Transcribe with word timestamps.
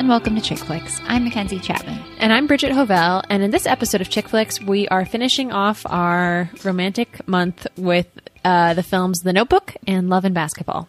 And 0.00 0.08
welcome 0.08 0.34
to 0.34 0.40
Chick 0.40 0.56
Flicks. 0.56 0.98
I'm 1.04 1.24
Mackenzie 1.24 1.58
Chapman. 1.58 1.98
And 2.16 2.32
I'm 2.32 2.46
Bridget 2.46 2.72
Hovell, 2.72 3.22
and 3.28 3.42
in 3.42 3.50
this 3.50 3.66
episode 3.66 4.00
of 4.00 4.08
Chick 4.08 4.30
Flicks, 4.30 4.58
we 4.58 4.88
are 4.88 5.04
finishing 5.04 5.52
off 5.52 5.84
our 5.84 6.48
romantic 6.64 7.28
month 7.28 7.66
with 7.76 8.06
uh, 8.42 8.72
the 8.72 8.82
films 8.82 9.20
The 9.20 9.34
Notebook 9.34 9.76
and 9.86 10.08
Love 10.08 10.24
and 10.24 10.34
Basketball. 10.34 10.88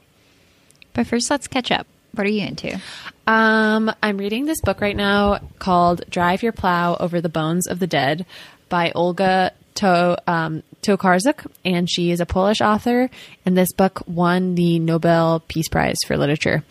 But 0.94 1.08
first, 1.08 1.30
let's 1.30 1.48
catch 1.48 1.74
up. 1.74 1.88
What 2.14 2.26
are 2.26 2.30
you 2.30 2.48
into? 2.48 2.80
Um, 3.28 3.94
I'm 4.02 4.18
reading 4.18 4.46
this 4.46 4.62
book 4.62 4.80
right 4.80 4.96
now 4.96 5.40
called 5.60 6.10
Drive 6.10 6.42
Your 6.42 6.54
Plow 6.54 6.96
Over 6.96 7.20
the 7.20 7.28
Bones 7.28 7.68
of 7.68 7.80
the 7.80 7.88
Dead 7.88 8.26
by 8.70 8.94
Olga 8.96 9.52
to- 9.76 10.24
um, 10.26 10.64
Tokarczuk, 10.84 11.48
and 11.66 11.90
she 11.90 12.12
is 12.12 12.22
a 12.22 12.26
Polish 12.26 12.62
author, 12.62 13.10
and 13.46 13.58
this 13.58 13.74
book 13.74 14.04
won 14.08 14.56
the 14.56 14.80
Nobel 14.80 15.42
Peace 15.50 15.68
Prize 15.68 15.98
for 16.08 16.16
Literature. 16.16 16.64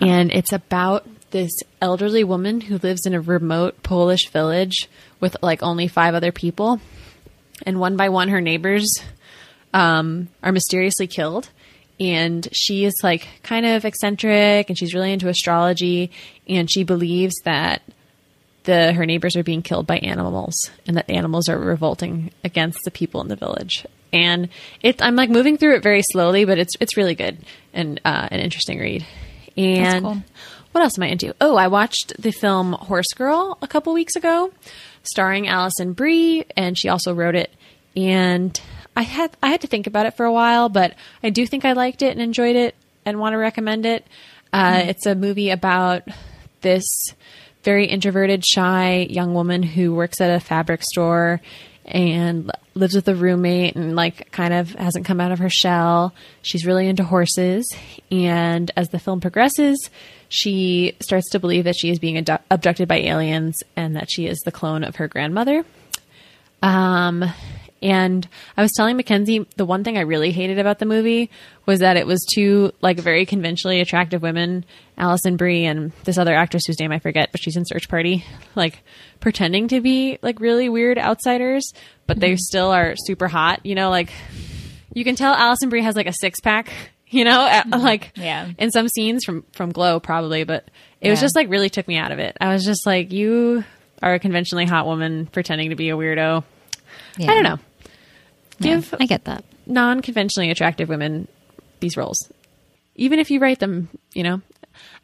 And 0.00 0.32
it's 0.32 0.52
about 0.52 1.06
this 1.34 1.64
elderly 1.82 2.22
woman 2.22 2.60
who 2.60 2.78
lives 2.78 3.06
in 3.06 3.12
a 3.12 3.20
remote 3.20 3.82
Polish 3.82 4.28
village 4.28 4.88
with 5.18 5.36
like 5.42 5.64
only 5.64 5.88
five 5.88 6.14
other 6.14 6.30
people. 6.30 6.80
And 7.66 7.80
one 7.80 7.96
by 7.96 8.08
one, 8.08 8.28
her 8.28 8.40
neighbors 8.40 9.02
um, 9.74 10.28
are 10.44 10.52
mysteriously 10.52 11.08
killed. 11.08 11.50
And 11.98 12.48
she 12.52 12.84
is 12.84 12.94
like 13.02 13.26
kind 13.42 13.66
of 13.66 13.84
eccentric 13.84 14.68
and 14.68 14.78
she's 14.78 14.94
really 14.94 15.12
into 15.12 15.28
astrology. 15.28 16.12
And 16.48 16.70
she 16.70 16.84
believes 16.84 17.34
that 17.44 17.82
the 18.62 18.92
her 18.92 19.04
neighbors 19.04 19.36
are 19.36 19.42
being 19.42 19.62
killed 19.62 19.88
by 19.88 19.98
animals 19.98 20.70
and 20.86 20.96
that 20.96 21.10
animals 21.10 21.48
are 21.48 21.58
revolting 21.58 22.30
against 22.44 22.78
the 22.84 22.92
people 22.92 23.20
in 23.20 23.26
the 23.28 23.36
village. 23.36 23.84
And 24.12 24.50
it, 24.82 25.02
I'm 25.02 25.16
like 25.16 25.30
moving 25.30 25.56
through 25.58 25.74
it 25.74 25.82
very 25.82 26.02
slowly, 26.02 26.44
but 26.44 26.58
it's 26.58 26.74
it's 26.78 26.96
really 26.96 27.16
good 27.16 27.38
and 27.72 28.00
uh, 28.04 28.28
an 28.30 28.38
interesting 28.38 28.78
read. 28.78 29.04
And 29.56 30.04
cool. 30.04 30.22
What 30.74 30.82
else 30.82 30.98
am 30.98 31.04
I 31.04 31.06
into? 31.06 31.32
Oh, 31.40 31.54
I 31.54 31.68
watched 31.68 32.20
the 32.20 32.32
film 32.32 32.72
Horse 32.72 33.12
Girl 33.14 33.56
a 33.62 33.68
couple 33.68 33.92
weeks 33.94 34.16
ago, 34.16 34.50
starring 35.04 35.46
Alison 35.46 35.92
Brie, 35.92 36.44
and 36.56 36.76
she 36.76 36.88
also 36.88 37.14
wrote 37.14 37.36
it. 37.36 37.52
And 37.96 38.60
I 38.96 39.02
had 39.02 39.30
I 39.40 39.50
had 39.50 39.60
to 39.60 39.68
think 39.68 39.86
about 39.86 40.06
it 40.06 40.16
for 40.16 40.26
a 40.26 40.32
while, 40.32 40.68
but 40.68 40.94
I 41.22 41.30
do 41.30 41.46
think 41.46 41.64
I 41.64 41.74
liked 41.74 42.02
it 42.02 42.10
and 42.10 42.20
enjoyed 42.20 42.56
it 42.56 42.74
and 43.06 43.20
want 43.20 43.34
to 43.34 43.38
recommend 43.38 43.86
it. 43.86 44.04
Uh, 44.52 44.82
It's 44.86 45.06
a 45.06 45.14
movie 45.14 45.50
about 45.50 46.08
this 46.62 46.84
very 47.62 47.86
introverted, 47.86 48.44
shy 48.44 49.06
young 49.08 49.32
woman 49.32 49.62
who 49.62 49.94
works 49.94 50.20
at 50.20 50.34
a 50.34 50.40
fabric 50.40 50.82
store 50.82 51.40
and 51.84 52.50
lives 52.74 52.96
with 52.96 53.06
a 53.06 53.14
roommate 53.14 53.76
and 53.76 53.94
like 53.94 54.32
kind 54.32 54.52
of 54.52 54.72
hasn't 54.74 55.04
come 55.04 55.20
out 55.20 55.30
of 55.30 55.38
her 55.38 55.50
shell. 55.50 56.12
She's 56.42 56.66
really 56.66 56.88
into 56.88 57.04
horses. 57.04 57.64
And 58.10 58.72
as 58.76 58.88
the 58.88 58.98
film 58.98 59.20
progresses, 59.20 59.88
she 60.34 60.96
starts 61.00 61.30
to 61.30 61.38
believe 61.38 61.62
that 61.62 61.76
she 61.76 61.90
is 61.90 62.00
being 62.00 62.18
abdu- 62.18 62.42
abducted 62.50 62.88
by 62.88 62.96
aliens 62.96 63.62
and 63.76 63.94
that 63.94 64.10
she 64.10 64.26
is 64.26 64.40
the 64.40 64.50
clone 64.50 64.82
of 64.82 64.96
her 64.96 65.06
grandmother. 65.06 65.64
Um, 66.60 67.24
and 67.80 68.26
I 68.56 68.62
was 68.62 68.72
telling 68.72 68.96
Mackenzie 68.96 69.46
the 69.56 69.64
one 69.64 69.84
thing 69.84 69.96
I 69.96 70.00
really 70.00 70.32
hated 70.32 70.58
about 70.58 70.80
the 70.80 70.86
movie 70.86 71.30
was 71.66 71.78
that 71.80 71.96
it 71.96 72.04
was 72.04 72.26
two 72.34 72.72
like 72.80 72.98
very 72.98 73.26
conventionally 73.26 73.80
attractive 73.80 74.22
women, 74.22 74.64
Alison 74.98 75.36
Brie 75.36 75.66
and 75.66 75.92
this 76.02 76.18
other 76.18 76.34
actress 76.34 76.66
whose 76.66 76.80
name 76.80 76.90
I 76.90 76.98
forget, 76.98 77.30
but 77.30 77.40
she's 77.40 77.56
in 77.56 77.64
Search 77.64 77.88
Party, 77.88 78.24
like 78.56 78.80
pretending 79.20 79.68
to 79.68 79.80
be 79.80 80.18
like 80.20 80.40
really 80.40 80.68
weird 80.68 80.98
outsiders, 80.98 81.72
but 82.08 82.18
they 82.18 82.34
still 82.34 82.70
are 82.70 82.96
super 82.96 83.28
hot. 83.28 83.64
You 83.64 83.76
know, 83.76 83.90
like 83.90 84.10
you 84.94 85.04
can 85.04 85.14
tell 85.14 85.32
Alison 85.32 85.68
Brie 85.68 85.82
has 85.82 85.94
like 85.94 86.08
a 86.08 86.14
six 86.14 86.40
pack. 86.40 86.72
You 87.10 87.24
know, 87.24 87.46
at- 87.46 87.68
like 87.70 88.12
Yeah. 88.16 88.50
in 88.58 88.70
some 88.72 88.88
scenes 88.88 89.24
from 89.24 89.44
from 89.52 89.70
Glow 89.70 90.00
probably, 90.00 90.42
but 90.44 90.68
it 91.00 91.10
was 91.10 91.20
just 91.20 91.36
like 91.36 91.48
really 91.48 91.68
took 91.70 91.86
me 91.86 91.96
out 91.96 92.10
of 92.12 92.18
it. 92.18 92.36
I 92.40 92.52
was 92.52 92.64
just 92.64 92.86
like, 92.86 93.12
you 93.12 93.62
are 94.02 94.14
a 94.14 94.18
conventionally 94.18 94.64
hot 94.64 94.86
woman 94.86 95.26
pretending 95.26 95.70
to 95.70 95.76
be 95.76 95.90
a 95.90 95.96
weirdo. 95.96 96.42
Yeah. 97.18 97.30
I 97.30 97.34
don't 97.34 97.44
know. 97.44 97.58
Yeah, 98.58 98.76
Give 98.76 98.94
I 98.98 99.06
get 99.06 99.24
that. 99.26 99.44
non 99.66 100.00
conventionally 100.02 100.50
attractive 100.50 100.88
women 100.88 101.28
these 101.80 101.96
roles, 101.96 102.30
even 102.96 103.18
if 103.20 103.30
you 103.30 103.38
write 103.38 103.58
them, 103.60 103.88
you 104.14 104.22
know. 104.24 104.40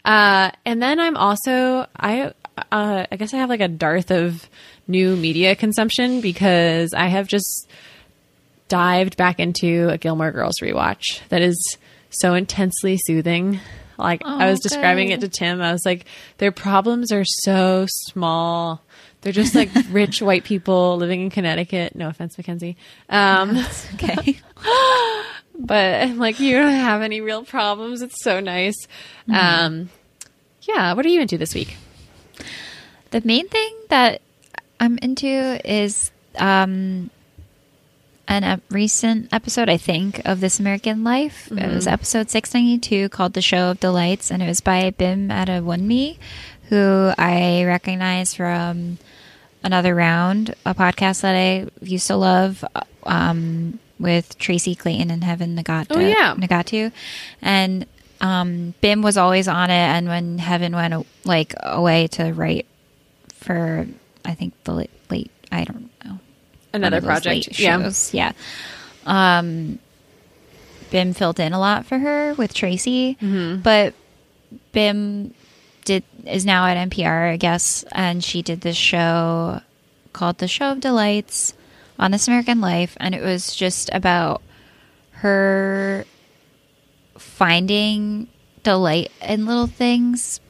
Uh, 0.05 0.51
and 0.65 0.83
then 0.83 0.99
I'm 0.99 1.17
also 1.17 1.87
I 1.97 2.33
uh, 2.73 3.07
I 3.13 3.17
guess 3.17 3.33
I 3.35 3.39
have 3.39 3.49
like 3.51 3.61
a 3.61 3.69
dearth 3.69 4.11
of 4.11 4.49
new 4.89 5.15
media 5.17 5.55
consumption 5.55 6.21
because 6.23 6.93
I 6.95 7.07
have 7.09 7.29
just 7.29 7.69
dived 8.69 9.17
back 9.17 9.39
into 9.41 9.89
a 9.91 9.99
Gilmore 9.99 10.33
Girls 10.33 10.57
rewatch 10.63 11.21
that 11.29 11.43
is 11.43 11.77
so 12.11 12.35
intensely 12.35 12.99
soothing. 12.99 13.61
Like 13.99 14.23
I 14.25 14.51
was 14.51 14.61
Oh, 14.61 14.63
describing 14.63 15.11
it 15.11 15.21
to 15.21 15.29
Tim, 15.29 15.61
I 15.61 15.73
was 15.73 15.85
like, 15.85 16.07
their 16.39 16.53
problems 16.53 17.13
are 17.13 17.25
so 17.25 17.87
small. 17.89 18.83
They're 19.21 19.33
just 19.33 19.55
like 19.55 19.69
rich 19.91 20.23
white 20.23 20.45
people 20.45 20.97
living 20.97 21.21
in 21.21 21.31
Connecticut. 21.31 21.95
No 21.95 22.09
offense, 22.09 22.39
Mackenzie. 22.39 22.77
Um, 23.11 23.63
Okay. 23.95 24.41
but 25.59 26.09
like, 26.17 26.41
you 26.41 26.57
don't 26.57 26.73
have 26.73 27.03
any 27.03 27.21
real 27.21 27.45
problems. 27.45 28.01
It's 28.01 28.23
so 28.23 28.41
nice. 28.41 28.87
Mm-hmm. 29.29 29.35
Um, 29.35 29.91
yeah. 30.63 30.95
What 30.95 31.05
are 31.05 31.11
you 31.11 31.21
into 31.21 31.37
this 31.39 31.55
week? 31.55 31.77
the 33.11 33.21
main 33.25 33.49
thing 33.49 33.75
that 33.89 34.23
I'm 34.79 34.97
into 34.99 35.27
is 35.69 36.11
um, 36.39 37.11
an 38.31 38.45
a 38.45 38.61
recent 38.71 39.29
episode, 39.33 39.69
I 39.69 39.77
think, 39.77 40.23
of 40.25 40.41
This 40.41 40.61
American 40.61 41.03
Life. 41.03 41.51
It 41.51 41.67
was 41.67 41.89
episode 41.89 42.31
692 42.31 43.09
called 43.09 43.33
The 43.33 43.43
Show 43.43 43.73
of 43.73 43.81
Delights, 43.81 44.31
and 44.31 44.41
it 44.41 44.47
was 44.47 44.61
by 44.61 44.91
Bim 44.91 45.29
Adewunmi, 45.31 46.17
who 46.69 47.13
I 47.19 47.65
recognize 47.65 48.35
from 48.35 48.99
Another 49.65 49.97
Round, 49.97 50.55
a 50.65 50.77
podcast 50.77 51.23
that 51.23 51.35
I 51.35 51.67
used 51.85 52.07
to 52.07 52.15
love 52.15 52.65
um, 53.03 53.81
with 53.99 54.39
Tracy 54.39 54.77
Clayton 54.77 55.11
and 55.11 55.25
Heben 55.25 55.57
Nigatu. 55.57 55.97
Oh, 55.97 55.99
yeah. 55.99 56.37
Nigatu. 56.37 56.93
And 57.43 57.85
um, 58.21 58.75
Bim 58.81 59.03
was 59.03 59.17
always 59.17 59.49
on 59.49 59.71
it, 59.71 59.75
and 59.75 60.07
when 60.07 60.39
Heben 60.39 60.73
went 60.73 61.05
like 61.25 61.53
away 61.65 62.07
to 62.09 62.33
write 62.33 62.67
for, 63.35 63.89
I 64.25 64.35
think 64.35 64.55
the 64.63 64.75
late, 64.75 64.91
late 65.11 65.33
I 65.51 65.65
don't 65.65 65.91
know, 66.05 66.21
Another 66.73 66.97
one 67.01 67.17
of 67.17 67.23
those 67.23 67.23
project. 67.47 67.59
Yeah. 67.61 67.91
Yeah. 68.13 68.33
Um, 69.39 69.79
Bim 70.91 71.15
filled 71.15 71.39
in 71.41 71.53
a 71.53 71.59
lot 71.61 71.87
for 71.87 71.99
her 71.99 72.35
with 72.35 72.53
Tracy, 72.55 73.17
Mm-hmm. 73.21 73.63
but 73.63 73.95
Bim 74.73 75.33
did 75.85 76.03
is 76.27 76.45
now 76.45 76.67
at 76.67 76.77
NPR, 76.91 77.33
I 77.33 77.37
guess, 77.37 77.85
and 77.93 78.23
she 78.23 78.43
did 78.43 78.61
this 78.61 78.77
show 78.77 79.61
called 80.13 80.39
The 80.39 80.49
Show 80.49 80.73
of 80.73 80.81
Delights 80.81 81.55
on 81.99 82.11
This 82.11 82.27
American 82.29 82.61
Life, 82.61 82.97
and 83.01 83.15
it 83.15 83.23
was 83.23 83.55
just 83.55 83.89
about 83.93 84.43
her 85.13 86.05
finding 87.19 88.29
delight 88.63 89.11
in 89.23 89.47
little 89.47 89.67
things 89.67 90.41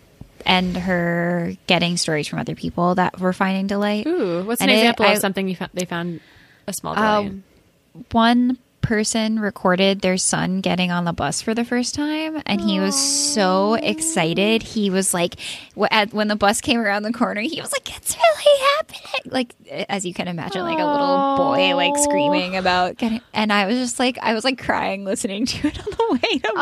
and 0.47 0.77
her 0.77 1.55
getting 1.67 1.97
stories 1.97 2.27
from 2.29 2.39
other 2.39 2.55
people 2.55 2.95
that 2.97 3.19
were 3.21 3.33
finding 3.33 3.67
delight. 3.67 4.07
Ooh, 4.07 4.43
what's 4.45 4.61
an 4.61 4.69
And 4.69 4.77
it- 4.79 4.81
example 4.83 5.07
I- 5.07 5.13
of 5.13 5.19
something 5.19 5.49
you 5.49 5.57
found, 5.57 5.71
they 5.75 5.85
found 5.85 6.21
a 6.67 6.73
small 6.73 6.93
Uh, 6.93 6.97
delight 7.23 7.27
in? 7.27 7.45
one 8.13 8.59
person 8.83 9.39
recorded 9.39 10.01
their 10.01 10.17
son 10.17 10.63
getting 10.63 10.91
on 10.91 11.05
the 11.05 11.13
bus 11.13 11.43
for 11.43 11.53
the 11.55 11.65
first 11.67 11.95
time 11.95 12.41
and 12.47 12.63
he 12.63 12.81
was 12.81 12.97
so 12.99 13.75
excited 13.75 14.63
he 14.63 14.89
was 14.89 15.13
like 15.13 15.35
when 15.75 16.29
the 16.29 16.35
bus 16.37 16.63
came 16.63 16.81
around 16.81 17.03
the 17.03 17.13
corner 17.13 17.43
he 17.43 17.61
was 17.61 17.71
like 17.73 17.95
it's 17.95 18.17
really 18.17 18.61
like 19.27 19.55
as 19.89 20.05
you 20.07 20.15
can 20.15 20.29
imagine 20.29 20.63
like 20.63 20.79
a 20.79 20.85
little 20.85 21.37
boy 21.37 21.75
like 21.77 21.97
screaming 21.99 22.57
about 22.57 22.97
getting 22.97 23.21
and 23.35 23.53
i 23.53 23.67
was 23.67 23.77
just 23.77 23.99
like 23.99 24.19
i 24.23 24.33
was 24.35 24.45
like 24.45 24.59
crying 24.59 25.05
listening 25.05 25.47
to 25.47 25.69
it 25.69 25.79
on 25.87 25.91
the 25.91 26.19
way 26.23 26.39
to 26.39 26.53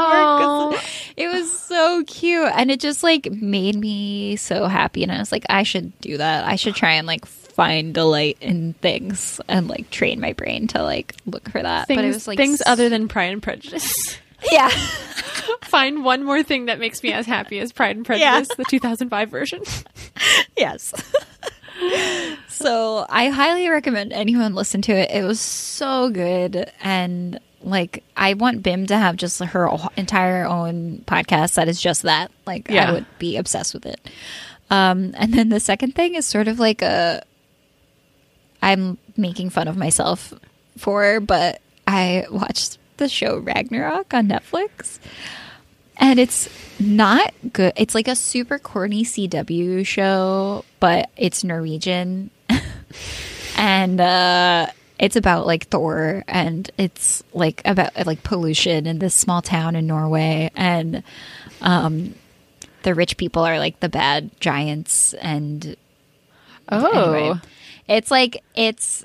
work 0.73 0.85
it 1.17 1.29
was 1.29 1.59
so 1.59 2.05
cute. 2.07 2.51
And 2.55 2.71
it 2.71 2.81
just 2.81 3.03
like 3.03 3.31
made 3.33 3.77
me 3.77 4.37
so 4.37 4.67
happy. 4.67 5.03
And 5.03 5.11
i 5.13 5.19
was 5.19 5.33
like 5.33 5.45
i 5.51 5.63
should 5.63 5.99
do 6.01 6.17
that. 6.19 6.45
I 6.45 6.57
should 6.57 6.75
try 6.75 6.93
and 6.93 7.07
like 7.07 7.27
find 7.27 7.93
delight 7.93 8.39
in 8.41 8.75
things 8.75 9.41
and 9.49 9.67
like 9.69 9.91
train 9.91 10.21
my 10.21 10.33
brain 10.33 10.69
to 10.69 10.83
like 10.83 11.15
look 11.27 11.49
for 11.51 11.61
that. 11.61 11.89
Things, 11.89 11.99
but 11.99 12.05
it 12.05 12.09
was 12.15 12.29
like 12.29 12.37
things 12.37 12.63
other 12.67 12.89
than 12.89 13.09
Pride 13.09 13.33
and 13.33 13.43
Prejudice. 13.43 14.17
yeah. 14.53 14.69
Find 15.63 16.05
one 16.05 16.25
more 16.25 16.43
thing 16.43 16.67
that 16.67 16.79
makes 16.79 17.03
me 17.03 17.13
as 17.13 17.27
happy 17.27 17.59
as 17.59 17.73
Pride 17.73 17.97
and 17.97 18.07
Yeah. 18.09 18.31
Prejudice, 18.37 18.57
the 18.57 18.65
2005 18.65 19.29
version. 19.31 19.63
yes 20.57 20.95
so 22.49 23.07
i 23.09 23.29
highly 23.29 23.69
recommend 23.69 24.13
anyone 24.13 24.55
listen 24.55 24.83
to 24.83 24.93
it. 24.93 25.11
It 25.11 25.25
was 25.25 25.41
so 25.41 26.11
good. 26.11 26.71
And 26.83 27.39
like 27.63 28.03
i 28.17 28.35
want 28.35 28.63
bim 28.63 28.87
to 28.87 28.97
have 28.97 29.17
just 29.17 29.41
her 29.43 29.69
entire 29.97 30.45
own 30.47 31.03
podcast 31.07 31.55
that 31.55 31.69
is 31.69 31.81
just 31.81 32.03
that. 32.03 32.31
Like 32.47 32.69
Yeah. 32.69 32.89
i 32.91 32.93
would 32.93 33.07
be 33.19 33.37
obsessed 33.37 33.75
with 33.75 33.87
it. 33.87 34.01
Um 34.71 35.15
and 35.17 35.33
then 35.33 35.49
the 35.49 35.61
second 35.61 35.95
thing 35.95 36.15
is 36.15 36.27
sort 36.27 36.49
of 36.49 36.59
like 36.59 36.83
a 36.83 37.23
i'm 38.63 38.99
making 39.17 39.51
fun 39.51 39.69
of 39.69 39.77
myself 39.77 40.35
for 40.77 41.21
but 41.21 41.61
i 41.87 42.27
watched 42.31 42.79
the 42.97 43.09
show 43.09 43.39
ragnarok 43.39 44.13
on 44.13 44.27
netflix 44.29 44.99
and 45.99 46.19
it's 46.19 46.49
not 46.81 47.35
good. 47.53 47.73
It's 47.77 47.95
like 47.95 48.09
a 48.09 48.17
super 48.17 48.59
corny 48.59 49.05
CW 49.05 49.87
show, 49.87 50.65
but 50.81 51.11
it's 51.17 51.45
Norwegian. 51.45 52.31
and 53.57 54.01
uh 54.01 54.67
it's 54.99 55.17
about 55.17 55.47
like 55.47 55.69
Thor 55.69 56.25
and 56.27 56.71
it's 56.79 57.23
like 57.33 57.63
about 57.65 58.07
like 58.07 58.23
pollution 58.23 58.87
in 58.87 58.99
this 58.99 59.15
small 59.15 59.43
town 59.43 59.77
in 59.77 59.87
Norway 59.87 60.51
and 60.57 61.03
um 61.61 62.15
the 62.83 62.95
rich 62.95 63.17
people 63.17 63.43
are 63.43 63.59
like 63.59 63.81
the 63.81 63.89
bad 63.89 64.31
giants 64.41 65.15
and 65.15 65.77
Oh, 66.71 67.13
anyway, 67.13 67.41
it's 67.89 68.11
like 68.11 68.43
it's 68.55 69.05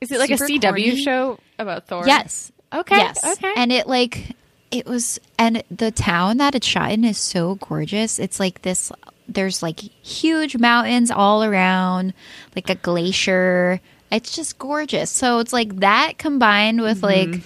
is 0.00 0.12
it 0.12 0.18
like 0.18 0.30
a 0.30 0.34
CW 0.34 0.60
corny. 0.60 1.02
show 1.02 1.38
about 1.58 1.86
Thor? 1.86 2.04
Yes. 2.06 2.52
Okay. 2.72 2.96
Yes. 2.96 3.24
Okay. 3.24 3.52
And 3.56 3.72
it 3.72 3.86
like 3.86 4.36
it 4.70 4.86
was 4.86 5.18
and 5.38 5.62
the 5.70 5.90
town 5.90 6.36
that 6.38 6.54
it's 6.54 6.66
shot 6.66 6.92
in 6.92 7.04
is 7.04 7.18
so 7.18 7.56
gorgeous. 7.56 8.18
It's 8.18 8.38
like 8.40 8.62
this 8.62 8.92
there's 9.28 9.62
like 9.62 9.80
huge 9.80 10.56
mountains 10.56 11.10
all 11.10 11.44
around, 11.44 12.14
like 12.56 12.68
a 12.70 12.74
glacier. 12.74 13.80
It's 14.10 14.34
just 14.34 14.58
gorgeous. 14.58 15.10
So 15.10 15.38
it's 15.38 15.52
like 15.52 15.76
that 15.80 16.14
combined 16.18 16.80
with 16.82 17.00
Mm-hmm. 17.02 17.32
like 17.32 17.42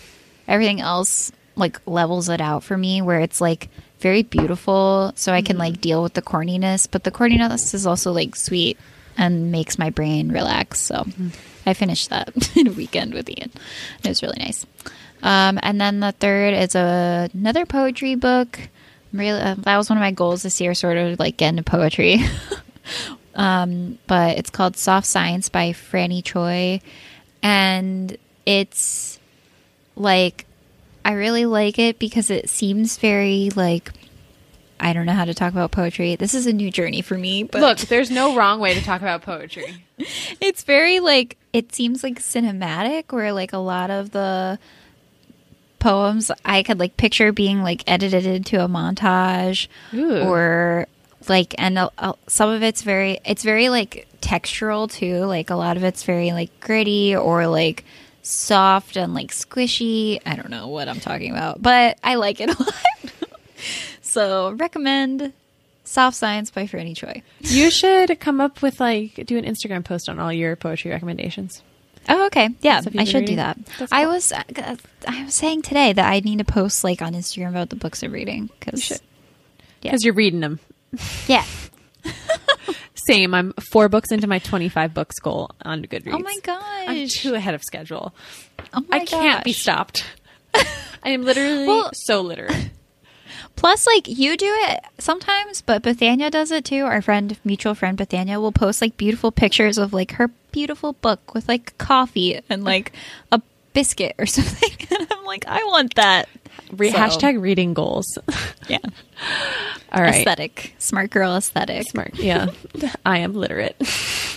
everything 0.49 0.81
else 0.81 1.31
like 1.57 1.81
levels 1.87 2.29
it 2.29 2.41
out 2.41 2.65
for 2.65 2.77
me 2.77 3.01
where 3.01 3.21
it's 3.21 3.41
like 3.41 3.69
very 4.01 4.23
beautiful 4.23 5.13
so 5.15 5.33
I 5.33 5.39
Mm-hmm. 5.41 5.47
can 5.47 5.59
like 5.59 5.81
deal 5.81 6.03
with 6.03 6.15
the 6.15 6.23
corniness, 6.23 6.87
but 6.91 7.05
the 7.05 7.11
corniness 7.11 7.75
is 7.75 7.87
also 7.87 8.13
like 8.13 8.35
sweet 8.37 8.79
and 9.17 9.53
makes 9.53 9.79
my 9.79 9.91
brain 9.91 10.31
relax. 10.33 10.81
So 10.81 10.97
Mm-hmm. 11.05 11.29
I 11.67 11.73
finished 11.73 12.11
that 12.11 12.57
in 12.57 12.67
a 12.67 12.73
weekend 12.73 13.15
with 13.15 13.29
Ian. 13.31 13.51
It 14.03 14.09
was 14.09 14.23
really 14.23 14.37
nice. 14.39 14.67
Um, 15.25 15.59
and 15.63 15.81
then 15.81 16.01
the 16.01 16.13
third 16.13 16.53
is 16.53 16.75
a, 16.75 17.31
another 17.33 17.65
poetry 17.65 18.15
book. 18.15 18.61
Really, 19.13 19.41
uh, 19.41 19.55
that 19.59 19.77
was 19.79 19.89
one 19.89 19.97
of 19.97 20.03
my 20.03 20.11
goals 20.11 20.43
this 20.43 20.61
year, 20.61 20.75
sort 20.75 20.99
of 20.99 21.19
like 21.19 21.39
get 21.39 21.49
into 21.49 21.63
poetry. 21.63 22.19
um, 23.35 23.99
but 24.07 24.37
it's 24.37 24.51
called 24.51 24.77
Soft 24.77 25.07
Science 25.07 25.49
by 25.49 25.71
Franny 25.71 26.23
Choi, 26.23 26.81
and 27.43 28.17
it's 28.45 29.19
like 29.97 30.45
I 31.05 31.13
really 31.13 31.47
like 31.47 31.79
it 31.79 31.99
because 31.99 32.29
it 32.31 32.51
seems 32.51 32.99
very 32.99 33.51
like 33.57 33.93
I 34.79 34.93
don't 34.93 35.07
know 35.07 35.13
how 35.13 35.25
to 35.25 35.33
talk 35.33 35.53
about 35.53 35.71
poetry. 35.71 36.17
This 36.17 36.35
is 36.35 36.47
a 36.47 36.53
new 36.53 36.71
journey 36.71 37.01
for 37.01 37.17
me, 37.17 37.45
but 37.45 37.63
Look, 37.63 37.79
there's 37.89 38.11
no 38.11 38.37
wrong 38.37 38.61
way 38.61 38.75
to 38.75 38.83
talk 38.83 39.01
about 39.01 39.23
poetry. 39.23 39.85
it's 40.41 40.65
very 40.65 41.01
like 41.01 41.39
it 41.55 41.75
seems 41.75 42.03
like 42.03 42.19
cinematic 42.19 43.13
where 43.13 43.33
like 43.33 43.55
a 43.55 43.59
lot 43.59 43.91
of 43.91 44.11
the 44.11 44.59
poems 45.85 46.31
I 46.47 46.63
could 46.63 46.81
like 46.81 46.97
picture 46.97 47.31
being 47.31 47.63
like 47.63 47.85
edited 47.87 48.25
into 48.25 48.65
a 48.65 48.67
montage 48.67 49.69
Ooh. 49.93 50.23
or 50.23 50.87
like 51.29 51.55
and 51.59 51.77
uh, 51.77 51.91
uh, 51.99 52.15
some 52.27 52.49
of 52.49 52.63
it's 52.63 52.81
very 52.81 53.19
it's 53.27 53.43
very 53.43 53.69
like 53.69 54.09
textural 54.23 54.91
too 54.91 55.27
like 55.27 55.51
a 55.51 55.57
lot 55.57 55.77
of 55.77 55.85
it's 55.85 56.05
very 56.05 56.33
like 56.33 56.59
gritty 56.59 57.15
or 57.15 57.47
like 57.49 57.85
soft 58.23 58.97
and 58.97 59.13
like 59.13 59.31
squishy 59.31 60.23
I 60.25 60.37
don't 60.37 60.49
know 60.49 60.69
what 60.69 60.89
I'm 60.89 61.01
talking 61.01 61.33
about 61.33 61.61
but 61.61 61.99
I 62.03 62.15
like 62.15 62.41
it 62.41 62.49
a 62.49 62.63
lot 62.63 63.13
so 64.01 64.53
recommend 64.53 65.35
Soft 65.85 66.17
Science 66.17 66.51
by 66.51 66.67
Franny 66.67 66.97
Choi 66.97 67.23
You 67.41 67.71
should 67.71 68.19
come 68.21 68.41
up 68.41 68.63
with 68.63 68.81
like 68.81 69.27
do 69.27 69.37
an 69.37 69.45
Instagram 69.45 69.85
post 69.85 70.09
on 70.09 70.19
all 70.19 70.33
your 70.33 70.57
poetry 70.57 70.93
recommendations. 70.93 71.63
Oh, 72.09 72.27
okay. 72.27 72.51
Yeah, 72.61 72.81
I 72.99 73.05
should 73.05 73.25
do 73.25 73.37
that. 73.37 73.59
That's 73.79 73.93
I 73.93 74.07
was 74.07 74.33
uh, 74.33 74.43
I 75.07 75.25
was 75.25 75.35
saying 75.35 75.63
today 75.63 75.93
that 75.93 76.11
I 76.11 76.21
need 76.21 76.39
to 76.39 76.45
post 76.45 76.85
like 76.85 77.03
on 77.03 77.15
Instagram 77.15 77.51
about 77.51 77.71
the 77.71 77.77
books 77.77 78.03
I'm 78.03 78.13
reading 78.13 78.51
because 78.59 78.83
should. 78.83 79.01
Yeah. 79.83 79.97
You're 79.99 80.15
reading 80.15 80.41
them. 80.41 80.61
yeah. 81.27 81.45
Same. 82.95 83.35
I'm 83.35 83.53
four 83.71 83.89
books 83.89 84.11
into 84.13 84.27
my 84.27 84.39
25 84.39 84.95
books 84.95 85.19
goal 85.19 85.51
on 85.63 85.85
Goodreads. 85.85 86.15
Oh 86.15 86.19
my 86.19 86.37
gosh. 86.43 86.63
I'm 86.89 87.09
too 87.09 87.35
ahead 87.35 87.55
of 87.55 87.63
schedule. 87.63 88.15
Oh 88.73 88.85
my 88.89 88.99
I 88.99 89.05
can't 89.05 89.45
be 89.45 89.53
stopped. 89.53 90.05
I 91.03 91.11
am 91.11 91.23
literally 91.23 91.67
Well- 91.67 91.91
so 91.95 92.21
literate. 92.21 92.71
Plus, 93.65 93.87
like 93.87 94.07
you 94.07 94.37
do 94.37 94.55
it 94.69 94.81
sometimes, 94.99 95.63
but 95.63 95.81
Bethania 95.81 96.29
does 96.31 96.51
it 96.51 96.67
too. 96.67 96.85
Our 96.85 97.01
friend, 97.01 97.35
mutual 97.45 97.75
friend 97.75 97.97
Bethania, 97.97 98.39
will 98.39 98.53
post 98.53 98.83
like 98.83 98.99
beautiful 98.99 99.33
pictures 99.33 99.79
of 99.79 99.95
like 99.95 100.13
her 100.13 100.29
beautiful 100.53 100.93
book 100.93 101.33
with 101.33 101.49
like 101.49 101.77
coffee 101.79 102.39
and 102.51 102.63
like 102.63 102.93
a 103.33 103.41
biscuit 103.73 104.17
or 104.19 104.27
something, 104.37 104.69
and 104.91 105.09
I'm 105.11 105.25
like, 105.25 105.47
I 105.49 105.65
want 105.65 105.95
that. 105.95 106.29
Re- 106.73 106.91
So, 106.91 106.97
Hashtag 106.99 107.41
reading 107.41 107.75
goals. 107.75 108.07
yeah, 108.69 108.79
All 109.93 110.03
right. 110.03 110.15
aesthetic, 110.17 110.75
smart 110.79 111.11
girl 111.11 111.37
aesthetic. 111.37 111.89
Smart. 111.89 112.15
Yeah. 112.17 112.47
I 113.07 113.19
am 113.19 113.35
literate 113.35 113.77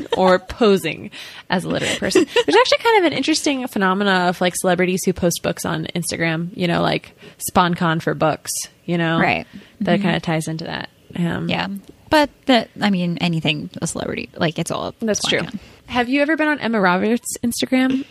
or 0.18 0.40
posing 0.40 1.12
as 1.50 1.64
a 1.64 1.70
literate 1.70 2.00
person. 2.00 2.26
There's 2.26 2.56
actually 2.56 2.78
kind 2.80 3.00
of 3.06 3.12
an 3.12 3.18
interesting 3.18 3.66
phenomena 3.68 4.28
of 4.30 4.40
like 4.42 4.56
celebrities 4.56 5.04
who 5.06 5.14
post 5.14 5.42
books 5.44 5.66
on 5.66 5.86
Instagram, 5.96 6.50
you 6.56 6.68
know, 6.68 6.82
like 6.82 7.18
sponcon 7.52 8.02
for 8.02 8.14
books, 8.14 8.52
you 8.86 8.98
know? 8.98 9.20
Right. 9.20 9.48
That 9.82 10.02
kind 10.02 10.16
of 10.16 10.22
ties 10.22 10.48
into 10.48 10.66
that. 10.66 10.90
Um, 11.16 11.50
Yeah, 11.50 11.68
but 12.10 12.30
that 12.46 12.70
I 12.82 12.90
mean, 12.90 13.18
anything 13.20 13.70
a 13.82 13.88
celebrity 13.88 14.30
like 14.36 14.60
it's 14.60 14.70
all 14.72 14.94
That's 15.00 15.20
it's 15.22 15.30
true. 15.30 15.42
Have 15.88 16.10
you 16.10 16.22
ever 16.22 16.36
been 16.36 16.50
on 16.50 16.60
Emma 16.60 16.80
Roberts' 16.82 17.38
Instagram? 17.44 18.06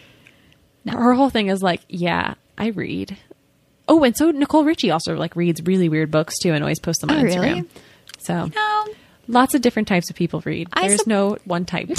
No. 0.84 0.92
Her 0.96 1.14
whole 1.14 1.30
thing 1.30 1.48
is 1.48 1.62
like, 1.62 1.82
yeah, 1.88 2.34
I 2.56 2.68
read. 2.68 3.16
Oh, 3.88 4.02
and 4.02 4.16
so 4.16 4.30
Nicole 4.30 4.64
Richie 4.64 4.90
also 4.90 5.14
like 5.16 5.36
reads 5.36 5.62
really 5.62 5.88
weird 5.88 6.10
books 6.10 6.38
too 6.38 6.52
and 6.52 6.62
always 6.62 6.80
posts 6.80 7.00
them 7.02 7.10
oh, 7.10 7.14
on 7.14 7.20
Oh, 7.20 7.24
really? 7.24 7.48
Instagram. 7.48 7.66
So 8.18 8.46
No, 8.46 8.86
lots 9.28 9.54
of 9.54 9.62
different 9.62 9.88
types 9.88 10.10
of 10.10 10.16
people 10.16 10.40
read. 10.44 10.68
I 10.72 10.88
There's 10.88 11.00
sup- 11.00 11.06
no 11.06 11.38
one 11.44 11.64
type. 11.64 11.88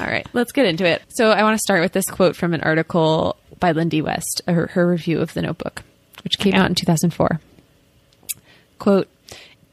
All 0.00 0.06
right, 0.06 0.26
let's 0.32 0.52
get 0.52 0.66
into 0.66 0.84
it. 0.86 1.02
So 1.08 1.30
I 1.30 1.42
want 1.42 1.54
to 1.54 1.62
start 1.62 1.80
with 1.82 1.92
this 1.92 2.06
quote 2.06 2.36
from 2.36 2.54
an 2.54 2.60
article 2.62 3.36
by 3.60 3.72
Lindy 3.72 4.00
West, 4.02 4.42
her, 4.46 4.68
her 4.68 4.86
review 4.88 5.20
of 5.20 5.34
the 5.34 5.42
Notebook, 5.42 5.82
which 6.22 6.38
came 6.38 6.54
out 6.54 6.68
in 6.68 6.74
2004. 6.74 7.40
Quote, 8.78 9.08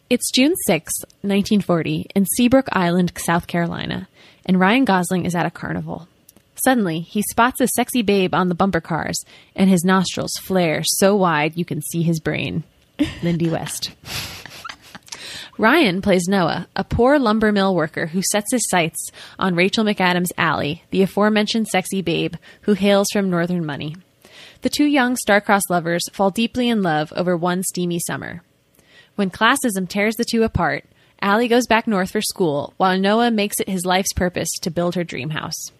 it's 0.09 0.31
June 0.31 0.53
6, 0.65 0.91
1940, 1.21 2.07
in 2.15 2.25
Seabrook 2.25 2.67
Island, 2.71 3.13
South 3.17 3.47
Carolina, 3.47 4.07
and 4.45 4.59
Ryan 4.59 4.83
Gosling 4.85 5.25
is 5.25 5.35
at 5.35 5.45
a 5.45 5.51
carnival. 5.51 6.07
Suddenly, 6.63 6.99
he 6.99 7.23
spots 7.23 7.59
a 7.59 7.67
sexy 7.67 8.03
babe 8.03 8.35
on 8.35 8.47
the 8.47 8.55
bumper 8.55 8.81
cars, 8.81 9.25
and 9.55 9.69
his 9.69 9.83
nostrils 9.83 10.33
flare 10.41 10.83
so 10.83 11.15
wide 11.15 11.57
you 11.57 11.65
can 11.65 11.81
see 11.81 12.03
his 12.03 12.19
brain. 12.19 12.63
Lindy 13.23 13.49
West. 13.49 13.91
Ryan 15.57 16.01
plays 16.01 16.27
Noah, 16.27 16.67
a 16.75 16.83
poor 16.83 17.19
lumber 17.19 17.51
mill 17.51 17.75
worker 17.75 18.07
who 18.07 18.21
sets 18.21 18.51
his 18.51 18.69
sights 18.69 19.11
on 19.39 19.55
Rachel 19.55 19.83
McAdams 19.83 20.31
Allie, 20.37 20.83
the 20.91 21.01
aforementioned 21.01 21.67
sexy 21.67 22.01
babe 22.01 22.35
who 22.61 22.73
hails 22.73 23.07
from 23.11 23.29
Northern 23.29 23.65
Money. 23.65 23.95
The 24.61 24.69
two 24.69 24.85
young 24.85 25.15
star-crossed 25.17 25.69
lovers 25.69 26.03
fall 26.13 26.29
deeply 26.29 26.69
in 26.69 26.83
love 26.83 27.11
over 27.15 27.35
one 27.35 27.63
steamy 27.63 27.99
summer. 27.99 28.43
When 29.15 29.31
classism 29.31 29.89
tears 29.89 30.15
the 30.15 30.25
two 30.25 30.43
apart, 30.43 30.85
Allie 31.21 31.47
goes 31.47 31.67
back 31.67 31.87
north 31.87 32.11
for 32.11 32.21
school, 32.21 32.73
while 32.77 32.97
Noah 32.97 33.31
makes 33.31 33.59
it 33.59 33.69
his 33.69 33.85
life's 33.85 34.13
purpose 34.13 34.49
to 34.61 34.71
build 34.71 34.95
her 34.95 35.03
dream 35.03 35.31
house. 35.31 35.71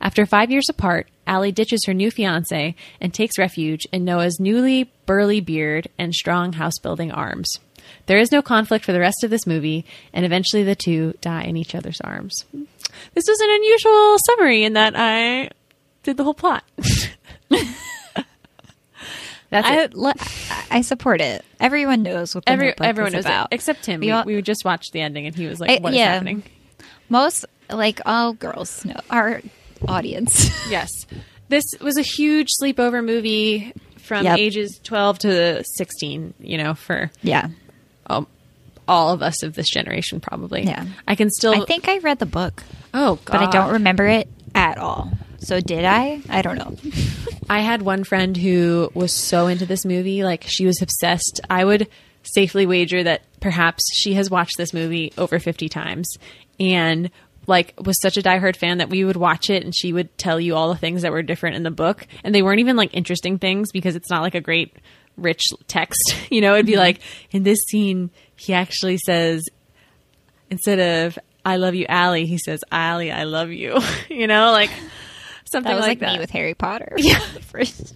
After 0.00 0.26
five 0.26 0.50
years 0.50 0.68
apart, 0.68 1.08
Allie 1.26 1.52
ditches 1.52 1.84
her 1.86 1.94
new 1.94 2.10
fiance 2.10 2.74
and 3.00 3.14
takes 3.14 3.38
refuge 3.38 3.86
in 3.92 4.04
Noah's 4.04 4.38
newly 4.38 4.90
burly 5.06 5.40
beard 5.40 5.88
and 5.98 6.14
strong 6.14 6.52
house 6.54 6.78
building 6.78 7.10
arms. 7.10 7.58
There 8.06 8.18
is 8.18 8.30
no 8.32 8.42
conflict 8.42 8.84
for 8.84 8.92
the 8.92 9.00
rest 9.00 9.24
of 9.24 9.30
this 9.30 9.46
movie, 9.46 9.84
and 10.12 10.24
eventually 10.24 10.62
the 10.62 10.74
two 10.76 11.14
die 11.20 11.42
in 11.44 11.56
each 11.56 11.74
other's 11.74 12.00
arms. 12.00 12.44
This 12.52 13.26
was 13.28 13.40
an 13.40 13.50
unusual 13.50 14.16
summary 14.26 14.64
in 14.64 14.74
that 14.74 14.94
I 14.96 15.50
did 16.02 16.16
the 16.16 16.24
whole 16.24 16.34
plot. 16.34 16.64
That's 19.48 19.66
I 19.68 19.88
le- 19.92 20.14
I 20.70 20.80
support 20.80 21.20
it. 21.20 21.44
Everyone 21.60 22.02
knows 22.02 22.34
what 22.34 22.44
the 22.44 22.50
Every, 22.50 22.74
everyone 22.80 23.10
is 23.10 23.14
knows 23.14 23.24
about, 23.26 23.48
it, 23.52 23.54
except 23.54 23.84
Tim. 23.84 24.00
We 24.00 24.10
all- 24.10 24.24
we 24.24 24.42
just 24.42 24.64
watched 24.64 24.92
the 24.92 25.00
ending, 25.00 25.26
and 25.26 25.36
he 25.36 25.46
was 25.46 25.60
like, 25.60 25.70
I- 25.70 25.78
"What 25.78 25.92
is 25.92 25.98
yeah. 25.98 26.12
happening?" 26.14 26.42
most 27.08 27.44
like 27.70 28.00
all 28.04 28.32
girls 28.32 28.84
know 28.84 28.98
our 29.10 29.40
audience. 29.88 30.50
Yes, 30.70 30.90
this 31.48 31.64
was 31.80 31.96
a 31.96 32.02
huge 32.02 32.48
sleepover 32.60 33.04
movie 33.04 33.72
from 33.98 34.24
Yep. 34.24 34.38
ages 34.38 34.80
twelve 34.82 35.18
to 35.20 35.62
sixteen. 35.76 36.34
You 36.40 36.58
know, 36.58 36.74
for 36.74 37.10
yeah, 37.22 37.48
um, 38.08 38.26
all 38.88 39.12
of 39.12 39.22
us 39.22 39.42
of 39.44 39.54
this 39.54 39.68
generation, 39.70 40.18
probably. 40.20 40.64
Yeah. 40.64 40.86
I 41.06 41.14
can 41.14 41.30
still. 41.30 41.54
I 41.54 41.64
think 41.64 41.88
I 41.88 41.98
read 41.98 42.18
the 42.18 42.26
book, 42.26 42.64
Oh, 42.92 43.16
God. 43.24 43.32
but 43.38 43.42
I 43.42 43.50
don't 43.50 43.72
remember 43.74 44.06
it 44.06 44.28
at 44.54 44.78
all. 44.78 45.12
So 45.38 45.60
did 45.60 45.84
I? 45.84 46.20
I 46.28 46.42
don't 46.42 46.56
know. 46.56 46.76
I 47.48 47.60
had 47.60 47.82
one 47.82 48.02
friend 48.02 48.36
who 48.36 48.90
was 48.94 49.12
so 49.12 49.46
into 49.46 49.66
this 49.66 49.84
movie, 49.84 50.24
like 50.24 50.42
she 50.48 50.66
was 50.66 50.82
obsessed. 50.82 51.40
I 51.48 51.64
would 51.64 51.86
safely 52.24 52.66
wager 52.66 53.04
that 53.04 53.22
perhaps 53.38 53.84
she 53.94 54.14
has 54.14 54.28
watched 54.30 54.56
this 54.56 54.72
movie 54.74 55.12
over 55.16 55.38
50 55.38 55.68
times 55.68 56.16
and 56.58 57.10
like 57.46 57.74
was 57.84 58.00
such 58.00 58.16
a 58.16 58.22
diehard 58.22 58.56
fan 58.56 58.78
that 58.78 58.88
we 58.90 59.04
would 59.04 59.16
watch 59.16 59.50
it 59.50 59.62
and 59.64 59.74
she 59.74 59.92
would 59.92 60.16
tell 60.18 60.40
you 60.40 60.54
all 60.56 60.68
the 60.68 60.78
things 60.78 61.02
that 61.02 61.12
were 61.12 61.22
different 61.22 61.56
in 61.56 61.62
the 61.62 61.70
book 61.70 62.06
and 62.24 62.34
they 62.34 62.42
weren't 62.42 62.60
even 62.60 62.76
like 62.76 62.92
interesting 62.94 63.38
things 63.38 63.70
because 63.72 63.94
it's 63.96 64.10
not 64.10 64.22
like 64.22 64.34
a 64.34 64.40
great 64.40 64.76
rich 65.16 65.42
text. 65.68 66.14
You 66.30 66.40
know, 66.40 66.54
it'd 66.54 66.66
be 66.66 66.76
like 66.76 67.00
in 67.30 67.42
this 67.44 67.58
scene, 67.68 68.10
he 68.36 68.52
actually 68.52 68.98
says 68.98 69.42
instead 70.50 70.78
of 71.06 71.18
"I 71.44 71.56
love 71.56 71.74
you, 71.74 71.86
Allie," 71.88 72.26
he 72.26 72.38
says 72.38 72.60
"Allie, 72.70 73.12
I 73.12 73.24
love 73.24 73.50
you." 73.50 73.78
you 74.10 74.26
know, 74.26 74.50
like 74.52 74.70
something 75.44 75.70
That 75.70 75.76
was 75.76 75.82
like, 75.82 75.88
like, 75.88 75.98
that. 76.00 76.12
me 76.14 76.18
with 76.18 76.30
Harry 76.30 76.54
Potter. 76.54 76.94
Yeah. 76.98 77.20
First. 77.40 77.94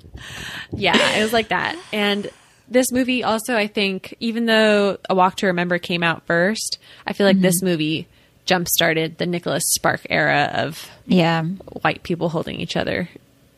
yeah, 0.72 1.18
it 1.18 1.22
was 1.22 1.32
like 1.32 1.48
that. 1.48 1.76
And 1.92 2.30
this 2.68 2.92
movie 2.92 3.24
also, 3.24 3.56
I 3.56 3.66
think, 3.66 4.14
even 4.20 4.46
though 4.46 4.98
A 5.08 5.14
Walk 5.14 5.36
to 5.38 5.46
Remember 5.48 5.78
came 5.78 6.02
out 6.04 6.24
first, 6.26 6.78
I 7.06 7.12
feel 7.12 7.26
like 7.26 7.36
Mm-hmm. 7.36 7.42
this 7.42 7.62
movie 7.62 8.06
jump 8.46 8.68
started 8.68 9.18
the 9.18 9.26
Nicholas 9.26 9.64
Spark 9.74 10.00
era 10.10 10.50
of 10.54 10.88
Yeah. 11.06 11.42
white 11.82 12.02
people 12.02 12.28
holding 12.30 12.60
each 12.60 12.76
other 12.76 13.08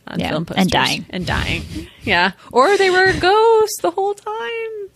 on 0.06 0.18
Yeah, 0.20 0.28
film 0.30 0.38
and 0.38 0.46
posters 0.48 0.66
dying. 0.72 1.06
and 1.10 1.26
dying. 1.26 1.62
yeah, 2.02 2.32
or 2.52 2.76
they 2.76 2.90
were 2.90 3.12
ghosts 3.18 3.80
the 3.80 3.90
whole 3.90 4.14
time. 4.14 4.88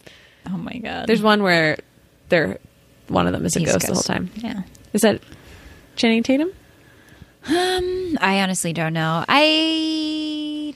Oh 0.49 0.59
my 0.59 0.75
god. 0.79 1.07
There's 1.07 1.23
one 1.23 1.43
where 1.43 1.79
they're 2.29 2.59
one 3.09 3.27
of 3.27 3.33
them 3.33 3.47
is 3.47 3.55
a 3.57 3.61
He's 3.61 3.73
ghost, 3.73 3.87
the 3.87 3.95
whole 3.95 4.03
time. 4.03 4.31
Yeah. 4.37 4.63
Is 4.93 5.03
that 5.03 5.21
Channing 5.97 6.23
Tatum? 6.23 6.51
Um, 7.49 8.19
I 8.21 8.41
honestly 8.43 8.73
don't 8.73 8.93
know. 8.93 9.25
I, 9.29 10.75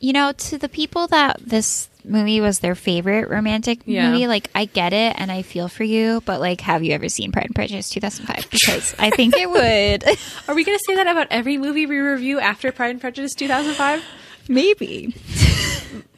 you 0.00 0.12
know, 0.12 0.32
to 0.32 0.58
the 0.58 0.68
people 0.68 1.06
that 1.08 1.38
this 1.40 1.88
movie 2.04 2.40
was 2.40 2.58
their 2.60 2.74
favorite 2.74 3.28
romantic 3.30 3.80
Yeah. 3.86 4.10
movie, 4.10 4.26
like 4.26 4.50
I 4.54 4.64
get 4.66 4.92
it 4.92 5.14
and 5.18 5.30
I 5.30 5.42
feel 5.42 5.68
for 5.68 5.84
you, 5.84 6.22
but 6.24 6.40
like, 6.40 6.60
have 6.62 6.82
you 6.82 6.92
ever 6.92 7.08
seen 7.08 7.32
Pride 7.32 7.46
and 7.46 7.54
Prejudice 7.54 7.88
2005? 7.90 8.50
Because 8.50 8.94
I 8.98 9.10
think 9.10 9.34
it 9.36 9.48
would. 9.50 10.04
Are 10.48 10.54
we 10.54 10.64
going 10.64 10.76
to 10.78 10.84
say 10.86 10.94
that 10.96 11.06
about 11.06 11.28
every 11.30 11.58
movie 11.58 11.86
we 11.86 11.98
review 11.98 12.40
after 12.40 12.72
Pride 12.72 12.90
and 12.90 13.00
Prejudice 13.00 13.34
2005? 13.34 14.02
Maybe. 14.48 15.14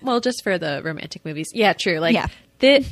Well, 0.02 0.20
just 0.20 0.42
for 0.42 0.58
the 0.58 0.80
romantic 0.84 1.24
movies. 1.24 1.48
Yeah, 1.52 1.72
true. 1.72 1.98
Like 1.98 2.14
Yeah. 2.14 2.26
thi- 2.58 2.86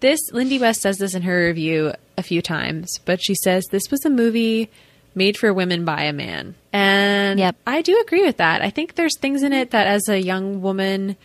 this 0.00 0.20
Lindy 0.32 0.58
West 0.58 0.80
says 0.80 0.98
this 0.98 1.14
in 1.14 1.22
her 1.22 1.46
review 1.46 1.92
a 2.18 2.22
few 2.22 2.42
times, 2.42 2.98
but 3.04 3.22
she 3.22 3.34
says 3.34 3.64
this 3.70 3.90
was 3.90 4.04
a 4.04 4.10
movie 4.10 4.70
made 5.14 5.36
for 5.36 5.52
women 5.52 5.84
by 5.84 6.02
a 6.04 6.12
man. 6.12 6.54
And 6.72 7.38
Yep. 7.38 7.56
I 7.66 7.82
do 7.82 8.00
agree 8.00 8.24
with 8.24 8.38
that. 8.38 8.62
I 8.62 8.70
think 8.70 8.94
there's 8.94 9.16
things 9.18 9.42
in 9.42 9.52
it 9.52 9.70
that 9.70 9.86
as 9.86 10.08
a 10.08 10.18
young 10.20 10.62
woman 10.62 11.16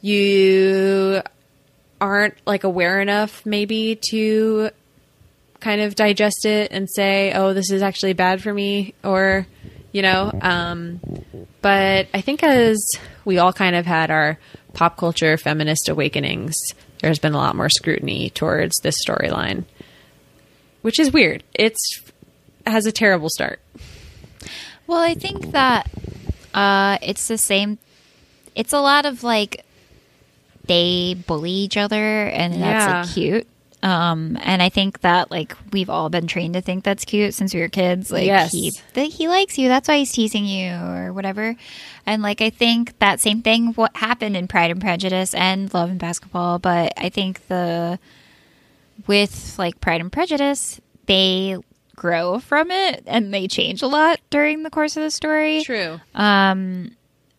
you 0.00 1.22
aren't 2.00 2.34
like 2.46 2.64
aware 2.64 3.00
enough 3.00 3.44
maybe 3.44 3.98
to 4.10 4.70
kind 5.60 5.82
of 5.82 5.94
digest 5.94 6.46
it 6.46 6.72
and 6.72 6.88
say, 6.90 7.32
"Oh, 7.32 7.52
this 7.52 7.70
is 7.70 7.82
actually 7.82 8.14
bad 8.14 8.42
for 8.42 8.52
me," 8.52 8.94
or 9.04 9.46
you 9.92 10.02
know. 10.02 10.30
Um, 10.40 11.00
but 11.60 12.08
I 12.14 12.20
think 12.20 12.42
as 12.42 12.82
we 13.24 13.38
all 13.38 13.52
kind 13.52 13.76
of 13.76 13.86
had 13.86 14.10
our 14.10 14.38
pop 14.72 14.96
culture 14.96 15.36
feminist 15.36 15.88
awakenings, 15.88 16.56
there's 17.00 17.18
been 17.18 17.34
a 17.34 17.38
lot 17.38 17.56
more 17.56 17.68
scrutiny 17.68 18.30
towards 18.30 18.78
this 18.80 19.04
storyline, 19.04 19.64
which 20.82 20.98
is 20.98 21.12
weird. 21.12 21.42
It's 21.54 22.00
has 22.66 22.86
a 22.86 22.92
terrible 22.92 23.28
start. 23.28 23.60
Well, 24.86 25.00
I 25.00 25.14
think 25.14 25.52
that 25.52 25.88
uh, 26.54 26.98
it's 27.02 27.28
the 27.28 27.38
same. 27.38 27.78
It's 28.54 28.72
a 28.72 28.80
lot 28.80 29.06
of 29.06 29.22
like 29.22 29.64
they 30.70 31.14
bully 31.26 31.50
each 31.50 31.76
other, 31.76 32.24
and 32.26 32.54
that's 32.62 32.86
like 33.08 33.14
cute. 33.14 33.46
Um, 33.82 34.36
and 34.42 34.62
I 34.62 34.68
think 34.68 35.00
that 35.00 35.30
like 35.30 35.56
we've 35.72 35.88
all 35.88 36.10
been 36.10 36.26
trained 36.26 36.52
to 36.54 36.60
think 36.60 36.84
that's 36.84 37.06
cute 37.06 37.32
since 37.32 37.54
we 37.54 37.60
were 37.60 37.68
kids. 37.68 38.10
Like 38.10 38.26
Yes. 38.26 38.52
he 38.52 38.72
that 38.92 39.06
he 39.06 39.26
likes 39.26 39.56
you, 39.58 39.68
that's 39.68 39.88
why 39.88 39.96
he's 39.98 40.12
teasing 40.12 40.44
you 40.44 40.72
or 40.74 41.12
whatever. 41.14 41.56
And 42.04 42.22
like 42.22 42.42
I 42.42 42.50
think 42.50 42.98
that 42.98 43.20
same 43.20 43.40
thing 43.40 43.72
what 43.74 43.96
happened 43.96 44.36
in 44.36 44.48
Pride 44.48 44.70
and 44.70 44.80
Prejudice 44.82 45.32
and 45.34 45.72
Love 45.72 45.88
and 45.90 45.98
Basketball, 45.98 46.58
but 46.58 46.92
I 46.98 47.08
think 47.08 47.46
the 47.48 47.98
with 49.06 49.54
like 49.58 49.80
Pride 49.80 50.02
and 50.02 50.12
Prejudice, 50.12 50.78
they 51.06 51.56
grow 51.96 52.38
from 52.38 52.70
it 52.70 53.02
and 53.06 53.32
they 53.32 53.48
change 53.48 53.80
a 53.82 53.86
lot 53.86 54.20
during 54.30 54.62
the 54.62 54.70
course 54.70 54.96
of 54.96 55.02
the 55.02 55.10
story. 55.10 55.62
True. 55.64 56.00
Um, 56.14 56.90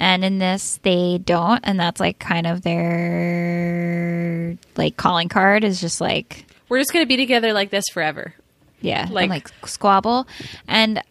and 0.02 0.26
in 0.26 0.40
this, 0.40 0.80
they 0.82 1.20
don't, 1.24 1.60
and 1.64 1.80
that's 1.80 2.00
like 2.00 2.18
kind 2.18 2.48
of 2.48 2.64
their 2.64 4.58
like 4.76 4.98
calling 4.98 5.30
card 5.30 5.64
is 5.64 5.80
just 5.80 6.02
like 6.02 6.46
We're 6.70 6.80
just 6.80 6.92
gonna 6.92 7.06
be 7.06 7.18
together 7.18 7.54
like 7.54 7.70
this 7.70 7.88
forever. 7.90 8.34
yeah, 8.82 9.04
Like- 9.12 9.30
like, 9.30 9.50
like 9.62 9.68
squabble, 9.68 10.28
and 10.68 11.02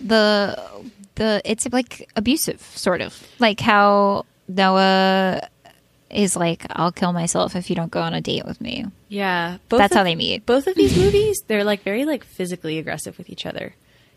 the 0.00 0.62
the 1.14 1.40
it's 1.44 1.66
like 1.72 2.10
abusive 2.16 2.60
sort 2.60 3.00
of 3.00 3.20
like 3.38 3.60
how 3.60 4.26
Noah 4.48 5.48
is 6.10 6.36
like 6.36 6.66
I'll 6.70 6.92
kill 6.92 7.12
myself 7.12 7.56
if 7.56 7.70
you 7.70 7.76
don't 7.76 7.90
go 7.90 8.00
on 8.02 8.12
a 8.14 8.20
date 8.20 8.44
with 8.44 8.60
me. 8.60 8.84
Yeah, 9.08 9.58
both 9.68 9.78
That's 9.78 9.92
of- 9.92 9.98
how 9.98 10.04
they 10.04 10.14
meet. 10.16 10.44
Both 10.46 10.66
of 10.66 10.74
these 10.74 10.96
movies, 10.98 11.42
they're 11.46 11.64
like 11.64 11.82
very 11.82 12.04
like 12.04 12.24
physically 12.24 12.78
aggressive 12.78 13.16
with 13.18 13.30
each 13.30 13.46
other. 13.46 13.74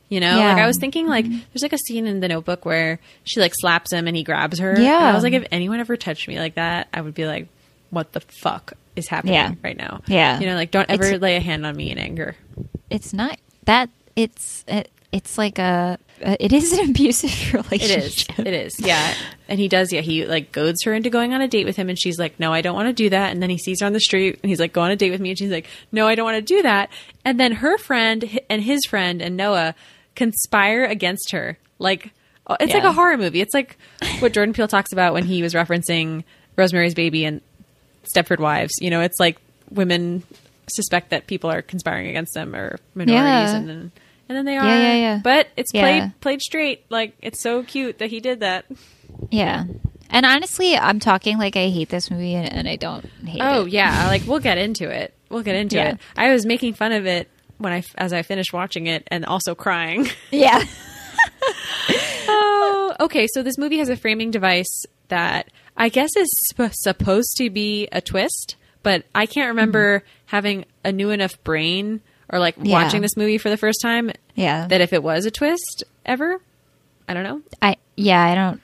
You 0.10 0.20
know, 0.22 0.38
Yeah. 0.38 0.54
like 0.54 0.64
I 0.64 0.68
was 0.68 0.78
thinking, 0.78 1.08
like 1.08 1.26
mm-hmm. 1.26 1.40
there's 1.54 1.62
like 1.64 1.74
a 1.74 1.78
scene 1.78 2.08
in 2.08 2.20
the 2.22 2.28
Notebook 2.30 2.64
where 2.66 3.00
she 3.26 3.40
like 3.42 3.54
slaps 3.56 3.92
him 3.92 4.08
and 4.08 4.16
he 4.16 4.24
grabs 4.24 4.60
her. 4.60 4.80
Yeah. 4.80 4.98
and 4.98 5.06
I 5.08 5.14
was 5.14 5.24
like, 5.24 5.34
if 5.34 5.46
anyone 5.52 5.80
ever 5.80 5.98
touched 5.98 6.28
me 6.28 6.40
like 6.40 6.56
that, 6.56 6.88
I 6.94 7.02
would 7.02 7.14
be 7.14 7.26
like, 7.26 7.48
what 7.90 8.14
the 8.14 8.22
fuck 8.22 8.74
is 8.96 9.08
happening 9.10 9.34
Yeah. 9.36 9.54
right 9.64 9.78
now? 9.78 10.02
Yeah. 10.08 10.40
you 10.40 10.46
know, 10.46 10.56
like 10.56 10.72
don't 10.72 10.90
ever 10.90 11.04
It's- 11.06 11.22
lay 11.22 11.36
a 11.36 11.42
hand 11.42 11.66
on 11.66 11.76
me 11.76 11.92
in 11.92 11.98
anger. 11.98 12.36
It's 12.90 13.12
not 13.14 13.38
that 13.66 13.90
it's 14.16 14.64
it, 14.68 14.90
it's 15.12 15.38
like 15.38 15.60
a 15.60 16.00
it 16.22 16.52
is 16.54 16.72
an 16.74 16.90
abusive 16.90 17.54
relationship. 17.54 18.40
It 18.40 18.48
is. 18.48 18.48
It 18.48 18.54
is. 18.54 18.80
Yeah. 18.80 19.14
And 19.50 19.60
he 19.60 19.68
does. 19.68 19.92
Yeah. 19.94 20.02
He 20.02 20.26
like 20.26 20.52
goads 20.54 20.84
her 20.84 20.94
into 20.94 21.10
going 21.10 21.34
on 21.34 21.42
a 21.42 21.48
date 21.48 21.66
with 21.66 21.76
him, 21.76 21.90
and 21.90 21.98
she's 22.00 22.18
like, 22.18 22.40
"No, 22.40 22.52
I 22.54 22.62
don't 22.62 22.76
want 22.76 22.88
to 22.88 22.94
do 22.94 23.10
that." 23.10 23.32
And 23.32 23.42
then 23.44 23.50
he 23.50 23.58
sees 23.58 23.82
her 23.82 23.86
on 23.86 23.94
the 23.94 24.00
street, 24.00 24.40
and 24.42 24.50
he's 24.50 24.60
like, 24.60 24.74
"Go 24.74 24.82
on 24.82 24.90
a 24.92 24.96
date 24.96 25.12
with 25.12 25.22
me," 25.22 25.30
and 25.30 25.38
she's 25.38 25.52
like, 25.52 25.68
"No, 25.92 26.08
I 26.08 26.16
don't 26.16 26.26
want 26.26 26.38
to 26.38 26.42
do 26.56 26.62
that." 26.64 26.90
And 27.24 27.40
then 27.40 27.52
her 27.54 27.78
friend 27.78 28.40
and 28.50 28.62
his 28.64 28.84
friend 28.86 29.22
and 29.22 29.38
Noah 29.38 29.76
conspire 30.18 30.84
against 30.84 31.32
her. 31.32 31.58
Like 31.80 32.12
oh, 32.48 32.58
it's 32.60 32.74
like 32.74 32.84
a 32.84 32.92
horror 32.92 33.16
movie. 33.18 33.40
It's 33.40 33.54
like 33.54 33.78
what 34.20 34.34
Jordan 34.34 34.54
Peele 34.54 34.68
talks 34.68 34.92
about 34.92 35.14
when 35.14 35.24
he 35.24 35.42
was 35.42 35.54
referencing 35.54 36.26
Rosemary's 36.58 36.94
Baby 36.94 37.24
and 37.24 37.40
Stepford 38.04 38.40
Wives. 38.40 38.74
You 38.82 38.90
know, 38.90 39.00
it's 39.02 39.20
like 39.20 39.38
women 39.72 40.24
suspect 40.70 41.12
that 41.12 41.28
people 41.28 41.50
are 41.50 41.62
conspiring 41.62 42.08
against 42.08 42.34
them 42.34 42.54
or 42.54 42.78
minorities, 42.96 43.52
Yeah. 43.52 43.56
and 43.56 43.70
then. 43.70 43.92
And 44.30 44.38
then 44.38 44.44
they 44.44 44.58
are, 44.58 44.66
Yeah, 44.68 44.80
yeah, 44.82 44.94
yeah. 44.96 45.20
but 45.24 45.48
it's 45.56 45.72
Yeah. 45.74 45.82
played 45.82 46.20
played 46.20 46.42
straight. 46.42 46.84
Like 46.90 47.14
it's 47.22 47.42
so 47.42 47.64
cute 47.64 48.00
that 48.00 48.10
he 48.10 48.20
did 48.20 48.42
that. 48.42 48.66
Yeah. 49.32 49.64
And 50.10 50.26
honestly, 50.26 50.76
I'm 50.78 51.00
talking 51.00 51.38
like 51.38 51.56
I 51.56 51.70
hate 51.70 51.88
this 51.90 52.12
movie 52.12 52.34
and, 52.36 52.52
and 52.52 52.68
I 52.68 52.76
don't 52.76 53.06
hate 53.26 53.42
Oh 53.42 53.66
it. 53.66 53.70
yeah, 53.72 54.08
like 54.08 54.24
we'll 54.28 54.40
get 54.40 54.58
into 54.58 54.90
it. 54.90 55.14
We'll 55.30 55.44
get 55.44 55.56
into 55.56 55.76
Yeah. 55.78 55.92
it. 55.92 55.98
I 56.18 56.32
was 56.32 56.46
making 56.46 56.74
fun 56.74 56.92
of 56.92 57.06
it 57.06 57.30
when 57.58 57.74
I 57.74 57.84
as 57.96 58.14
I 58.14 58.22
finished 58.22 58.54
watching 58.54 58.88
it 58.88 59.08
and 59.08 59.26
also 59.26 59.56
crying. 59.56 60.08
Yeah. 60.32 60.64
oh, 62.28 62.96
okay. 63.00 63.28
So 63.28 63.44
this 63.44 63.58
movie 63.58 63.78
has 63.80 63.90
a 63.90 63.96
framing 63.96 64.32
device 64.32 64.86
that 65.08 65.50
I 65.76 65.90
guess 65.90 66.16
is 66.16 66.30
sp- 66.50 66.74
supposed 66.74 67.38
to 67.38 67.50
be 67.50 67.88
a 67.92 68.02
twist, 68.02 68.56
but 68.84 69.06
I 69.16 69.26
can't 69.26 69.50
remember 69.50 70.00
mm-hmm. 70.00 70.08
having 70.28 70.66
a 70.84 70.92
new 70.92 71.10
enough 71.12 71.42
brain 71.44 72.02
or 72.30 72.40
like 72.40 72.56
Yeah. 72.62 72.84
watching 72.84 73.02
this 73.02 73.16
movie 73.18 73.38
for 73.38 73.50
the 73.50 73.58
first 73.58 73.82
time 73.82 74.12
Yeah. 74.36 74.68
that 74.68 74.82
if 74.82 74.94
it 74.94 75.04
was 75.04 75.26
a 75.26 75.32
twist 75.32 75.84
ever, 76.06 76.42
I 77.08 77.14
don't 77.14 77.24
know. 77.24 77.42
I 77.62 77.78
yeah, 77.96 78.22
I 78.24 78.36
don't 78.36 78.62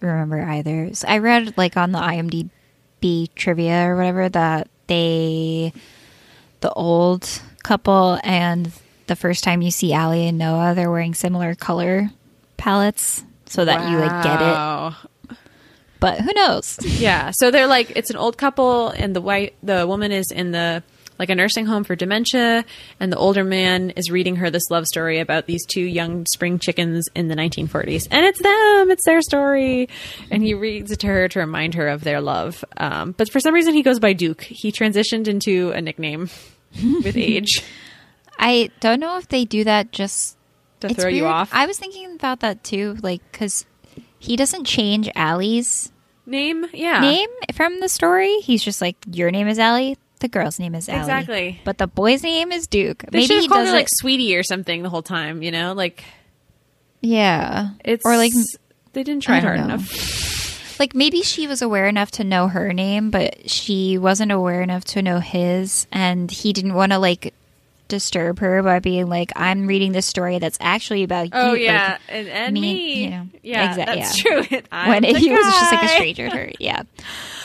remember 0.00 0.40
either. 0.42 0.94
So 0.94 1.08
I 1.08 1.18
read 1.18 1.56
like 1.56 1.76
on 1.76 1.92
the 1.92 1.98
IMDb 1.98 3.28
trivia 3.34 3.88
or 3.88 3.96
whatever 3.96 4.28
that 4.28 4.68
they 4.86 5.72
the 6.60 6.72
old 6.72 7.28
couple 7.64 8.20
and 8.22 8.70
the 9.08 9.16
first 9.16 9.42
time 9.42 9.60
you 9.62 9.70
see 9.72 9.92
Allie 9.92 10.28
and 10.28 10.38
Noah, 10.38 10.74
they're 10.74 10.90
wearing 10.90 11.14
similar 11.14 11.54
color 11.56 12.10
palettes 12.56 13.24
so 13.46 13.64
that 13.64 13.90
you 13.90 13.98
like 13.98 14.22
get 14.22 14.40
it. 14.40 15.38
But 16.00 16.20
who 16.20 16.32
knows? 16.34 16.78
Yeah. 16.84 17.32
So 17.32 17.50
they're 17.50 17.66
like 17.66 17.92
it's 17.96 18.10
an 18.10 18.16
old 18.16 18.38
couple 18.38 18.88
and 18.90 19.14
the 19.16 19.20
white 19.20 19.54
the 19.62 19.86
woman 19.86 20.12
is 20.12 20.30
in 20.30 20.52
the 20.52 20.82
like 21.18 21.30
a 21.30 21.34
nursing 21.34 21.66
home 21.66 21.84
for 21.84 21.94
dementia 21.94 22.64
and 22.98 23.12
the 23.12 23.16
older 23.16 23.44
man 23.44 23.90
is 23.90 24.10
reading 24.10 24.36
her 24.36 24.50
this 24.50 24.70
love 24.70 24.86
story 24.86 25.20
about 25.20 25.46
these 25.46 25.64
two 25.64 25.82
young 25.82 26.26
spring 26.26 26.58
chickens 26.58 27.08
in 27.14 27.28
the 27.28 27.36
1940s 27.36 28.08
and 28.10 28.26
it's 28.26 28.42
them 28.42 28.90
it's 28.90 29.04
their 29.04 29.22
story 29.22 29.88
and 30.30 30.42
he 30.42 30.54
reads 30.54 30.90
it 30.90 30.98
to 31.00 31.06
her 31.06 31.28
to 31.28 31.38
remind 31.38 31.74
her 31.74 31.86
of 31.88 32.02
their 32.02 32.20
love 32.20 32.64
um, 32.78 33.12
but 33.12 33.30
for 33.30 33.38
some 33.38 33.54
reason 33.54 33.74
he 33.74 33.82
goes 33.82 34.00
by 34.00 34.12
duke 34.12 34.42
he 34.42 34.72
transitioned 34.72 35.28
into 35.28 35.70
a 35.70 35.80
nickname 35.80 36.28
with 36.82 37.16
age 37.16 37.62
I 38.38 38.70
don't 38.80 39.00
know 39.00 39.16
if 39.18 39.28
they 39.28 39.44
do 39.44 39.64
that 39.64 39.92
just 39.92 40.36
to 40.80 40.88
it's 40.88 41.00
throw 41.00 41.08
you 41.08 41.26
off 41.26 41.50
I 41.52 41.66
was 41.66 41.78
thinking 41.78 42.14
about 42.14 42.40
that 42.40 42.64
too, 42.64 42.96
like 43.02 43.20
because 43.30 43.64
he 44.18 44.36
doesn't 44.36 44.64
change 44.64 45.08
Allie's 45.14 45.92
name 46.26 46.64
yeah 46.72 47.00
name 47.00 47.28
from 47.54 47.80
the 47.80 47.88
story. 47.88 48.40
He's 48.40 48.62
just 48.62 48.80
like, 48.80 48.96
your 49.12 49.30
name 49.30 49.46
is 49.46 49.58
Allie. 49.58 49.96
The 50.20 50.28
girl's 50.28 50.58
name 50.58 50.74
is 50.74 50.88
Allie. 50.88 51.00
Exactly. 51.00 51.60
But 51.64 51.76
the 51.78 51.86
boy's 51.86 52.22
name 52.22 52.50
is 52.50 52.66
Duke. 52.66 53.04
they 53.10 53.18
Maybe 53.18 53.26
should 53.26 53.36
he 53.36 53.42
have 53.42 53.50
called 53.50 53.60
does 53.64 53.68
her 53.70 53.74
it. 53.74 53.78
like 53.80 53.88
sweetie 53.90 54.34
or 54.36 54.42
something 54.42 54.82
the 54.82 54.88
whole 54.90 55.02
time 55.02 55.42
you 55.42 55.50
know 55.50 55.74
like 55.74 56.02
yeah. 57.00 57.70
it's 57.84 58.04
or 58.04 58.16
like 58.16 58.32
they 58.94 59.02
didn't 59.02 59.22
try 59.22 59.40
hard 59.40 59.58
know. 59.58 59.64
enough 59.66 59.90
like 60.80 60.94
maybe 60.94 61.22
she 61.22 61.46
was 61.46 61.62
aware 61.62 61.86
enough 61.86 62.10
to 62.12 62.24
know 62.24 62.48
her 62.48 62.72
name, 62.72 63.10
but 63.10 63.50
she 63.50 63.98
wasn't 63.98 64.32
aware 64.32 64.62
enough 64.62 64.84
to 64.86 65.02
know 65.02 65.18
his, 65.20 65.86
and 65.92 66.30
he 66.30 66.52
didn't 66.52 66.74
want 66.74 66.92
to 66.92 66.98
like 66.98 67.34
disturb 67.86 68.38
her 68.38 68.62
by 68.62 68.78
being 68.78 69.08
like, 69.08 69.30
"I'm 69.36 69.66
reading 69.66 69.92
this 69.92 70.06
story 70.06 70.38
that's 70.38 70.58
actually 70.60 71.02
about 71.02 71.28
Oh 71.32 71.52
you." 71.54 71.64
yeah, 71.64 71.90
like, 71.92 72.00
and, 72.08 72.28
and 72.28 72.54
me, 72.54 72.60
me. 72.60 73.04
you 73.04 73.10
know, 73.10 73.26
yeah, 73.42 73.70
exact- 73.70 73.86
that's 73.86 74.24
yeah. 74.24 74.42
true. 74.42 74.58
I'm 74.72 74.88
when 74.88 75.02
the 75.02 75.18
he 75.18 75.30
was 75.30 75.44
just 75.44 75.72
like 75.72 75.82
a 75.84 75.88
stranger 75.88 76.28
to 76.30 76.36
her. 76.36 76.50
Yeah, 76.58 76.82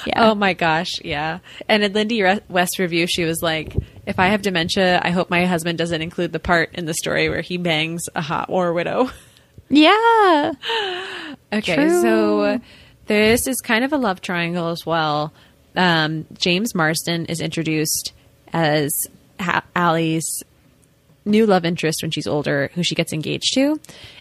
yeah. 0.06 0.30
Oh 0.30 0.36
my 0.36 0.54
gosh, 0.54 1.02
yeah. 1.04 1.40
And 1.68 1.84
in 1.84 1.94
Lindy 1.94 2.24
West 2.48 2.80
review, 2.80 3.06
she 3.08 3.26
was 3.26 3.42
like, 3.42 3.76
"If 4.06 4.18
I 4.18 4.28
have 4.28 4.42
dementia, 4.42 5.02
I 5.04 5.10
hope 5.12 5.30
my 5.30 5.46
husband 5.46 5.78
doesn't 5.78 6.02
include 6.02 6.32
the 6.32 6.40
part 6.40 6.74
in 6.76 6.86
the 6.86 6.94
story 6.94 7.28
where 7.30 7.42
he 7.42 7.58
bangs 7.58 8.08
a 8.16 8.22
hot 8.22 8.50
war 8.50 8.72
widow." 8.74 9.10
yeah. 9.70 10.54
Okay, 11.52 11.76
True. 11.76 12.02
so 12.02 12.62
this 13.10 13.48
is 13.48 13.60
kind 13.60 13.84
of 13.84 13.92
a 13.92 13.98
love 13.98 14.22
triangle 14.22 14.70
as 14.70 14.86
well. 14.86 15.34
Um, 15.76 16.28
James 16.38 16.76
Marsden 16.76 17.26
is 17.26 17.42
introduced 17.42 18.14
as 18.54 19.08
ha- 19.40 19.64
Allie's 19.76 20.44
new 21.26 21.48
love 21.48 21.66
interest 21.66 22.04
when 22.04 22.12
she's 22.12 22.28
older, 22.28 22.70
who 22.76 22.84
she 22.84 22.94
gets 22.94 23.12
engaged 23.12 23.56
to. 23.56 23.80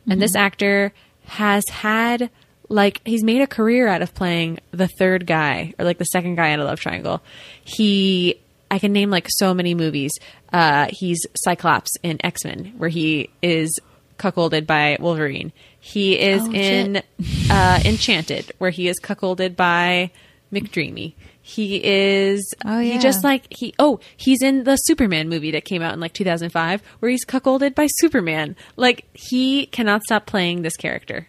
And 0.09 0.23
this 0.23 0.35
actor 0.35 0.95
has 1.26 1.68
had, 1.68 2.30
like, 2.71 3.02
he's 3.04 3.23
made 3.23 3.42
a 3.42 3.47
career 3.47 3.88
out 3.88 4.00
of 4.00 4.14
playing 4.14 4.59
the 4.71 4.88
third 4.88 5.26
guy 5.26 5.75
or 5.78 5.85
like 5.85 5.99
the 5.99 6.04
second 6.04 6.37
guy 6.37 6.49
in 6.49 6.61
a 6.61 6.64
love 6.64 6.80
triangle. 6.80 7.21
He, 7.62 8.40
I 8.71 8.78
can 8.78 8.95
name 8.95 9.11
like 9.11 9.26
so 9.28 9.52
many 9.52 9.75
movies. 9.75 10.12
Uh, 10.50 10.87
he's 10.90 11.26
Cyclops 11.37 11.97
in 12.02 12.25
X 12.25 12.42
Men, 12.45 12.73
where 12.78 12.88
he 12.88 13.28
is 13.42 13.78
cuckolded 14.18 14.66
by 14.66 14.96
Wolverine. 15.00 15.52
He 15.80 16.18
is 16.18 16.42
Oh, 16.42 16.52
in 16.52 17.02
uh, 17.50 17.80
Enchanted, 17.84 18.52
where 18.58 18.70
he 18.70 18.88
is 18.88 18.98
cuckolded 19.00 19.56
by 19.56 20.10
McDreamy. 20.52 21.14
He 21.40 21.82
is. 21.82 22.52
Oh, 22.66 22.78
He 22.80 22.98
just 22.98 23.25
like 23.25 23.46
he. 23.50 23.72
Oh, 23.78 24.00
he's 24.16 24.42
in 24.42 24.64
the 24.64 24.76
Superman 24.76 25.28
movie 25.30 25.52
that 25.52 25.64
came 25.64 25.80
out 25.80 25.94
in 25.94 26.00
like 26.00 26.12
2005, 26.12 26.82
where 26.98 27.10
he's 27.10 27.25
cuckolded 27.25 27.75
by 27.75 27.87
Superman. 28.00 28.54
Like 28.76 29.06
he 29.14 29.64
cannot 29.66 30.02
stop 30.02 30.26
playing 30.26 30.60
this 30.62 30.76
character. 30.76 31.26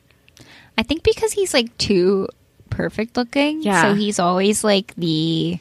I 0.77 0.83
think 0.83 1.03
because 1.03 1.31
he's 1.31 1.53
like 1.53 1.77
too 1.77 2.27
perfect 2.69 3.15
looking. 3.15 3.61
Yeah. 3.63 3.81
So 3.83 3.93
he's 3.93 4.19
always 4.19 4.63
like 4.63 4.93
the, 4.95 5.59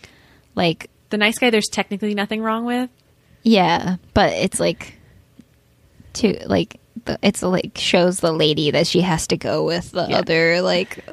like, 0.54 0.90
The 1.10 1.16
nice 1.18 1.38
guy. 1.38 1.50
There's 1.50 1.68
technically 1.68 2.14
nothing 2.14 2.42
wrong 2.42 2.64
with. 2.64 2.90
yeah, 3.42 3.96
but 4.14 4.32
it's 4.32 4.58
like, 4.60 4.94
too 6.12 6.36
like 6.46 6.80
the, 7.08 7.18
it's 7.22 7.42
like 7.42 7.76
shows 7.76 8.20
the 8.20 8.30
lady 8.32 8.70
that 8.70 8.86
she 8.86 9.00
has 9.00 9.26
to 9.26 9.36
go 9.36 9.64
with 9.64 9.90
the 9.90 10.06
Yeah. 10.08 10.18
other 10.18 10.62
like. 10.62 11.04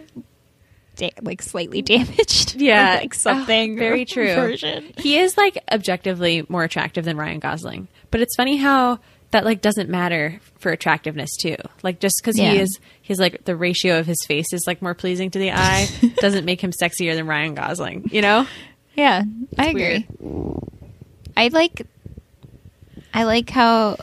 Da- 0.98 1.12
like 1.22 1.42
slightly 1.42 1.82
damaged, 1.82 2.56
or, 2.56 2.60
Yeah, 2.64 3.00
like 3.02 3.14
something 3.14 3.74
Oh, 3.74 3.76
very 3.80 4.06
true. 4.06 4.34
version. 4.34 4.94
He 4.98 5.18
is 5.20 5.36
like 5.38 5.58
objectively 5.70 6.46
more 6.48 6.64
attractive 6.64 7.04
than 7.04 7.18
Ryan 7.18 7.40
Gosling, 7.40 7.90
but 8.12 8.22
it's 8.22 8.34
funny 8.38 8.56
how 8.56 9.00
that 9.32 9.44
like 9.44 9.60
doesn't 9.62 9.90
matter 9.90 10.40
for 10.58 10.72
attractiveness 10.72 11.36
too. 11.36 11.58
Like 11.84 12.00
just 12.00 12.16
because 12.22 12.40
Yeah. 12.40 12.52
he 12.52 12.60
is, 12.60 12.80
he's 13.02 13.20
like 13.20 13.44
the 13.44 13.58
ratio 13.58 14.00
of 14.00 14.06
his 14.06 14.24
face 14.26 14.54
is 14.54 14.64
like 14.68 14.82
more 14.82 14.94
pleasing 14.94 15.30
to 15.32 15.40
the 15.40 15.52
eye 15.52 15.90
doesn't 16.22 16.46
make 16.46 16.62
him 16.64 16.72
sexier 16.72 17.14
than 17.14 17.28
Ryan 17.28 17.56
Gosling. 17.56 18.10
You 18.14 18.22
know? 18.22 18.48
Yeah, 18.94 19.24
I 19.58 19.68
agree. 19.72 20.08
I 21.36 21.50
like 21.50 21.86
I 23.14 23.24
like 23.24 23.50
how 23.50 23.98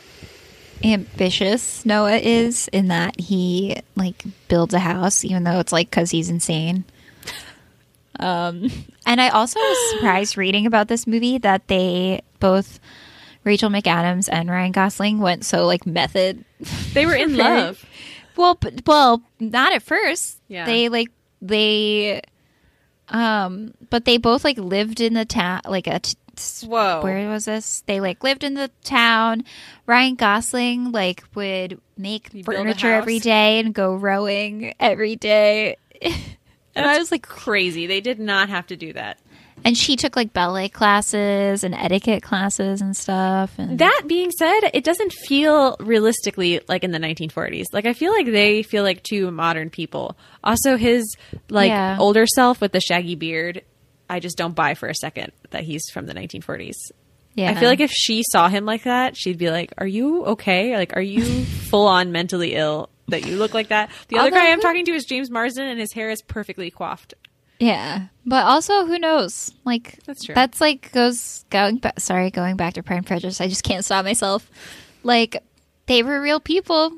ambitious 0.83 1.85
Noah 1.85 2.17
is 2.17 2.67
in 2.69 2.89
that 2.89 3.19
he 3.19 3.77
like 3.95 4.23
builds 4.47 4.73
a 4.73 4.79
house 4.79 5.23
even 5.23 5.43
though 5.43 5.59
it's 5.59 5.71
like 5.71 5.89
cuz 5.91 6.11
he's 6.11 6.29
insane. 6.29 6.83
Um 8.19 8.69
and 9.05 9.21
I 9.21 9.29
also 9.29 9.59
was 9.59 9.89
surprised 9.95 10.37
reading 10.37 10.65
about 10.65 10.87
this 10.87 11.07
movie 11.07 11.37
that 11.39 11.67
they 11.67 12.21
both 12.39 12.79
Rachel 13.43 13.69
McAdams 13.69 14.29
and 14.31 14.49
Ryan 14.49 14.71
Gosling 14.71 15.19
went 15.19 15.45
so 15.45 15.65
like 15.65 15.85
method. 15.85 16.45
They 16.93 17.05
were 17.05 17.15
in 17.15 17.35
love. 17.37 17.85
Well, 18.35 18.55
but, 18.55 18.81
well, 18.87 19.21
not 19.39 19.73
at 19.73 19.83
first. 19.83 20.39
Yeah. 20.47 20.65
They 20.65 20.89
like 20.89 21.09
they 21.41 22.21
um 23.09 23.73
but 23.89 24.05
they 24.05 24.17
both 24.17 24.43
like 24.43 24.57
lived 24.57 25.01
in 25.01 25.13
the 25.13 25.25
town 25.25 25.61
like 25.67 25.87
a 25.87 25.99
t- 25.99 26.15
Whoa. 26.65 27.01
where 27.03 27.29
was 27.29 27.45
this? 27.45 27.81
They 27.85 27.99
like 27.99 28.23
lived 28.23 28.43
in 28.43 28.53
the 28.55 28.71
town. 28.83 29.43
Ryan 29.85 30.15
Gosling 30.15 30.91
like 30.91 31.23
would 31.35 31.79
make 31.97 32.31
build 32.31 32.45
furniture 32.45 32.91
every 32.93 33.19
day 33.19 33.59
and 33.59 33.73
go 33.73 33.95
rowing 33.95 34.73
every 34.79 35.15
day. 35.15 35.77
and 36.01 36.85
I 36.85 36.97
was 36.97 37.11
like 37.11 37.23
crazy. 37.27 37.87
They 37.87 38.01
did 38.01 38.19
not 38.19 38.49
have 38.49 38.67
to 38.67 38.75
do 38.75 38.93
that. 38.93 39.19
and 39.65 39.77
she 39.77 39.95
took 39.95 40.15
like 40.15 40.33
ballet 40.33 40.67
classes 40.69 41.63
and 41.63 41.73
etiquette 41.75 42.21
classes 42.23 42.81
and 42.81 42.97
stuff 42.97 43.53
and 43.57 43.79
That 43.79 44.03
being 44.07 44.31
said, 44.31 44.61
it 44.73 44.83
doesn't 44.83 45.13
feel 45.13 45.77
realistically 45.79 46.59
like 46.67 46.83
in 46.83 46.91
the 46.91 46.99
1940s. 46.99 47.65
Like 47.71 47.85
I 47.85 47.93
feel 47.93 48.11
like 48.11 48.25
they 48.25 48.63
feel 48.63 48.83
like 48.83 49.03
two 49.03 49.31
modern 49.31 49.69
people. 49.69 50.17
Also, 50.43 50.77
his 50.77 51.15
like 51.49 51.69
Yeah. 51.69 51.97
older 51.99 52.25
self 52.25 52.59
with 52.59 52.71
the 52.73 52.81
shaggy 52.81 53.15
beard, 53.15 53.61
I 54.13 54.19
just 54.19 54.37
don't 54.37 54.55
buy 54.55 54.73
for 54.75 54.87
a 54.87 54.95
second 54.95 55.31
that 55.51 55.63
he's 55.63 55.89
from 55.89 56.05
the 56.05 56.13
1940s. 56.13 56.75
yeah. 57.35 57.49
I 57.51 57.55
feel 57.55 57.69
like 57.69 57.79
if 57.79 57.91
she 57.91 58.23
saw 58.23 58.47
him 58.47 58.65
like 58.65 58.83
that, 58.83 59.17
she'd 59.17 59.37
be 59.37 59.49
like, 59.49 59.73
"Are 59.77 59.87
you 59.87 60.25
okay? 60.25 60.77
Like, 60.77 60.95
are 60.95 61.01
you 61.01 61.45
full 61.69 61.87
on 61.87 62.11
mentally 62.11 62.55
ill 62.55 62.89
that 63.07 63.25
you 63.25 63.37
look 63.37 63.53
like 63.53 63.69
that?" 63.69 63.89
The 64.09 64.17
other 64.19 64.31
guy 64.31 64.51
I'm 64.51 64.61
talking 64.61 64.85
to 64.85 64.91
is 64.91 65.05
James 65.05 65.29
Marsden, 65.29 65.67
and 65.67 65.79
his 65.79 65.91
hair 65.93 66.09
is 66.09 66.21
perfectly 66.21 66.69
coiffed. 66.71 67.13
Yeah, 67.59 68.07
but 68.25 68.45
also 68.45 68.85
who 68.85 68.99
knows? 68.99 69.51
Like 69.63 69.99
That's 70.05 70.23
true. 70.23 70.35
That's 70.35 70.59
like 70.59 70.91
goes 70.91 71.45
going 71.49 71.77
back. 71.77 71.99
Sorry, 71.99 72.29
going 72.29 72.55
back 72.57 72.73
to 72.75 72.83
Pride 72.83 72.97
and 72.97 73.07
Prejudice. 73.07 73.39
I 73.41 73.47
just 73.47 73.63
can't 73.63 73.85
stop 73.85 74.03
myself. 74.05 74.49
Like 75.03 75.41
they 75.85 76.03
were 76.03 76.21
real 76.21 76.39
people. 76.39 76.91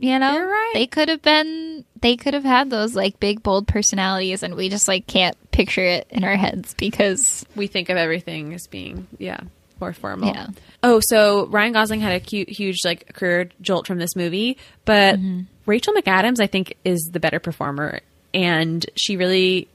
You 0.00 0.18
know, 0.18 0.40
right. 0.44 0.70
They 0.74 0.86
could 0.86 1.08
have 1.08 1.22
been. 1.22 1.84
They 2.00 2.16
could 2.16 2.34
have 2.34 2.44
had 2.44 2.70
those 2.70 2.94
like 2.94 3.18
big 3.18 3.42
bold 3.42 3.66
personalities, 3.66 4.42
and 4.44 4.54
we 4.54 4.68
just 4.68 4.86
like 4.86 5.06
can't 5.08 5.36
picture 5.50 5.82
it 5.84 6.06
in 6.10 6.22
our 6.22 6.36
heads 6.36 6.74
because 6.74 7.44
We 7.56 7.66
think 7.66 7.88
of 7.88 7.96
everything 7.96 8.54
as 8.54 8.68
being, 8.68 9.08
yeah, 9.18 9.40
more 9.80 9.92
formal. 9.92 10.28
Yeah. 10.32 10.46
Oh, 10.84 11.00
so 11.02 11.46
Ryan 11.46 11.72
Gosling 11.72 12.00
had 12.00 12.12
a 12.12 12.20
cute, 12.20 12.48
huge 12.48 12.84
like 12.84 13.12
career 13.12 13.50
jolt 13.60 13.88
from 13.88 13.98
this 13.98 14.14
movie, 14.14 14.56
but 14.84 15.16
Mm-hmm. 15.16 15.40
Rachel 15.66 15.92
McAdams, 15.94 16.40
I 16.40 16.46
think, 16.46 16.74
is 16.84 17.10
the 17.12 17.18
better 17.20 17.40
performer, 17.40 18.00
and 18.32 18.86
she 18.94 19.16
really 19.16 19.66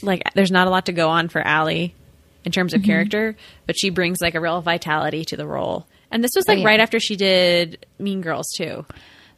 like. 0.00 0.22
There's 0.34 0.50
not 0.50 0.66
a 0.66 0.70
lot 0.70 0.86
to 0.86 0.92
go 0.92 1.10
on 1.10 1.28
for 1.28 1.40
Allie 1.42 1.94
in 2.46 2.50
terms 2.52 2.72
Mm-hmm. 2.72 2.80
of 2.80 2.86
character, 2.86 3.36
but 3.66 3.78
she 3.78 3.90
brings 3.90 4.22
like 4.22 4.34
a 4.34 4.40
real 4.40 4.62
vitality 4.62 5.26
to 5.26 5.36
the 5.36 5.46
role. 5.46 5.86
And 6.10 6.24
this 6.24 6.32
was 6.34 6.48
like 6.48 6.56
Oh, 6.56 6.60
yeah. 6.62 6.66
right 6.66 6.80
after 6.80 6.98
she 6.98 7.16
did 7.16 7.84
Mean 7.98 8.22
Girls 8.22 8.46
too. 8.56 8.86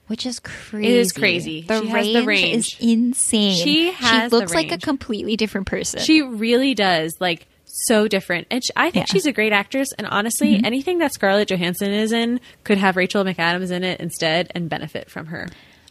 Which 0.09 0.27
is 0.27 0.41
crazy. 0.41 0.87
It 0.89 0.97
is 0.99 1.13
crazy. 1.13 1.63
The, 1.63 1.81
She 1.81 1.93
range, 1.93 2.07
has 2.07 2.13
the 2.23 2.27
range. 2.27 2.57
is 2.57 2.77
insane. 2.81 3.55
She 3.65 3.93
has 3.93 4.31
the 4.31 4.39
looks 4.39 4.55
like 4.55 4.73
a 4.73 4.79
completely 4.79 5.37
different 5.37 5.67
person. 5.69 6.01
She 6.01 6.21
really 6.23 6.75
does 6.75 7.15
like 7.21 7.47
so 7.65 8.09
different, 8.09 8.49
and 8.51 8.65
sh 8.65 8.69
I 8.77 8.91
think 8.91 8.95
Yeah. 8.97 9.03
Mm-hmm. 9.05 9.13
she's 9.13 9.27
a 9.27 9.33
great 9.33 9.53
actress. 9.53 9.89
And 9.97 10.07
honestly, 10.07 10.61
anything 10.65 10.99
that 10.99 11.13
Scarlett 11.13 11.49
Johansson 11.49 11.93
is 11.93 12.11
in 12.13 12.41
could 12.65 12.79
have 12.79 12.97
Rachel 12.97 13.23
McAdams 13.25 13.71
in 13.71 13.85
it 13.85 14.01
instead 14.01 14.51
and 14.55 14.69
benefit 14.69 15.09
from 15.11 15.27
her. 15.27 15.49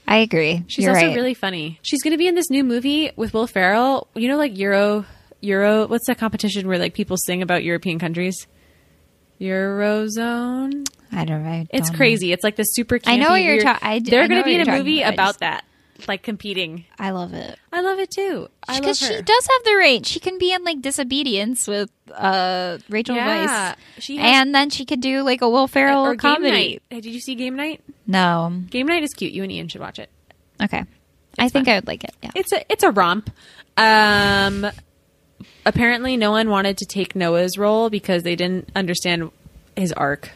I 0.08 0.18
agree. 0.18 0.64
She's 0.68 0.86
You're 0.86 0.96
also 0.96 1.08
right. 1.08 1.16
really 1.16 1.34
funny. 1.34 1.80
She's 1.82 2.02
going 2.02 2.12
to 2.14 2.18
be 2.18 2.28
in 2.28 2.36
this 2.36 2.50
new 2.50 2.64
movie 2.64 3.12
with 3.16 3.34
Will 3.34 3.46
Ferrell. 3.48 4.08
You 4.16 4.30
know, 4.30 4.38
like 4.38 4.58
Euro, 4.58 5.06
Euro. 5.42 5.86
What's 5.88 6.08
that 6.08 6.18
competition 6.18 6.68
where 6.68 6.78
like 6.80 6.94
people 6.94 7.18
sing 7.18 7.42
about 7.42 7.64
European 7.64 8.00
countries? 8.00 8.48
Eurozone. 9.40 10.88
I 11.12 11.26
don't 11.26 11.44
know. 11.44 11.50
I 11.50 11.68
It's 11.72 11.88
don't 11.88 11.94
know. 11.94 11.98
crazy. 11.98 12.32
It's 12.32 12.44
like 12.44 12.56
the 12.56 12.64
super. 12.64 13.00
Campy, 13.00 13.14
I 13.14 13.18
know 13.18 13.30
what 13.30 13.42
you're 13.42 13.56
weird- 13.56 13.66
ta- 13.66 13.80
I 13.82 14.00
d- 14.00 14.12
They're 14.12 14.28
going 14.28 14.42
to 14.42 14.46
be 14.46 14.56
in 14.56 14.68
a 14.68 14.72
movie 14.78 15.02
about. 15.02 15.14
About 15.14 15.40
that, 15.40 15.64
like 16.08 16.22
competing. 16.24 16.86
I 17.00 17.12
love 17.12 17.34
it. 17.34 17.58
I 17.74 17.82
love 17.82 17.98
it 18.00 18.12
too. 18.12 18.50
Because 18.68 19.00
she 19.00 19.08
does 19.22 19.48
have 19.48 19.64
the 19.66 19.76
range. 19.78 20.06
She 20.08 20.20
can 20.20 20.38
be 20.38 20.52
in 20.54 20.64
like 20.64 20.82
disobedience 20.82 21.68
with 21.68 21.90
uh 22.14 22.78
Rachel 22.90 23.16
Yeah, 23.16 23.74
Weisz, 23.74 23.76
she 24.00 24.18
has- 24.18 24.26
and 24.42 24.54
then 24.56 24.70
she 24.70 24.86
could 24.86 25.02
do 25.02 25.22
like 25.24 25.42
a 25.42 25.50
Will 25.50 25.68
Ferrell 25.68 26.06
or 26.06 26.12
Game 26.16 26.36
comedy. 26.36 26.82
Night. 26.92 27.02
Did 27.02 27.06
you 27.14 27.20
see 27.20 27.36
Game 27.36 27.56
Night? 27.56 27.82
No, 28.06 28.62
Game 28.70 28.88
Night 28.88 29.04
is 29.04 29.14
cute. 29.14 29.32
You 29.34 29.44
and 29.44 29.52
Ian 29.52 29.68
should 29.70 29.82
watch 29.82 30.00
it. 30.00 30.10
okay. 30.62 30.84
I 31.40 31.50
think 31.50 31.68
I 31.68 31.76
would 31.76 31.88
like 31.88 32.04
it. 32.04 32.16
Yeah, 32.24 32.32
It's 32.36 32.52
a 32.52 32.72
it's 32.72 32.84
a 32.84 32.92
romp. 32.92 33.30
Um, 33.78 34.66
apparently, 35.66 36.18
no 36.18 36.32
one 36.32 36.50
wanted 36.50 36.78
to 36.80 36.86
take 36.86 37.16
Noah's 37.16 37.58
role 37.58 37.90
because 37.90 38.24
they 38.24 38.36
didn't 38.36 38.70
understand 38.76 39.32
his 39.76 39.94
arc. 39.94 40.32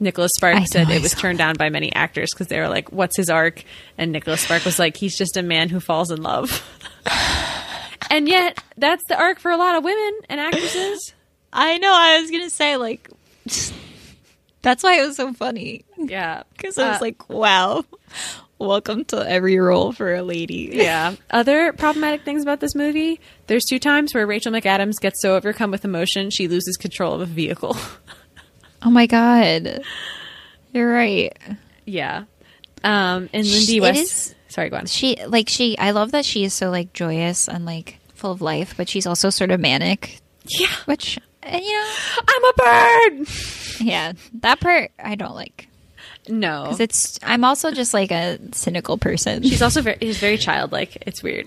Nicholas 0.00 0.32
Spark 0.34 0.56
I 0.56 0.64
said 0.64 0.88
know, 0.88 0.94
I 0.94 0.96
it 0.96 1.02
was 1.02 1.12
saw 1.12 1.20
turned 1.20 1.38
down 1.38 1.54
by 1.56 1.68
many 1.68 1.92
actors 1.94 2.32
because 2.32 2.46
they 2.48 2.58
were 2.58 2.68
like, 2.68 2.90
"What's 2.90 3.16
his 3.16 3.28
arc?" 3.30 3.62
And 3.98 4.10
Nicholas 4.12 4.40
Spark 4.40 4.64
was 4.64 4.78
like, 4.78 4.96
"He's 4.96 5.16
just 5.16 5.36
a 5.36 5.42
man 5.42 5.68
who 5.68 5.78
falls 5.80 6.10
in 6.10 6.22
love." 6.22 6.66
and 8.10 8.28
yet, 8.28 8.58
that's 8.76 9.04
the 9.04 9.18
arc 9.18 9.38
for 9.38 9.50
a 9.50 9.56
lot 9.56 9.76
of 9.76 9.84
women 9.84 10.20
and 10.28 10.40
actresses. 10.40 11.14
I 11.52 11.78
know. 11.78 11.92
I 11.92 12.20
was 12.20 12.30
gonna 12.30 12.50
say 12.50 12.76
like 12.76 13.08
that's 14.62 14.82
why 14.82 15.00
it 15.00 15.06
was 15.06 15.16
so 15.16 15.32
funny 15.32 15.84
Yeah, 15.96 16.42
because 16.56 16.78
I 16.78 16.88
was 16.88 16.98
Uh, 16.98 17.00
like, 17.00 17.28
wow, 17.28 17.84
welcome 18.58 19.04
to 19.06 19.28
every 19.28 19.58
role 19.58 19.92
for 19.92 20.14
a 20.14 20.22
lady. 20.22 20.70
Yeah. 20.74 21.14
Other 21.30 21.72
problematic 21.72 22.22
things 22.24 22.42
about 22.42 22.60
this 22.60 22.74
movie 22.74 23.20
there's 23.48 23.64
two 23.64 23.78
times 23.80 24.14
where 24.14 24.26
Rachel 24.26 24.52
McAdams 24.52 25.00
gets 25.00 25.20
so 25.20 25.34
overcome 25.34 25.70
with 25.70 25.84
emotion 25.84 26.30
she 26.30 26.46
loses 26.48 26.76
control 26.76 27.14
of 27.14 27.20
a 27.22 27.26
vehicle. 27.26 27.76
Oh 28.82 28.90
my 28.90 29.06
god. 29.06 29.82
You're 30.72 30.92
right. 30.92 31.36
yeah. 31.84 32.24
Um, 32.82 33.28
and 33.32 33.44
Lindy 33.46 33.46
She- 33.66 33.80
West. 33.80 34.00
is- 34.00 34.34
Sorry, 34.48 34.68
go 34.68 34.78
on. 34.78 34.86
She 34.86 35.16
like 35.26 35.48
she 35.48 35.78
I 35.78 35.92
love 35.92 36.10
that 36.12 36.24
she 36.24 36.42
is 36.42 36.52
so 36.52 36.70
like 36.70 36.92
joyous 36.92 37.46
and 37.48 37.64
like 37.64 37.98
full 38.14 38.32
of 38.32 38.40
life, 38.42 38.74
but 38.76 38.88
she's 38.88 39.06
also 39.06 39.30
sort 39.30 39.50
of 39.52 39.60
manic, 39.60 40.18
Yeah. 40.46 40.66
which 40.86 41.18
and 41.42 41.62
you 41.64 41.72
know, 41.72 41.94
I'm 42.28 42.44
a 42.44 42.52
bird! 43.20 43.28
yeah, 43.80 44.12
that 44.40 44.58
part 44.60 44.90
I 44.98 45.14
don't 45.14 45.36
like. 45.36 45.68
No. 46.28 46.66
Cuz 46.70 46.80
it's 46.80 47.18
I'm 47.22 47.44
also 47.44 47.70
just 47.70 47.94
like 47.94 48.10
a 48.10 48.38
cynical 48.52 48.98
person. 48.98 49.42
She's 49.44 49.62
also 49.62 49.82
very, 49.82 49.98
she's 50.00 50.18
very 50.18 50.36
childlike. 50.36 50.98
It's 51.06 51.22
weird. 51.22 51.46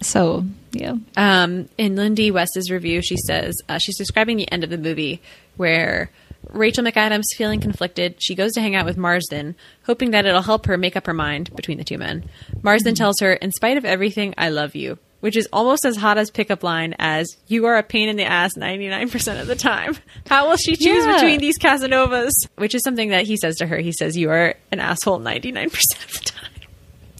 so, 0.00 0.44
yeah. 0.70 0.94
Um, 1.16 1.68
in 1.76 1.96
Lindy 1.96 2.30
West's 2.30 2.70
review, 2.70 3.02
she 3.02 3.16
says 3.16 3.56
uh, 3.68 3.78
she's 3.78 3.98
describing 3.98 4.36
the 4.36 4.50
end 4.52 4.62
of 4.62 4.70
the 4.70 4.78
movie 4.78 5.20
where 5.56 6.10
Rachel 6.50 6.84
McAdams, 6.84 7.24
feeling 7.36 7.60
conflicted, 7.60 8.16
she 8.18 8.34
goes 8.34 8.52
to 8.52 8.60
hang 8.60 8.74
out 8.74 8.86
with 8.86 8.96
Marsden, 8.96 9.54
hoping 9.84 10.10
that 10.12 10.26
it'll 10.26 10.42
help 10.42 10.66
her 10.66 10.76
make 10.76 10.96
up 10.96 11.06
her 11.06 11.14
mind 11.14 11.54
between 11.54 11.78
the 11.78 11.84
two 11.84 11.98
men. 11.98 12.28
Marsden 12.62 12.94
mm-hmm. 12.94 12.98
tells 12.98 13.20
her, 13.20 13.32
"In 13.32 13.52
spite 13.52 13.76
of 13.76 13.84
everything, 13.84 14.34
I 14.38 14.48
love 14.48 14.74
you," 14.74 14.98
which 15.20 15.36
is 15.36 15.48
almost 15.52 15.84
as 15.84 15.96
hot 15.96 16.18
as 16.18 16.30
pickup 16.30 16.62
line 16.62 16.94
as 16.98 17.36
"You 17.46 17.66
are 17.66 17.76
a 17.76 17.82
pain 17.82 18.08
in 18.08 18.16
the 18.16 18.24
ass 18.24 18.54
99% 18.56 19.40
of 19.40 19.46
the 19.46 19.56
time." 19.56 19.96
How 20.28 20.48
will 20.48 20.56
she 20.56 20.76
choose 20.76 21.04
Yeah. 21.04 21.14
between 21.14 21.40
these 21.40 21.58
Casanovas? 21.58 22.32
Which 22.56 22.74
is 22.74 22.82
something 22.82 23.10
that 23.10 23.26
he 23.26 23.36
says 23.36 23.56
to 23.56 23.66
her. 23.66 23.78
He 23.78 23.92
says, 23.92 24.16
"You 24.16 24.30
are 24.30 24.54
an 24.72 24.80
asshole 24.80 25.20
99% 25.20 25.66
of 26.06 26.12
the 26.12 26.24
time." 26.24 26.50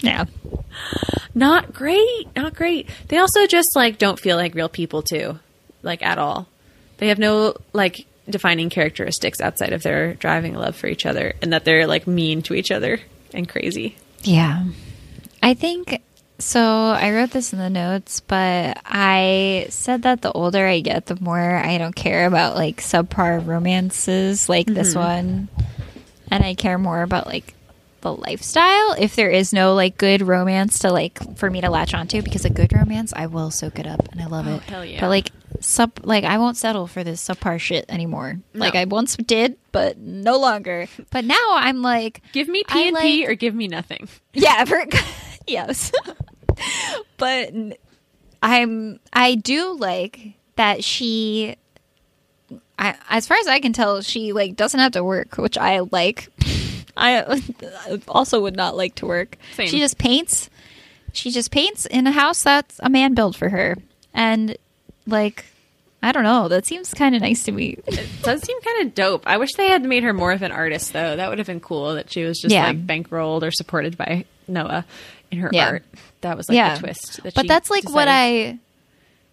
Yeah. 0.01 0.25
not 1.35 1.73
great 1.73 2.27
not 2.37 2.55
great 2.55 2.89
they 3.09 3.19
also 3.19 3.47
just 3.47 3.75
like 3.77 3.99
don't 3.99 4.19
feel 4.19 4.37
like 4.37 4.55
real 4.55 4.69
people 4.69 5.03
too 5.03 5.39
like 5.83 6.03
at 6.03 6.19
all 6.19 6.49
they 6.99 7.09
have 7.09 7.19
no 7.19 7.55
like 7.73 8.07
defining 8.29 8.69
characteristics 8.71 9.41
outside 9.41 9.73
of 9.73 9.83
their 9.83 10.15
driving 10.15 10.55
love 10.55 10.77
for 10.77 10.87
each 10.87 11.07
other 11.07 11.35
and 11.43 11.53
that 11.53 11.65
they're 11.65 11.87
like 11.87 12.07
mean 12.07 12.43
to 12.43 12.55
each 12.55 12.71
other 12.71 13.01
and 13.33 13.49
crazy 13.49 13.97
Yeah. 14.23 14.65
I 15.43 15.55
think 15.55 16.03
so. 16.41 16.61
I 16.61 17.13
wrote 17.13 17.31
this 17.31 17.53
in 17.53 17.59
the 17.59 17.71
notes, 17.71 18.21
but 18.21 18.81
I 18.85 19.67
said 19.71 20.03
that 20.03 20.23
the 20.23 20.33
older 20.33 20.67
I 20.67 20.81
get, 20.81 21.07
the 21.07 21.17
more 21.21 21.57
I 21.57 21.79
don't 21.79 21.95
care 21.95 22.27
about 22.27 22.57
like 22.57 22.81
subpar 22.81 23.47
romances 23.47 24.49
like 24.49 24.67
this 24.67 24.91
mm-hmm. 24.95 24.99
one. 24.99 25.49
And 26.31 26.45
I 26.45 26.55
care 26.55 26.79
more 26.79 27.03
about 27.03 27.27
like 27.27 27.55
the 28.01 28.13
lifestyle. 28.13 28.95
If 28.99 29.17
there 29.17 29.31
is 29.31 29.53
no 29.53 29.75
like 29.75 29.97
good 29.97 30.23
romance 30.23 30.81
to 30.81 30.93
like 30.93 31.37
for 31.39 31.51
me 31.51 31.61
to 31.61 31.71
latch 31.71 31.95
onto, 31.95 32.23
because 32.23 32.45
a 32.45 32.51
good 32.51 32.73
romance, 32.73 33.13
I 33.15 33.27
will 33.27 33.51
soak 33.51 33.79
it 33.79 33.87
up 33.87 34.09
and 34.13 34.21
I 34.21 34.27
love 34.27 34.47
Oh, 34.47 34.57
it. 34.57 34.63
hell 34.65 34.85
yeah. 34.85 35.01
But 35.01 35.09
like, 35.09 35.31
sub, 35.61 36.01
like 36.03 36.25
I 36.25 36.39
won't 36.39 36.57
settle 36.57 36.87
for 36.87 37.05
this 37.05 37.27
subpar 37.27 37.59
shit 37.59 37.85
anymore. 37.89 38.41
Like 38.55 38.75
I 38.75 38.85
once 38.85 39.17
did, 39.17 39.57
but 39.73 39.99
no 39.99 40.39
longer. 40.39 40.87
But 41.11 41.25
now 41.25 41.49
I'm 41.51 41.83
like, 41.83 42.23
give 42.33 42.49
me 42.49 42.65
P 42.67 42.89
and 42.89 42.97
P 42.97 43.27
or 43.27 43.35
give 43.35 43.55
me 43.55 43.69
nothing 43.69 44.09
yeah, 44.33 44.65
for, 44.65 44.85
yes. 45.47 45.93
but 47.17 47.53
I'm 48.43 49.01
I 49.13 49.35
do 49.37 49.77
like 49.77 50.35
that 50.57 50.85
she 50.85 51.57
I 52.79 52.97
as 53.09 53.27
far 53.27 53.37
as 53.39 53.47
I 53.47 53.61
can 53.61 53.73
tell 53.73 54.01
she 54.01 54.33
like 54.33 54.57
doesn't 54.57 54.81
have 54.81 54.93
to 54.93 55.05
work, 55.05 55.37
which 55.37 55.59
I 55.59 55.81
like. 55.81 56.29
I 56.97 57.41
also 58.09 58.41
would 58.41 58.57
not 58.57 58.77
like 58.77 58.97
to 58.97 59.07
work. 59.07 59.39
Same. 59.55 59.69
She 59.69 59.79
just 59.79 59.99
paints. 59.99 60.51
She 61.13 61.31
just 61.31 61.53
paints 61.53 61.87
in 61.87 62.09
a 62.09 62.13
house 62.13 62.43
that's 62.43 62.81
a 62.83 62.91
man 62.91 63.15
built 63.15 63.37
for 63.37 63.49
her. 63.49 63.77
And 64.13 64.57
like 65.09 65.45
I 66.01 66.13
don't 66.13 66.23
know, 66.23 66.47
that 66.47 66.65
seems 66.65 66.95
kind 66.95 67.17
of 67.17 67.23
nice 67.23 67.43
to 67.45 67.53
me. 67.53 67.77
it 67.89 68.09
does 68.23 68.41
seem 68.43 68.61
kind 68.63 68.87
of 68.87 68.95
dope 68.95 69.25
i 69.27 69.37
wish 69.37 69.55
they 69.55 69.69
had 69.69 69.83
made 69.83 70.05
her 70.05 70.13
more 70.13 70.31
of 70.31 70.43
an 70.43 70.53
artist 70.53 70.93
though 70.93 71.17
that 71.17 71.29
would 71.29 71.39
have 71.39 71.47
been 71.49 71.59
cool 71.61 71.95
that 71.95 72.11
she 72.13 72.23
was 72.25 72.39
just 72.39 72.55
Yeah. 72.55 72.67
like 72.69 72.87
bankrolled 72.87 73.43
or 73.43 73.51
supported 73.51 73.97
by 73.99 74.25
noah 74.47 74.85
in 75.33 75.39
her 75.39 75.51
Yeah. 75.53 75.71
art 75.71 75.85
that 76.21 76.37
was 76.37 76.49
like 76.49 76.55
yeah. 76.57 76.75
the 76.75 76.81
twist 76.81 77.21
that 77.25 77.35
but 77.35 77.49
that's 77.49 77.69
like 77.71 77.89
what 77.91 78.07
I 78.09 78.59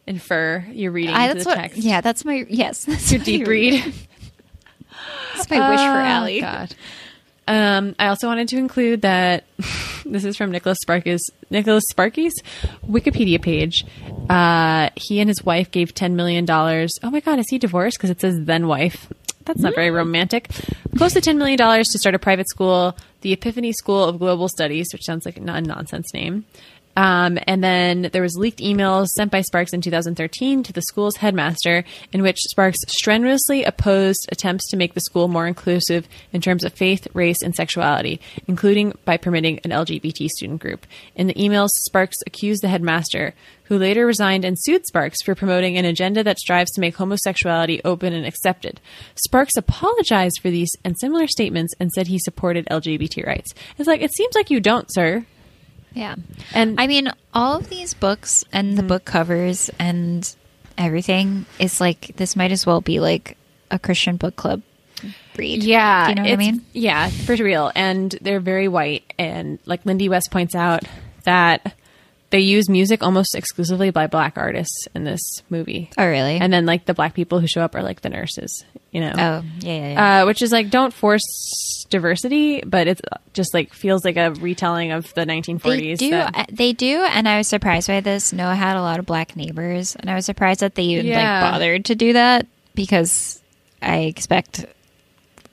infer 0.07 0.65
you're 0.71 0.91
reading 0.91 1.13
I 1.15 1.27
that's 1.27 1.43
the 1.43 1.49
what 1.51 1.55
text 1.57 1.77
yeah, 1.77 2.01
that's 2.01 2.25
my 2.25 2.45
yes, 2.49 2.85
that's 2.85 3.11
your 3.11 3.21
deep 3.23 3.45
read 3.47 3.93
That's 5.35 5.49
my 5.49 5.69
wish 5.69 5.79
for 5.79 5.85
Oh, 5.85 6.05
Allie. 6.05 6.41
God. 6.41 6.73
Um, 7.47 7.95
I 7.99 8.08
also 8.08 8.27
wanted 8.27 8.47
to 8.49 8.58
include 8.58 9.01
that 9.03 9.45
this 10.05 10.25
is 10.25 10.36
from 10.36 10.51
Nicholas 10.51 10.79
Sparky's 10.81 11.29
Nicholas 11.49 11.84
Sparky's 11.89 12.34
Wikipedia 12.88 13.41
page. 13.41 13.86
Uh, 14.29 14.89
he 14.95 15.19
and 15.19 15.29
his 15.29 15.43
wife 15.43 15.71
gave 15.71 15.93
ten 15.93 16.15
million 16.15 16.45
dollars. 16.45 16.97
Oh 17.03 17.12
my 17.12 17.19
God, 17.19 17.39
is 17.39 17.45
he 17.49 17.58
divorced? 17.58 17.97
Because 17.97 18.10
it 18.10 18.19
says 18.19 18.36
then 18.41 18.67
wife. 18.67 19.12
That's 19.45 19.62
not 19.62 19.75
very 19.75 19.91
romantic. 19.91 20.49
Close 20.97 21.13
to 21.13 21.21
ten 21.21 21.38
million 21.38 21.58
dollars 21.58 21.88
to 21.89 21.99
start 21.99 22.15
a 22.15 22.19
private 22.19 22.49
school, 22.49 22.97
the 23.21 23.31
Epiphany 23.31 23.73
School 23.73 24.03
of 24.03 24.17
Global 24.17 24.47
Studies, 24.49 24.88
which 24.91 25.03
sounds 25.03 25.25
like 25.25 25.38
a 25.38 25.41
nonsense 25.41 26.12
name. 26.15 26.45
Um, 26.95 27.38
and 27.45 27.63
then 27.63 28.10
there 28.13 28.21
was 28.21 28.38
leaked 28.38 28.60
emails 28.60 29.08
sent 29.08 29.31
by 29.31 29.41
Sparks 29.41 29.73
in 29.73 29.81
2013 29.81 30.63
to 30.63 30.73
the 30.73 30.81
school's 30.81 31.17
headmaster, 31.17 31.84
in 32.13 32.21
which 32.21 32.38
Sparks 32.39 32.79
strenuously 32.88 33.63
opposed 33.63 34.27
attempts 34.31 34.69
to 34.69 34.77
make 34.77 34.93
the 34.93 35.01
school 35.01 35.27
more 35.27 35.47
inclusive 35.47 36.08
in 36.31 36.41
terms 36.41 36.63
of 36.63 36.73
faith, 36.73 37.08
race, 37.13 37.41
and 37.41 37.55
sexuality, 37.55 38.21
including 38.47 38.93
by 39.03 39.17
permitting 39.17 39.60
an 39.63 39.71
LGBT 39.71 40.27
student 40.29 40.62
group. 40.62 40.86
In 41.15 41.27
the 41.27 41.34
emails, 41.34 41.69
Sparks 41.69 42.17
accused 42.25 42.62
the 42.62 42.69
headmaster, 42.69 43.34
who 43.65 43.77
later 43.77 44.05
resigned 44.05 44.45
and 44.45 44.58
sued 44.60 44.86
Sparks 44.86 45.21
for 45.23 45.36
promoting 45.36 45.77
an 45.77 45.86
agenda 45.86 46.23
that 46.23 46.39
strives 46.39 46.71
to 46.71 46.81
make 46.81 46.95
homosexuality 46.95 47.81
open 47.84 48.13
and 48.13 48.25
accepted. 48.25 48.79
Sparks 49.15 49.58
apologized 49.58 50.39
for 50.41 50.49
these 50.49 50.71
and 50.84 50.95
similar 50.99 51.27
statements 51.27 51.73
and 51.79 51.91
said 51.91 52.08
he 52.08 52.19
supported 52.19 52.67
LGBT 52.67 53.25
rights. 53.25 53.53
It's 53.77 53.88
like, 53.88 54.01
it 54.01 54.13
seems 54.13 54.36
like 54.36 54.49
you 54.49 54.60
don't, 54.60 54.91
sir. 54.93 55.25
Yeah. 55.95 56.15
And 56.53 56.79
I 56.79 56.88
mean, 56.88 57.12
all 57.34 57.58
of 57.58 57.69
these 57.69 57.93
books 57.93 58.43
and 58.51 58.77
the 58.77 58.81
mm-hmm. 58.81 58.89
book 58.89 59.05
covers 59.05 59.69
and 59.79 60.36
everything 60.77 61.45
is 61.58 61.79
like 61.79 62.15
this 62.17 62.36
might 62.36 62.51
as 62.51 62.65
well 62.65 62.81
be 62.81 62.99
like 62.99 63.38
a 63.71 63.79
Christian 63.79 64.17
book 64.17 64.36
club 64.36 64.62
read. 65.38 65.63
Yeah, 65.63 66.05
Do 66.05 66.10
you 66.10 66.15
know 66.15 66.21
what 66.23 66.31
I 66.31 66.36
mean? 66.36 66.65
Yeah, 66.73 67.10
for 67.10 67.36
real. 67.36 67.71
And 67.75 68.12
they're 68.21 68.39
very 68.39 68.67
white. 68.67 69.13
And 69.17 69.60
like 69.65 69.86
Lindy 69.86 70.10
West 70.10 70.31
points 70.31 70.55
out 70.55 70.84
that 71.23 71.75
they 72.29 72.39
use 72.39 72.69
music 72.69 73.03
almost 73.03 73.36
exclusively 73.36 73.91
by 73.91 74.08
black 74.08 74.38
artists 74.38 74.88
in 74.93 75.03
this 75.03 75.43
movie. 75.49 75.89
Oh, 75.97 76.05
really? 76.05 76.38
And 76.38 76.51
then 76.51 76.65
like 76.65 76.86
the 76.86 76.93
black 76.93 77.13
people 77.13 77.39
who 77.39 77.47
show 77.47 77.62
up 77.62 77.75
are 77.75 77.84
like 77.84 78.01
the 78.01 78.10
nurses, 78.10 78.65
you 78.95 79.01
know. 79.01 79.12
oh, 79.13 79.43
yeah, 79.60 79.73
yeah, 79.73 79.91
yeah. 79.91 80.21
Uh, 80.21 80.25
which 80.25 80.41
is 80.41 80.53
like 80.53 80.69
don't 80.69 80.93
force 80.93 81.86
diversity, 81.89 82.62
but 82.65 82.88
it's 82.88 83.01
just 83.34 83.53
like 83.53 83.73
feels 83.73 84.05
like 84.05 84.15
a 84.15 84.31
retelling 84.31 84.91
of 84.91 85.13
the 85.15 85.25
1940s. 85.25 85.62
they 85.63 85.95
do. 85.95 86.10
that- 86.12 86.36
uh, 86.36 86.45
They 86.51 86.71
do, 86.73 87.03
and 87.03 87.27
I 87.27 87.38
was 87.38 87.47
surprised 87.49 87.88
by 87.89 87.99
this. 87.99 88.31
Noah 88.31 88.55
had 88.55 88.77
a 88.77 88.81
lot 88.81 88.99
of 88.99 89.05
black 89.05 89.36
neighbors, 89.36 89.95
and 89.97 90.10
I 90.10 90.15
was 90.15 90.25
surprised 90.25 90.62
that 90.62 90.75
they 90.75 90.84
even 90.84 91.08
Yeah. 91.08 91.41
like 91.43 91.51
bothered 91.51 91.86
to 91.86 91.95
do 91.95 92.13
that 92.13 92.47
because 92.73 93.41
I 93.81 93.97
expect 94.03 94.65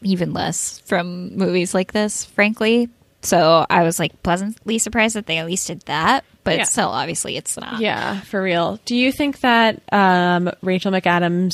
even 0.03 0.33
less 0.33 0.79
from 0.87 1.37
movies 1.37 1.75
like 1.75 1.93
this, 1.93 2.25
frankly. 2.25 2.89
So 3.23 3.67
I 3.71 3.83
was 3.85 3.99
like 3.99 4.21
pleasantly 4.23 4.79
surprised 4.79 5.15
that 5.17 5.27
they 5.27 5.39
at 5.39 5.47
least 5.47 5.67
did 5.69 5.83
that, 5.83 6.25
but 6.43 6.57
Yeah. 6.59 6.65
still, 6.65 6.89
obviously, 6.89 7.37
it's 7.37 7.57
not. 7.57 7.81
Yeah, 7.81 8.21
for 8.23 8.43
real. 8.43 8.81
Do 8.85 8.97
you 8.97 9.13
think 9.13 9.41
that 9.41 9.81
um, 9.93 10.51
Rachel 10.63 10.91
McAdams 10.91 11.53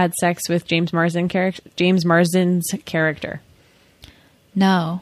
had 0.00 0.14
sex 0.14 0.48
with 0.48 0.66
James 0.66 0.92
Marsden 0.92 1.28
character? 1.28 1.62
James 1.76 2.04
Marsden's 2.04 2.70
character. 2.84 3.40
No, 4.54 5.00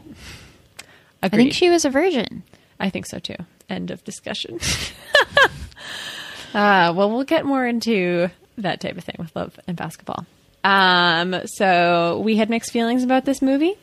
I 1.23 1.29
think 1.29 1.53
she 1.53 1.71
was 1.71 1.85
a 1.85 1.91
virgin. 1.91 2.43
I 2.81 2.91
think 2.91 3.07
so 3.07 3.19
too. 3.19 3.37
End 3.69 3.91
of 3.91 4.03
discussion. 4.05 4.59
uh, 6.55 6.93
well, 6.95 7.11
we'll 7.11 7.25
get 7.25 7.45
more 7.45 7.67
into 7.67 8.29
that 8.59 8.81
type 8.81 8.97
of 8.97 9.05
thing 9.05 9.17
with 9.19 9.35
love 9.35 9.59
and 9.67 9.77
basketball. 9.77 10.27
Um, 10.65 11.41
so 11.47 12.21
we 12.25 12.37
had 12.37 12.51
mixed 12.51 12.71
feelings 12.71 13.03
about 13.03 13.25
this 13.25 13.43
movie, 13.43 13.75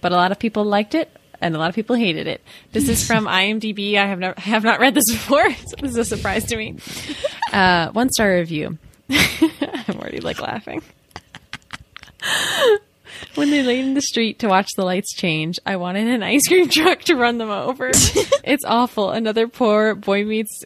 but 0.00 0.12
a 0.12 0.16
lot 0.16 0.32
of 0.32 0.38
people 0.38 0.64
liked 0.64 0.94
it 0.94 1.10
and 1.40 1.56
a 1.56 1.58
lot 1.58 1.68
of 1.68 1.74
people 1.74 1.96
hated 1.96 2.26
it. 2.26 2.40
This 2.72 2.88
is 2.88 3.06
from 3.06 3.26
IMDb. 3.26 3.96
I 3.96 4.06
have 4.06 4.18
not 4.18 4.38
have 4.38 4.64
not 4.64 4.80
read 4.80 4.94
this 4.94 5.10
before, 5.10 5.50
so 5.50 5.76
this 5.80 5.90
is 5.92 5.96
a 5.96 6.04
surprise 6.04 6.44
to 6.46 6.56
me. 6.56 6.76
Uh, 7.52 7.90
one 7.90 8.10
star 8.10 8.34
review. 8.34 8.78
I'm 9.10 9.98
already 9.98 10.20
like 10.20 10.40
laughing. 10.40 10.82
When 13.34 13.50
they 13.50 13.62
laid 13.62 13.84
in 13.84 13.94
the 13.94 14.02
street 14.02 14.40
to 14.40 14.48
watch 14.48 14.68
the 14.76 14.84
lights 14.84 15.14
change, 15.14 15.58
I 15.64 15.76
wanted 15.76 16.06
an 16.06 16.22
ice 16.22 16.46
cream 16.46 16.68
truck 16.68 17.00
to 17.02 17.16
run 17.16 17.38
them 17.38 17.50
over. 17.50 17.88
it's 18.44 18.64
awful. 18.66 19.10
Another 19.10 19.48
poor 19.48 19.94
boy 19.94 20.24
meets 20.24 20.64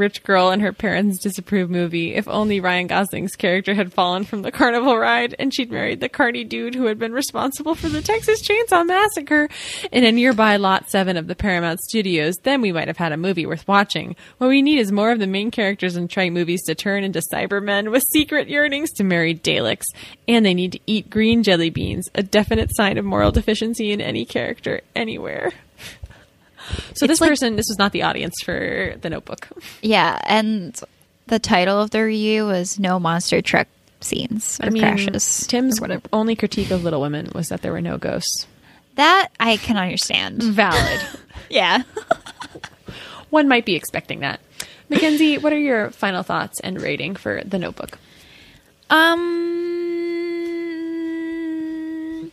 rich 0.00 0.24
girl 0.24 0.48
and 0.48 0.62
her 0.62 0.72
parents 0.72 1.20
disapprove 1.20 1.70
movie. 1.70 2.14
If 2.14 2.26
only 2.26 2.58
Ryan 2.58 2.88
Gosling's 2.88 3.36
character 3.36 3.74
had 3.74 3.92
fallen 3.92 4.24
from 4.24 4.42
the 4.42 4.50
carnival 4.50 4.98
ride 4.98 5.36
and 5.38 5.54
she'd 5.54 5.70
married 5.70 6.00
the 6.00 6.08
carny 6.08 6.42
dude 6.42 6.74
who 6.74 6.86
had 6.86 6.98
been 6.98 7.12
responsible 7.12 7.74
for 7.74 7.88
the 7.88 8.02
Texas 8.02 8.42
Chainsaw 8.42 8.84
Massacre 8.86 9.48
in 9.92 10.04
a 10.04 10.10
nearby 10.10 10.56
Lot 10.56 10.90
7 10.90 11.16
of 11.16 11.26
the 11.26 11.36
Paramount 11.36 11.80
Studios, 11.80 12.34
then 12.42 12.60
we 12.62 12.72
might 12.72 12.88
have 12.88 12.96
had 12.96 13.12
a 13.12 13.16
movie 13.16 13.46
worth 13.46 13.68
watching. 13.68 14.16
What 14.38 14.48
we 14.48 14.62
need 14.62 14.78
is 14.78 14.90
more 14.90 15.12
of 15.12 15.18
the 15.18 15.26
main 15.26 15.50
characters 15.50 15.96
in 15.96 16.08
trite 16.08 16.32
movies 16.32 16.62
to 16.64 16.74
turn 16.74 17.04
into 17.04 17.22
Cybermen 17.32 17.90
with 17.90 18.02
secret 18.10 18.48
yearnings 18.48 18.90
to 18.92 19.04
marry 19.04 19.34
Daleks. 19.34 19.86
And 20.26 20.44
they 20.44 20.54
need 20.54 20.72
to 20.72 20.80
eat 20.86 21.10
green 21.10 21.42
jelly 21.42 21.70
beans, 21.70 22.08
a 22.14 22.22
definite 22.22 22.74
sign 22.74 22.96
of 22.96 23.04
moral 23.04 23.32
deficiency 23.32 23.92
in 23.92 24.00
any 24.00 24.24
character 24.24 24.80
anywhere. 24.96 25.52
So 26.94 27.06
this 27.06 27.20
like- 27.20 27.30
person, 27.30 27.56
this 27.56 27.66
was 27.68 27.78
not 27.78 27.92
the 27.92 28.02
audience 28.02 28.34
for 28.42 28.94
the 29.00 29.10
Notebook. 29.10 29.48
Yeah, 29.82 30.20
and 30.24 30.78
the 31.26 31.38
title 31.38 31.80
of 31.80 31.90
the 31.90 32.02
review 32.04 32.46
was 32.46 32.78
"No 32.78 32.98
Monster 32.98 33.40
Truck 33.42 33.68
Scenes 34.00 34.58
or 34.62 34.70
Crashes." 34.70 35.46
Tim's 35.46 35.78
or 35.78 35.82
whatever. 35.82 36.02
only 36.12 36.34
critique 36.36 36.70
of 36.70 36.82
Little 36.84 37.00
Women 37.00 37.30
was 37.34 37.48
that 37.48 37.62
there 37.62 37.72
were 37.72 37.80
no 37.80 37.98
ghosts. 37.98 38.46
That 38.96 39.28
I 39.38 39.56
can 39.56 39.76
understand. 39.76 40.42
Valid. 40.42 41.00
yeah. 41.50 41.82
One 43.30 43.46
might 43.48 43.64
be 43.64 43.76
expecting 43.76 44.20
that. 44.20 44.40
Mackenzie, 44.88 45.38
what 45.38 45.52
are 45.52 45.58
your 45.58 45.90
final 45.90 46.24
thoughts 46.24 46.58
and 46.60 46.80
rating 46.82 47.14
for 47.14 47.42
the 47.44 47.58
Notebook? 47.60 47.96
Um, 50.90 52.32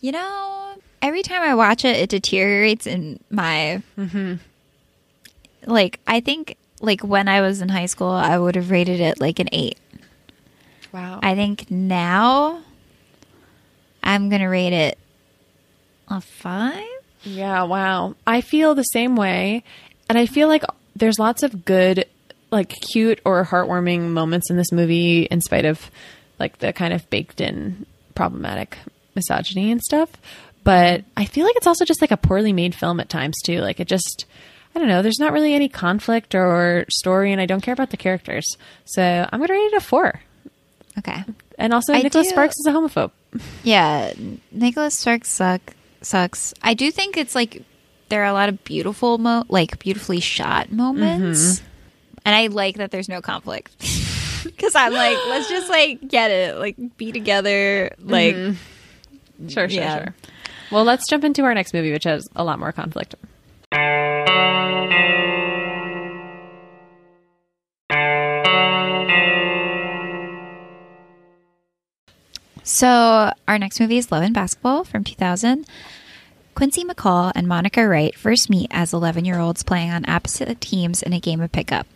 you 0.00 0.10
know, 0.12 0.71
every 1.02 1.22
time 1.22 1.42
I 1.42 1.54
watch 1.54 1.84
it, 1.84 1.96
it 1.96 2.08
deteriorates 2.08 2.86
in 2.86 3.20
my. 3.28 3.82
Mm-hmm. 3.98 4.34
Like, 5.66 6.00
I 6.06 6.20
think, 6.20 6.56
like 6.80 7.02
when 7.02 7.28
I 7.28 7.40
was 7.40 7.60
in 7.60 7.68
high 7.68 7.86
school, 7.86 8.10
I 8.10 8.38
would 8.38 8.54
have 8.54 8.70
rated 8.70 9.00
it 9.00 9.20
like 9.20 9.38
an 9.38 9.48
eight. 9.52 9.78
Wow. 10.92 11.20
I 11.22 11.34
think 11.34 11.70
now, 11.70 12.62
I'm 14.02 14.28
gonna 14.28 14.48
rate 14.48 14.72
it 14.72 14.98
a 16.08 16.20
five. 16.20 16.84
Yeah, 17.22 17.62
wow. 17.62 18.16
I 18.26 18.40
feel 18.40 18.74
the 18.74 18.82
same 18.82 19.16
way. 19.16 19.62
And 20.08 20.18
I 20.18 20.26
feel 20.26 20.48
like 20.48 20.64
there's 20.96 21.18
lots 21.18 21.42
of 21.42 21.64
good, 21.64 22.06
like 22.50 22.74
cute 22.92 23.20
or 23.24 23.44
heartwarming 23.44 24.10
moments 24.10 24.50
in 24.50 24.56
this 24.56 24.72
movie, 24.72 25.22
in 25.22 25.40
spite 25.40 25.64
of 25.64 25.90
like 26.38 26.58
the 26.58 26.72
kind 26.72 26.92
of 26.92 27.08
baked 27.08 27.40
in 27.40 27.86
problematic 28.14 28.76
misogyny 29.14 29.70
and 29.70 29.80
stuff. 29.80 30.10
But 30.64 31.04
I 31.16 31.24
feel 31.24 31.44
like 31.44 31.56
it's 31.56 31.66
also 31.66 31.84
just 31.84 32.00
like 32.00 32.10
a 32.12 32.16
poorly 32.16 32.52
made 32.52 32.74
film 32.74 33.00
at 33.00 33.08
times, 33.08 33.36
too. 33.44 33.60
Like 33.60 33.80
it 33.80 33.88
just, 33.88 34.26
I 34.74 34.78
don't 34.78 34.88
know, 34.88 35.02
there's 35.02 35.18
not 35.18 35.32
really 35.32 35.54
any 35.54 35.68
conflict 35.68 36.34
or 36.34 36.84
story, 36.90 37.32
and 37.32 37.40
I 37.40 37.46
don't 37.46 37.60
care 37.62 37.74
about 37.74 37.90
the 37.90 37.96
characters. 37.96 38.56
So 38.84 39.02
I'm 39.02 39.40
going 39.40 39.48
to 39.48 39.54
rate 39.54 39.72
it 39.72 39.74
a 39.74 39.80
four. 39.80 40.20
Okay. 40.98 41.24
And 41.58 41.72
also, 41.72 41.92
I 41.92 42.02
Nicholas 42.02 42.28
do- 42.28 42.30
Sparks 42.32 42.56
is 42.58 42.66
a 42.66 42.70
homophobe. 42.72 43.10
Yeah, 43.64 44.12
Nicholas 44.50 44.94
Sparks 44.94 45.30
suck 45.30 45.60
sucks. 46.02 46.52
I 46.62 46.74
do 46.74 46.90
think 46.90 47.16
it's 47.16 47.34
like 47.34 47.62
there 48.08 48.22
are 48.22 48.26
a 48.26 48.32
lot 48.32 48.48
of 48.50 48.62
beautiful 48.64 49.16
mo 49.18 49.44
like 49.48 49.78
beautifully 49.78 50.20
shot 50.20 50.70
moments. 50.70 51.56
Mm-hmm. 51.60 51.66
And 52.26 52.34
I 52.36 52.46
like 52.48 52.76
that 52.76 52.90
there's 52.90 53.08
no 53.08 53.20
conflict. 53.22 53.78
Cuz 54.58 54.74
I'm 54.74 54.92
like, 54.92 55.16
let's 55.28 55.48
just 55.48 55.70
like 55.70 56.06
get 56.06 56.30
it, 56.30 56.56
like 56.58 56.76
be 56.98 57.10
together, 57.12 57.94
like 58.00 58.34
mm-hmm. 58.34 59.48
Sure, 59.48 59.68
sure, 59.68 59.82
Yeah. 59.82 59.96
sure. 60.04 60.14
Well, 60.72 60.84
let's 60.84 61.06
jump 61.06 61.22
into 61.22 61.42
our 61.42 61.52
next 61.52 61.74
movie, 61.74 61.92
which 61.92 62.04
has 62.04 62.30
a 62.34 62.42
lot 62.42 62.58
more 62.58 62.72
conflict. 62.72 63.14
So, 72.64 73.32
our 73.46 73.58
next 73.58 73.80
movie 73.80 73.98
is 73.98 74.10
Love 74.10 74.22
and 74.22 74.32
Basketball 74.32 74.84
from 74.84 75.04
2000. 75.04 75.66
Quincy 76.54 76.84
McCall 76.84 77.32
and 77.34 77.46
Monica 77.46 77.86
Wright 77.86 78.14
first 78.14 78.48
meet 78.48 78.68
as 78.70 78.94
11 78.94 79.26
year 79.26 79.38
olds 79.38 79.62
playing 79.62 79.90
on 79.90 80.08
opposite 80.08 80.58
teams 80.62 81.02
in 81.02 81.12
a 81.12 81.20
game 81.20 81.42
of 81.42 81.52
pickup. 81.52 81.86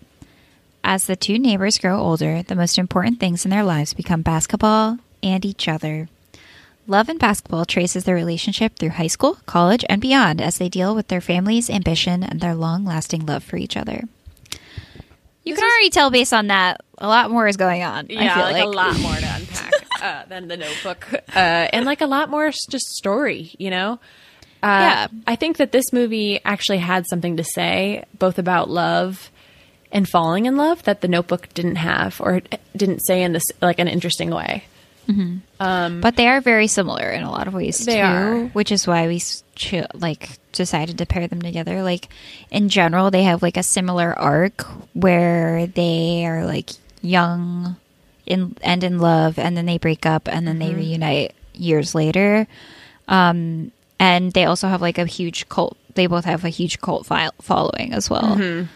As 0.84 1.06
the 1.06 1.16
two 1.16 1.38
neighbors 1.38 1.78
grow 1.78 1.98
older, 1.98 2.42
the 2.42 2.54
most 2.54 2.76
important 2.76 3.20
things 3.20 3.46
in 3.46 3.50
their 3.50 3.64
lives 3.64 3.94
become 3.94 4.20
basketball 4.20 4.98
and 5.22 5.46
each 5.46 5.66
other. 5.66 6.10
Love 6.88 7.08
and 7.08 7.18
Basketball 7.18 7.64
traces 7.64 8.04
their 8.04 8.14
relationship 8.14 8.78
through 8.78 8.90
high 8.90 9.06
school, 9.08 9.38
college, 9.46 9.84
and 9.88 10.00
beyond 10.00 10.40
as 10.40 10.58
they 10.58 10.68
deal 10.68 10.94
with 10.94 11.08
their 11.08 11.20
family's 11.20 11.68
ambition 11.68 12.22
and 12.22 12.40
their 12.40 12.54
long 12.54 12.84
lasting 12.84 13.26
love 13.26 13.42
for 13.42 13.56
each 13.56 13.76
other. 13.76 14.04
You 15.42 15.54
can 15.54 15.64
already 15.64 15.90
tell 15.90 16.10
based 16.10 16.32
on 16.32 16.48
that, 16.48 16.80
a 16.98 17.08
lot 17.08 17.30
more 17.30 17.46
is 17.46 17.56
going 17.56 17.82
on. 17.82 18.06
I 18.10 18.34
feel 18.34 18.42
like, 18.42 18.64
a 18.64 18.66
lot 18.66 18.98
more 18.98 19.14
to 19.14 19.34
unpack 19.34 19.72
uh, 20.02 20.24
than 20.26 20.48
the 20.48 20.56
Notebook, 20.56 21.06
uh, 21.12 21.38
and 21.38 21.84
like 21.86 22.00
a 22.00 22.06
lot 22.06 22.30
more 22.30 22.50
just 22.50 22.86
story. 22.96 23.54
You 23.58 23.70
know, 23.70 23.92
uh, 24.62 24.66
Yeah. 24.66 25.06
I 25.26 25.36
think 25.36 25.56
that 25.58 25.72
this 25.72 25.92
movie 25.92 26.40
actually 26.44 26.78
had 26.78 27.06
something 27.08 27.36
to 27.36 27.44
say, 27.44 28.04
both 28.18 28.38
about 28.38 28.70
love 28.70 29.30
and 29.92 30.08
falling 30.08 30.46
in 30.46 30.56
love, 30.56 30.82
that 30.84 31.00
the 31.00 31.08
Notebook 31.08 31.52
didn't 31.54 31.76
have 31.76 32.20
or 32.20 32.42
didn't 32.76 33.00
say 33.00 33.22
in 33.22 33.32
this 33.32 33.44
like 33.60 33.78
an 33.78 33.88
interesting 33.88 34.30
way. 34.30 34.64
But 36.00 36.16
they 36.16 36.26
are 36.28 36.40
very 36.40 36.66
similar 36.66 37.10
in 37.10 37.22
a 37.22 37.30
lot 37.30 37.46
of 37.48 37.54
ways 37.54 37.84
They 37.84 37.96
too, 37.96 38.02
are. 38.02 38.44
which 38.52 38.72
is 38.72 38.86
why 38.86 39.06
we 39.08 39.22
cho- 39.54 39.86
like 39.94 40.38
decided 40.52 40.98
to 40.98 41.06
pair 41.06 41.26
them 41.28 41.40
together. 41.42 41.82
Like 41.82 42.08
in 42.50 42.68
general, 42.68 43.10
they 43.10 43.22
have 43.24 43.42
like 43.42 43.56
a 43.56 43.62
similar 43.62 44.12
arc 44.18 44.62
where 44.94 45.66
they 45.66 46.26
are 46.26 46.44
like 46.46 46.70
young 47.02 47.76
in 48.26 48.56
and 48.62 48.82
in 48.82 48.98
love, 48.98 49.38
and 49.38 49.56
then 49.56 49.66
they 49.66 49.78
break 49.78 50.04
up, 50.06 50.28
and 50.28 50.46
then 50.46 50.58
they 50.58 50.70
Mm-hmm. 50.70 50.78
reunite 50.98 51.34
years 51.54 51.94
later. 51.94 52.46
Um, 53.08 53.70
and 54.00 54.32
they 54.32 54.44
also 54.44 54.66
have 54.68 54.82
like 54.82 54.98
a 54.98 55.06
huge 55.06 55.48
cult. 55.48 55.76
They 55.94 56.06
both 56.06 56.24
have 56.26 56.44
a 56.44 56.48
huge 56.50 56.80
cult 56.80 57.06
file 57.06 57.32
following 57.40 57.92
as 57.94 58.10
well. 58.10 58.36
Mm-hmm. 58.36 58.66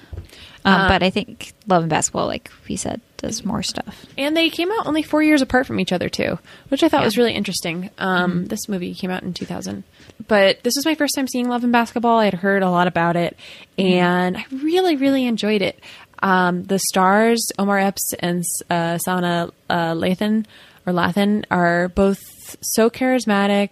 Um, 0.65 0.81
Uh, 0.81 0.89
but 0.89 1.03
I 1.03 1.11
think 1.11 1.53
Love 1.67 1.83
and 1.83 1.91
Basketball, 1.91 2.27
like 2.27 2.51
we 2.69 2.77
said, 2.77 3.01
does 3.21 3.45
more 3.45 3.63
stuff. 3.63 4.07
And 4.19 4.37
they 4.37 4.51
came 4.51 4.71
out 4.73 4.87
only 4.87 5.03
four 5.03 5.23
years 5.23 5.43
apart 5.43 5.67
from 5.67 5.79
each 5.81 5.93
other 5.93 6.09
too, 6.09 6.39
which 6.69 6.83
I 6.83 6.89
thought 6.89 7.01
Yeah. 7.01 7.07
was 7.07 7.19
really 7.19 7.35
interesting. 7.35 7.91
Um, 7.99 8.47
This 8.47 8.69
movie 8.69 8.95
came 8.95 9.11
out 9.11 9.23
in 9.23 9.33
2000, 9.35 9.85
but 10.29 10.63
this 10.63 10.75
was 10.77 10.85
my 10.85 10.95
first 10.95 11.15
time 11.15 11.29
seeing 11.29 11.49
Love 11.49 11.63
and 11.65 11.73
Basketball. 11.73 12.19
I 12.19 12.25
had 12.27 12.35
heard 12.35 12.63
a 12.63 12.71
lot 12.71 12.87
about 12.87 13.17
it, 13.17 13.37
and 13.79 14.37
I 14.37 14.45
really, 14.53 14.97
really 14.97 15.27
enjoyed 15.27 15.63
it. 15.63 15.79
Um, 16.23 16.65
the 16.65 16.79
stars, 16.79 17.51
Omar 17.59 17.79
Epps 17.79 18.13
and 18.21 18.45
uh, 18.69 18.99
Sanaa 19.07 19.51
uh, 19.71 19.95
Lathan 19.95 20.45
or 20.87 20.93
Lathan, 20.93 21.45
are 21.51 21.89
both 21.89 22.21
so 22.61 22.91
charismatic. 22.91 23.71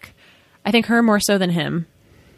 I 0.64 0.70
think 0.70 0.86
her 0.86 1.02
more 1.02 1.20
so 1.20 1.36
than 1.38 1.50
him 1.50 1.86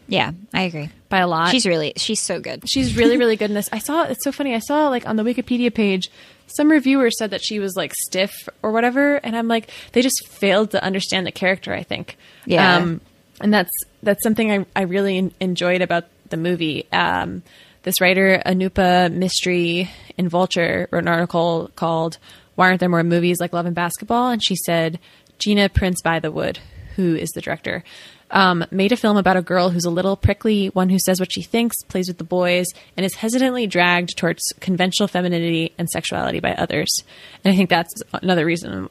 Yeah, 0.08 0.32
I 0.54 0.62
agree. 0.62 0.90
by 1.08 1.18
a 1.18 1.26
lot. 1.28 1.50
She's 1.50 1.66
really 1.66 1.92
she's 1.96 2.20
so 2.20 2.40
good. 2.40 2.68
She's 2.68 2.96
really, 2.96 3.16
really 3.18 3.36
good 3.40 3.50
in 3.50 3.54
this. 3.54 3.68
I 3.72 3.78
saw 3.78 4.02
it's 4.04 4.24
so 4.24 4.32
funny. 4.32 4.54
I 4.54 4.58
saw 4.60 4.88
like 4.88 5.06
on 5.06 5.14
the 5.16 5.22
Wikipedia 5.22 5.72
page, 5.72 6.10
some 6.56 6.70
reviewer 6.70 7.10
said 7.10 7.30
that 7.30 7.42
she 7.42 7.58
was 7.58 7.76
like 7.76 7.92
stiff 7.94 8.48
or 8.62 8.72
whatever, 8.72 9.16
and 9.16 9.36
I'm 9.36 9.48
like, 9.48 9.70
they 9.92 10.02
just 10.02 10.26
failed 10.28 10.70
to 10.72 10.82
understand 10.82 11.26
the 11.26 11.32
character. 11.32 11.72
I 11.74 11.82
think, 11.82 12.16
Yeah. 12.46 12.76
um, 12.76 13.00
and 13.40 13.52
that's 13.52 13.70
that's 14.02 14.22
something 14.22 14.50
I 14.52 14.66
I 14.76 14.82
really 14.82 15.18
en- 15.18 15.32
enjoyed 15.40 15.82
about 15.82 16.04
the 16.28 16.36
movie. 16.36 16.86
Um, 16.92 17.42
this 17.82 18.00
writer 18.00 18.42
Anupa 18.44 19.10
Mistry 19.10 19.88
in 20.18 20.28
Vulture 20.28 20.88
wrote 20.90 21.02
an 21.04 21.08
article 21.08 21.70
called 21.76 22.18
"Why 22.54 22.68
Aren't 22.68 22.80
There 22.80 22.88
More 22.88 23.02
Movies 23.02 23.40
Like 23.40 23.52
Love 23.52 23.66
and 23.66 23.74
Basketball?" 23.74 24.30
and 24.30 24.42
she 24.44 24.56
said 24.56 24.98
Gina 25.38 25.68
Prince-Bythewood, 25.70 26.58
who 26.96 27.14
is 27.16 27.30
the 27.30 27.40
director, 27.40 27.82
um, 28.30 28.64
made 28.70 28.92
a 28.92 28.96
film 28.96 29.16
about 29.16 29.36
a 29.36 29.42
girl 29.42 29.70
who's 29.70 29.84
a 29.84 29.90
little 29.90 30.16
prickly, 30.16 30.68
one 30.68 30.88
who 30.88 30.98
says 30.98 31.20
what 31.20 31.32
she 31.32 31.42
thinks, 31.42 31.82
plays 31.84 32.08
with 32.08 32.18
the 32.18 32.24
boys, 32.24 32.66
and 32.96 33.04
is 33.04 33.14
hesitantly 33.14 33.66
dragged 33.66 34.16
towards 34.16 34.52
conventional 34.60 35.08
femininity 35.08 35.72
and 35.78 35.88
sexuality 35.90 36.40
by 36.40 36.54
others. 36.54 37.04
And 37.44 37.52
I 37.52 37.56
think 37.56 37.70
that's 37.70 37.92
another 38.12 38.44
reason 38.44 38.88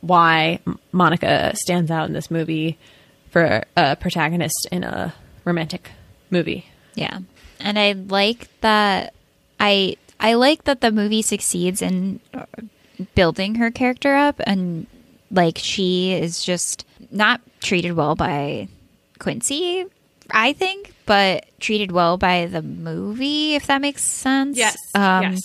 why 0.00 0.60
Monica 0.90 1.54
stands 1.56 1.90
out 1.90 2.06
in 2.06 2.12
this 2.12 2.30
movie 2.30 2.78
for 3.30 3.64
a 3.76 3.96
protagonist 3.96 4.68
in 4.70 4.84
a 4.84 5.14
romantic 5.44 5.90
movie. 6.30 6.66
Yeah. 6.94 7.20
And 7.60 7.78
I 7.78 7.92
like 7.92 8.48
that 8.60 9.14
I 9.58 9.96
I 10.18 10.34
like 10.34 10.64
that 10.64 10.80
the 10.80 10.90
movie 10.90 11.22
succeeds 11.22 11.80
in 11.82 12.20
uh, 12.34 12.44
building 13.14 13.56
her 13.56 13.70
character 13.70 14.14
up 14.14 14.40
and 14.44 14.86
like 15.30 15.56
she 15.56 16.12
is 16.12 16.44
just 16.44 16.84
not 17.12 17.40
treated 17.60 17.92
well 17.92 18.14
by 18.14 18.68
Quincy, 19.18 19.84
I 20.30 20.52
think, 20.52 20.94
but 21.06 21.46
treated 21.60 21.92
well 21.92 22.16
by 22.16 22.46
the 22.46 22.62
movie 22.62 23.54
if 23.54 23.66
that 23.66 23.80
makes 23.80 24.02
sense. 24.02 24.56
Yes. 24.56 24.76
Um 24.94 25.36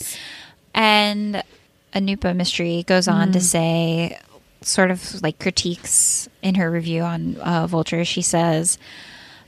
and 0.74 1.44
Anupa 1.94 2.36
Mistry 2.36 2.86
goes 2.86 3.08
on 3.08 3.32
to 3.32 3.40
say, 3.42 4.20
sort 4.62 4.92
of 4.92 5.22
like 5.24 5.40
critiques 5.40 6.30
in 6.42 6.56
her 6.56 6.70
review 6.70 7.02
on 7.02 7.38
uh, 7.38 7.66
Vulture. 7.66 8.06
She 8.06 8.22
says, 8.22 8.78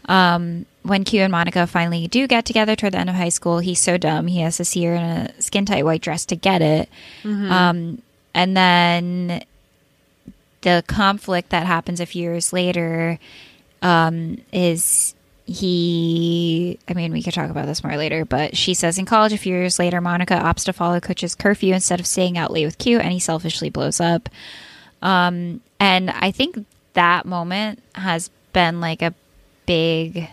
um, 0.05 0.65
when 0.82 1.03
Q 1.03 1.21
and 1.21 1.32
Monica 1.32 1.67
finally 1.67 2.08
do 2.08 2.25
get 2.25 2.45
together 2.45 2.75
toward 2.75 2.93
the 2.93 2.97
end 2.99 3.10
of 3.10 3.15
high 3.15 3.29
school, 3.29 3.60
he's 3.60 3.79
so 3.79 3.97
dumb 3.97 4.27
he 4.27 4.39
has 4.39 4.58
to 4.58 4.65
see 4.65 4.84
her 4.86 4.95
in 4.95 5.03
a 5.03 5.41
skin 5.41 5.65
tight 5.65 5.86
white 5.86 6.01
dress 6.01 6.25
to 6.27 6.36
get 6.36 6.62
it. 6.63 6.89
Um, 7.51 8.01
and 8.34 8.58
then 8.58 9.43
the 10.61 10.83
conflict 10.87 11.49
that 11.49 11.65
happens 11.65 11.99
a 11.99 12.05
few 12.05 12.23
years 12.23 12.51
later 12.53 13.17
um, 13.81 14.37
is 14.51 15.15
he 15.45 16.77
i 16.87 16.93
mean 16.93 17.11
we 17.11 17.23
could 17.23 17.33
talk 17.33 17.49
about 17.49 17.65
this 17.65 17.83
more 17.83 17.97
later 17.97 18.23
but 18.23 18.55
she 18.55 18.73
says 18.75 18.99
in 18.99 19.05
college 19.05 19.33
a 19.33 19.37
few 19.37 19.51
years 19.53 19.79
later 19.79 19.99
monica 19.99 20.35
opts 20.35 20.63
to 20.65 20.71
follow 20.73 20.99
coach's 20.99 21.33
curfew 21.33 21.73
instead 21.73 21.99
of 21.99 22.05
staying 22.05 22.37
out 22.37 22.51
late 22.51 22.65
with 22.65 22.77
q 22.77 22.99
and 22.99 23.11
he 23.11 23.19
selfishly 23.19 23.69
blows 23.69 23.99
up. 23.99 24.29
Um, 25.01 25.61
and 25.79 26.11
i 26.11 26.29
think 26.31 26.65
that 26.93 27.25
moment 27.25 27.81
has 27.95 28.29
been 28.53 28.79
like 28.79 29.01
a 29.01 29.13
big 29.65 30.27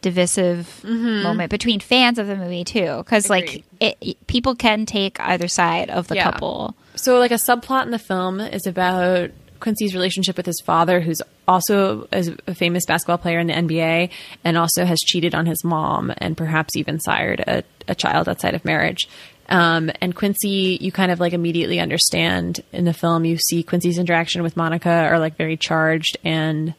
divisive 0.00 0.82
moment 0.84 1.50
between 1.50 1.78
fans 1.80 2.18
of 2.18 2.26
the 2.26 2.36
movie 2.36 2.64
too 2.64 2.96
because 2.98 3.28
like 3.28 3.62
it- 3.80 4.16
people 4.26 4.54
can 4.54 4.86
take 4.86 5.20
either 5.20 5.48
side 5.48 5.90
of 5.90 6.08
the 6.08 6.14
Yeah. 6.14 6.30
couple. 6.30 6.74
So, 6.94 7.18
like 7.18 7.30
a 7.30 7.34
subplot 7.34 7.84
in 7.84 7.90
the 7.90 7.98
film 7.98 8.40
is 8.40 8.66
about 8.66 9.30
Quincy's 9.60 9.94
relationship 9.94 10.36
with 10.36 10.46
his 10.46 10.60
father, 10.60 11.00
who's 11.00 11.22
also 11.46 12.08
a 12.12 12.54
famous 12.54 12.86
basketball 12.86 13.18
player 13.18 13.38
in 13.38 13.46
the 13.46 13.52
NBA, 13.52 14.10
and 14.44 14.56
also 14.56 14.84
has 14.84 15.00
cheated 15.00 15.34
on 15.34 15.46
his 15.46 15.62
mom, 15.64 16.12
and 16.18 16.36
perhaps 16.36 16.76
even 16.76 17.00
sired 17.00 17.40
a, 17.40 17.62
a 17.88 17.94
child 17.94 18.28
outside 18.28 18.54
of 18.54 18.64
marriage. 18.64 19.08
Um, 19.48 19.90
and 20.00 20.14
Quincy, 20.14 20.78
you 20.80 20.92
kind 20.92 21.10
of 21.10 21.18
like 21.18 21.32
immediately 21.32 21.80
understand 21.80 22.60
in 22.72 22.84
the 22.84 22.92
film. 22.92 23.24
You 23.24 23.36
see 23.36 23.62
Quincy's 23.62 23.98
interaction 23.98 24.42
with 24.42 24.56
Monica 24.56 24.90
are 24.90 25.18
like 25.18 25.36
very 25.36 25.56
charged 25.56 26.16
and 26.24 26.74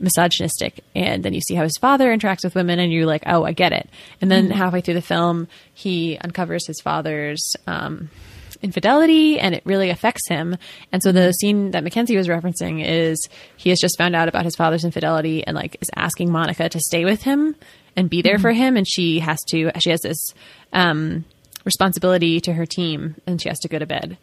misogynistic 0.00 0.84
and 0.94 1.24
then 1.24 1.34
you 1.34 1.40
see 1.40 1.54
how 1.54 1.64
his 1.64 1.76
father 1.76 2.16
interacts 2.16 2.44
with 2.44 2.54
women 2.54 2.78
and 2.78 2.92
you're 2.92 3.06
like 3.06 3.24
oh 3.26 3.44
i 3.44 3.52
get 3.52 3.72
it 3.72 3.88
and 4.20 4.30
then 4.30 4.50
halfway 4.50 4.80
through 4.80 4.94
the 4.94 5.02
film 5.02 5.48
he 5.74 6.16
uncovers 6.18 6.66
his 6.66 6.80
father's 6.80 7.56
um, 7.66 8.08
infidelity 8.62 9.38
and 9.38 9.54
it 9.54 9.62
really 9.64 9.90
affects 9.90 10.28
him. 10.28 10.56
And 10.92 11.02
so 11.02 11.12
the 11.12 11.32
scene 11.32 11.72
that 11.72 11.84
mackenzie 11.84 12.16
was 12.16 12.28
referencing 12.28 12.84
is 12.84 13.28
he 13.56 13.70
has 13.70 13.78
just 13.80 13.98
found 13.98 14.16
out 14.16 14.28
about 14.28 14.44
his 14.44 14.56
father's 14.56 14.84
infidelity 14.84 15.44
and 15.46 15.54
like 15.54 15.76
is 15.80 15.90
asking 15.96 16.30
monica 16.32 16.68
to 16.68 16.80
stay 16.80 17.04
with 17.04 17.22
him 17.22 17.54
and 17.96 18.10
be 18.10 18.22
there 18.22 18.38
for 18.38 18.52
him. 18.52 18.76
And 18.76 18.86
she 18.86 19.20
has 19.20 19.38
to 19.50 19.70
she 19.78 19.90
has 19.90 20.00
this 20.00 20.34
um, 20.72 21.24
responsibility 21.64 22.40
to 22.40 22.52
her 22.52 22.66
team 22.66 23.16
and 23.26 23.40
she 23.40 23.48
has 23.48 23.58
to 23.60 23.68
go 23.68 23.78
to 23.78 23.86
bed. 23.86 24.18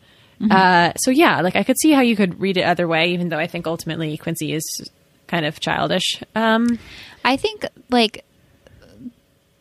Uh, 0.51 0.91
so 0.97 1.11
yeah 1.11 1.39
like 1.39 1.55
i 1.55 1.63
could 1.63 1.79
see 1.79 1.91
how 1.91 2.01
you 2.01 2.13
could 2.13 2.41
read 2.41 2.57
it 2.57 2.63
other 2.63 2.89
way 2.89 3.05
even 3.13 3.29
though 3.29 3.39
i 3.39 3.47
think 3.47 3.65
ultimately 3.65 4.17
quincy 4.17 4.51
is 4.51 4.91
kind 5.27 5.45
of 5.45 5.59
childish. 5.59 6.21
Um, 6.35 6.79
I 7.23 7.37
think 7.37 7.65
like 7.89 8.23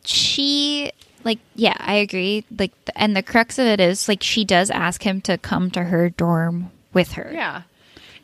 she 0.03 0.91
like 1.25 1.39
yeah, 1.55 1.75
I 1.77 1.95
agree. 1.95 2.45
Like 2.57 2.71
and 2.95 3.15
the 3.15 3.23
crux 3.23 3.59
of 3.59 3.65
it 3.65 3.79
is 3.79 4.07
like 4.07 4.23
she 4.23 4.45
does 4.45 4.69
ask 4.69 5.03
him 5.03 5.19
to 5.21 5.37
come 5.37 5.71
to 5.71 5.83
her 5.83 6.09
dorm 6.09 6.71
with 6.93 7.13
her. 7.13 7.29
yeah. 7.33 7.63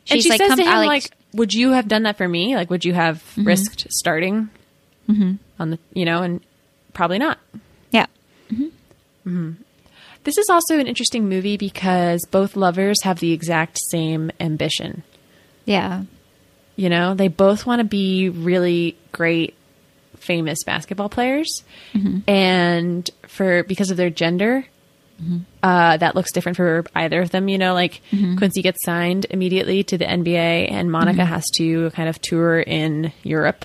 She's 0.04 0.12
and 0.12 0.22
she 0.22 0.30
like, 0.30 0.38
says 0.38 0.48
"Come- 0.48 0.58
to 0.58 0.64
him, 0.64 0.68
Alex." 0.68 0.88
like, 0.88 1.18
would 1.34 1.52
you 1.52 1.70
have 1.70 1.88
done 1.88 2.04
that 2.04 2.16
for 2.16 2.26
me? 2.26 2.56
Like, 2.56 2.70
would 2.70 2.84
you 2.84 2.94
have 2.94 3.18
mm-hmm. 3.18 3.44
risked 3.44 3.86
starting 3.90 4.50
mm-hmm. 5.08 5.34
on 5.58 5.70
the, 5.70 5.78
you 5.92 6.04
know, 6.04 6.22
and 6.22 6.40
probably 6.92 7.18
not. 7.18 7.38
Yeah. 7.90 8.06
Mm-hmm. 8.50 9.52
This 10.24 10.38
is 10.38 10.50
also 10.50 10.78
an 10.78 10.86
interesting 10.86 11.28
movie 11.28 11.56
because 11.56 12.24
both 12.30 12.56
lovers 12.56 13.02
have 13.02 13.20
the 13.20 13.32
exact 13.32 13.78
same 13.90 14.30
ambition. 14.40 15.02
Yeah. 15.64 16.04
You 16.76 16.88
know, 16.88 17.14
they 17.14 17.28
both 17.28 17.66
want 17.66 17.80
to 17.80 17.84
be 17.84 18.28
really 18.28 18.96
great, 19.10 19.54
famous 20.22 20.62
basketball 20.64 21.08
players, 21.08 21.64
mm-hmm. 21.92 22.28
and 22.30 23.10
for 23.26 23.64
because 23.64 23.90
of 23.90 23.96
their 23.96 24.10
gender, 24.10 24.64
mm-hmm. 25.22 25.38
uh, 25.62 25.96
that 25.96 26.14
looks 26.14 26.32
different 26.32 26.56
for 26.56 26.84
either 26.94 27.20
of 27.20 27.30
them. 27.30 27.48
You 27.48 27.58
know, 27.58 27.74
like 27.74 28.00
mm-hmm. 28.10 28.38
Quincy 28.38 28.62
gets 28.62 28.84
signed 28.84 29.26
immediately 29.30 29.82
to 29.84 29.98
the 29.98 30.04
NBA, 30.04 30.70
and 30.70 30.90
Monica 30.90 31.24
has 31.24 31.44
to 31.56 31.90
kind 31.90 32.08
of 32.08 32.20
tour 32.20 32.60
in 32.60 33.12
Europe. 33.22 33.64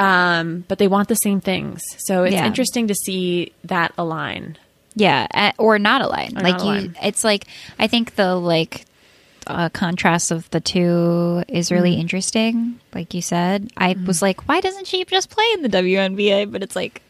Um, 0.00 0.64
but 0.68 0.78
they 0.78 0.86
want 0.86 1.08
the 1.08 1.16
same 1.16 1.40
things, 1.40 1.82
so 1.98 2.22
it's 2.24 2.34
Yeah. 2.34 2.46
interesting 2.46 2.86
to 2.86 2.94
see 2.94 3.52
that 3.64 3.92
align. 3.98 4.56
Yeah, 4.94 5.52
or 5.58 5.78
not 5.78 6.02
align. 6.02 6.38
Or 6.38 6.42
like 6.42 6.58
not 6.58 6.82
you, 6.82 6.92
it's 7.02 7.24
like 7.24 7.46
I 7.78 7.86
think 7.88 8.14
the 8.14 8.34
like 8.36 8.84
uh, 9.48 9.68
contrast 9.70 10.30
of 10.30 10.48
the 10.50 10.60
two 10.60 11.42
is 11.48 11.72
really 11.72 11.92
Mm-hmm. 11.92 12.00
interesting. 12.00 12.80
Like 12.94 13.14
you 13.14 13.22
said, 13.22 13.70
I 13.76 13.96
was 14.06 14.22
like, 14.22 14.48
why 14.48 14.60
doesn't 14.60 14.86
she 14.86 15.04
just 15.04 15.30
play 15.30 15.44
in 15.54 15.62
the 15.62 15.68
WNBA? 15.68 16.50
But 16.52 16.62
it's 16.62 16.76
like 16.76 17.02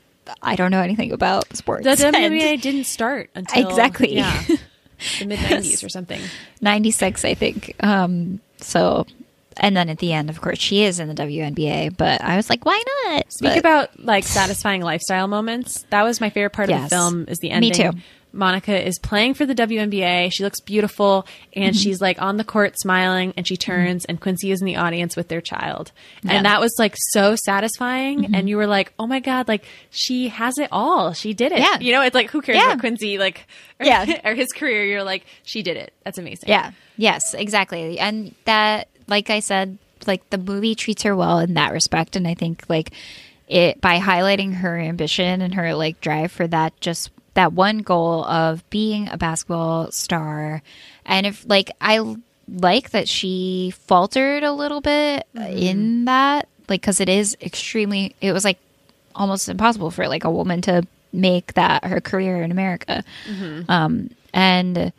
I 0.43 0.57
don't 0.57 0.71
know 0.71 0.81
anything 0.83 1.13
about 1.13 1.55
sports. 1.57 1.85
The 1.85 1.91
And 2.07 2.17
WNBA 2.17 2.61
didn't 2.61 2.85
start 2.85 3.31
until 3.35 3.69
Exactly. 3.69 4.15
yeah, 4.15 4.43
the 5.19 5.25
mid 5.27 5.39
'90s 5.39 5.85
or 5.85 5.89
something. 5.89 6.21
96, 6.61 7.25
I 7.25 7.35
think. 7.35 7.75
Um, 7.81 8.41
so, 8.59 9.07
and 9.57 9.77
then 9.77 9.89
at 9.89 9.99
the 9.99 10.13
end, 10.13 10.29
of 10.31 10.41
course, 10.41 10.59
she 10.59 10.83
is 10.85 11.01
in 11.01 11.09
the 11.09 11.15
WNBA. 11.15 11.97
But 11.97 12.23
I 12.23 12.37
was 12.37 12.51
like, 12.51 12.65
why 12.67 12.83
not? 13.07 13.33
Speak 13.33 13.51
But- 13.51 13.59
about 13.59 14.01
like 14.05 14.25
satisfying 14.25 14.83
lifestyle 14.83 15.29
moments. 15.29 15.87
That 15.91 16.03
was 16.03 16.21
my 16.21 16.31
favorite 16.31 16.51
part 16.53 16.71
of 16.71 16.83
the 16.83 16.89
film. 16.89 17.25
Is 17.29 17.39
the 17.39 17.51
ending. 17.51 17.71
Me 17.71 17.75
too. 17.75 17.93
Monica 18.33 18.87
is 18.87 18.99
playing 18.99 19.35
for 19.35 19.47
the 19.47 19.55
WNBA. 19.55 20.31
She 20.33 20.43
looks 20.45 20.61
beautiful, 20.61 21.27
and 21.55 21.75
Mm-hmm. 21.75 21.81
she's 21.81 22.01
like 22.01 22.21
on 22.21 22.37
the 22.37 22.45
court 22.45 22.79
smiling. 22.79 23.33
And 23.37 23.47
she 23.47 23.57
turns, 23.57 24.05
and 24.05 24.21
Quincy 24.21 24.51
is 24.51 24.61
in 24.61 24.67
the 24.67 24.77
audience 24.77 25.17
with 25.17 25.29
their 25.29 25.41
child, 25.41 25.93
Yeah. 26.23 26.29
Mm-hmm. 26.29 26.37
and 26.37 26.47
that 26.47 26.61
was 26.61 26.75
like 26.79 26.95
so 26.97 27.37
satisfying. 27.37 28.35
And 28.35 28.49
you 28.49 28.57
were 28.57 28.67
like, 28.67 28.93
"Oh 28.99 29.07
my 29.07 29.21
god! 29.21 29.49
Like 29.49 29.65
she 29.91 30.29
has 30.29 30.59
it 30.59 30.69
all. 30.73 31.13
She 31.13 31.33
did 31.35 31.53
it. 31.53 31.59
Yeah. 31.59 31.79
You 31.81 31.93
know, 31.93 32.03
it's 32.03 32.15
like 32.15 32.31
who 32.31 32.43
cares 32.43 32.57
Yeah. 32.57 32.67
about 32.69 32.81
Quincy? 32.81 33.19
Like, 33.19 33.47
or, 33.81 33.87
Yeah. 33.87 34.21
or 34.25 34.35
his 34.35 34.53
career. 34.53 34.85
You're 34.85 35.03
like, 35.05 35.25
she 35.43 35.63
did 35.63 35.77
it. 35.77 35.93
That's 36.05 36.19
amazing. 36.19 36.49
Yeah. 36.49 36.73
Yes, 36.97 37.35
exactly. 37.35 37.99
And 37.99 38.35
that, 38.45 38.89
like 39.07 39.31
I 39.31 39.41
said, 39.41 39.79
like 40.07 40.29
the 40.31 40.39
movie 40.39 40.75
treats 40.75 41.03
her 41.03 41.15
well 41.17 41.39
in 41.39 41.55
that 41.55 41.73
respect. 41.73 42.15
And 42.17 42.27
I 42.27 42.35
think 42.35 42.65
like 42.69 42.93
it 43.49 43.81
by 43.81 43.99
highlighting 43.99 44.55
her 44.55 44.79
ambition 44.79 45.41
and 45.41 45.55
her 45.55 45.75
like 45.75 46.01
drive 46.01 46.31
for 46.31 46.47
that 46.49 46.79
just 46.81 47.11
that 47.39 47.53
one 47.53 47.79
goal 47.79 48.25
of 48.25 48.69
being 48.69 49.09
a 49.09 49.17
basketball 49.17 49.93
star. 49.93 50.61
And 51.07 51.25
if 51.25 51.49
like 51.49 51.71
I 51.81 52.17
like 52.49 52.91
that 52.91 53.07
she 53.09 53.73
faltered 53.87 54.43
a 54.43 54.51
little 54.51 54.81
bit 54.81 55.25
in 55.35 56.05
that, 56.07 56.49
like 56.69 56.81
because 56.81 56.99
it 57.01 57.09
is 57.09 57.37
extremely. 57.41 58.17
It 58.21 58.33
was 58.33 58.45
like 58.45 58.59
almost 59.15 59.49
impossible 59.49 59.93
for 59.93 60.09
like 60.09 60.25
a 60.25 60.31
woman 60.31 60.63
to 60.63 60.83
make 61.13 61.55
that 61.55 61.85
her 61.85 62.01
career 62.01 62.43
in 62.43 62.51
America. 62.51 63.05
Um, 63.71 64.11
and 64.35 64.93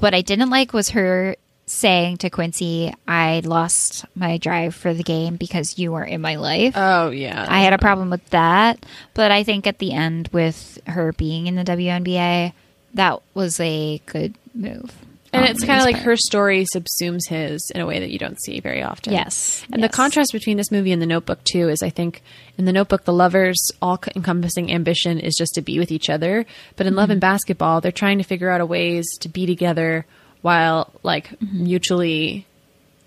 what 0.00 0.14
I 0.14 0.22
didn't 0.22 0.50
like 0.50 0.72
was 0.72 0.90
her 0.90 1.36
saying 1.66 2.18
to 2.18 2.30
Quincy, 2.30 2.94
I 3.08 3.40
lost 3.44 4.04
my 4.14 4.38
drive 4.38 4.74
for 4.74 4.94
the 4.94 5.02
game 5.02 5.36
because 5.36 5.78
you 5.78 5.92
were 5.92 6.04
in 6.04 6.20
my 6.20 6.36
life. 6.36 6.74
Oh 6.76 7.10
yeah. 7.10 7.44
I 7.48 7.60
had 7.60 7.72
a 7.72 7.78
problem 7.78 8.08
with 8.10 8.24
that. 8.30 8.86
But 9.14 9.30
I 9.32 9.42
think 9.42 9.66
at 9.66 9.78
the 9.78 9.92
end, 9.92 10.28
with 10.32 10.78
her 10.86 11.12
being 11.12 11.46
in 11.48 11.56
the 11.56 11.64
WNBA, 11.64 12.52
that 12.94 13.20
was 13.34 13.58
a 13.60 14.00
good 14.06 14.34
move. 14.54 14.92
and 15.32 15.44
it's 15.44 15.64
kind 15.64 15.80
of 15.80 15.84
like 15.84 15.96
her 15.96 16.16
story 16.16 16.64
subsumes 16.72 17.28
his 17.28 17.70
in 17.74 17.80
a 17.80 17.86
way 17.86 17.98
that 17.98 18.10
you 18.10 18.18
don't 18.18 18.40
see 18.40 18.60
very 18.60 18.82
often. 18.82 19.12
Yes. 19.12 19.64
And 19.72 19.82
the 19.82 19.88
contrast 19.88 20.32
between 20.32 20.56
this 20.56 20.70
movie 20.70 20.92
and 20.92 21.02
The 21.02 21.06
Notebook 21.06 21.42
too 21.44 21.68
is 21.68 21.82
I 21.82 21.90
think 21.90 22.22
in 22.56 22.64
The 22.64 22.72
Notebook 22.72 23.04
the 23.04 23.12
lovers 23.12 23.70
all 23.82 23.98
encompassing 24.14 24.72
ambition 24.72 25.18
is 25.18 25.34
just 25.36 25.54
to 25.56 25.62
be 25.62 25.78
with 25.80 25.90
each 25.90 26.08
other, 26.08 26.46
but 26.76 26.86
in 26.86 26.94
Love 26.94 27.06
Mm-hmm. 27.06 27.12
and 27.12 27.20
Basketball 27.20 27.80
they're 27.80 27.90
trying 27.92 28.18
to 28.18 28.24
figure 28.24 28.50
out 28.50 28.60
a 28.60 28.66
ways 28.66 29.04
to 29.20 29.28
be 29.28 29.46
together 29.46 30.06
while 30.46 30.90
like 31.02 31.26
Mm-hmm. 31.38 31.64
mutually 31.64 32.46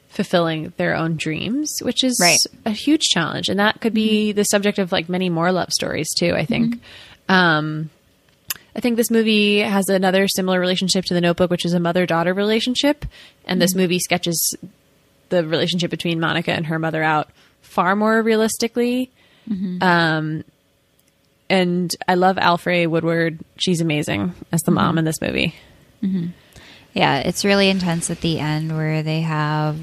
fulfilling 0.09 0.73
their 0.77 0.93
own 0.95 1.15
dreams, 1.15 1.67
which 1.81 2.03
is 2.03 2.19
Right. 2.21 2.39
Mm-hmm. 2.39 2.67
a 2.67 2.71
huge 2.71 3.03
challenge 3.13 3.47
and 3.49 3.59
that 3.59 3.79
could 3.81 3.93
be 3.93 4.31
the 4.33 4.43
subject 4.43 4.77
of 4.79 4.91
like 4.91 5.07
many 5.07 5.29
more 5.29 5.51
love 5.51 5.71
stories 5.71 6.09
too, 6.13 6.33
I 6.41 6.45
think. 6.45 6.75
Mm-hmm. 6.75 7.31
Um 7.33 7.89
I 8.75 8.81
think 8.81 8.97
this 8.97 9.11
movie 9.11 9.59
has 9.59 9.89
another 9.89 10.27
similar 10.27 10.59
relationship 10.59 11.03
to 11.05 11.13
The 11.13 11.21
Notebook, 11.21 11.49
which 11.51 11.65
is 11.65 11.73
a 11.73 11.79
mother 11.79 12.05
daughter 12.05 12.33
relationship. 12.33 13.03
And 13.45 13.59
this 13.61 13.73
movie 13.75 13.99
sketches 13.99 14.55
the 15.29 15.41
relationship 15.45 15.89
between 15.91 16.19
Monica 16.19 16.51
and 16.51 16.65
her 16.67 16.79
mother 16.79 17.03
out 17.03 17.27
far 17.61 17.95
more 17.95 18.21
realistically. 18.21 19.09
Um, 19.81 20.43
and 21.49 21.89
I 22.07 22.13
love 22.15 22.35
Alfre 22.37 22.87
Woodard. 22.87 23.39
She's 23.57 23.81
amazing 23.81 24.33
as 24.51 24.61
the 24.61 24.71
mom 24.71 24.97
in 24.99 25.05
this 25.05 25.19
movie. 25.21 25.55
Yeah, 26.93 27.19
it's 27.19 27.45
really 27.45 27.69
intense 27.69 28.09
at 28.09 28.21
the 28.21 28.39
end 28.39 28.75
where 28.75 29.03
they 29.03 29.21
have 29.21 29.77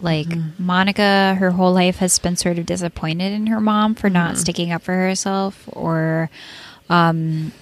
like 0.00 0.26
Mm-hmm. 0.28 0.64
Monica, 0.64 1.34
her 1.38 1.50
whole 1.52 1.72
life 1.72 1.96
has 1.96 2.18
been 2.18 2.36
sort 2.36 2.58
of 2.58 2.66
disappointed 2.66 3.32
in 3.32 3.46
her 3.46 3.60
mom 3.60 3.94
for 3.94 4.08
Mm-hmm. 4.08 4.14
not 4.14 4.36
sticking 4.38 4.70
up 4.72 4.82
for 4.82 4.94
herself 4.94 5.68
or 5.72 6.28
um 6.90 7.52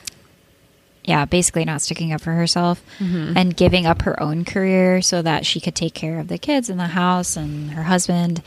yeah, 1.05 1.27
basically 1.27 1.65
not 1.67 1.83
sticking 1.83 2.13
up 2.13 2.21
for 2.21 2.33
herself 2.33 2.83
Mm-hmm. 2.99 3.37
and 3.37 3.57
giving 3.57 3.87
up 3.87 4.03
her 4.03 4.21
own 4.23 4.45
career 4.45 5.01
so 5.03 5.23
that 5.23 5.47
she 5.47 5.61
could 5.61 5.75
take 5.75 5.95
care 5.95 6.19
of 6.19 6.29
the 6.29 6.39
kids 6.39 6.69
in 6.71 6.77
the 6.79 6.89
house 6.89 7.37
and 7.37 7.71
her 7.73 7.85
husband. 7.85 8.43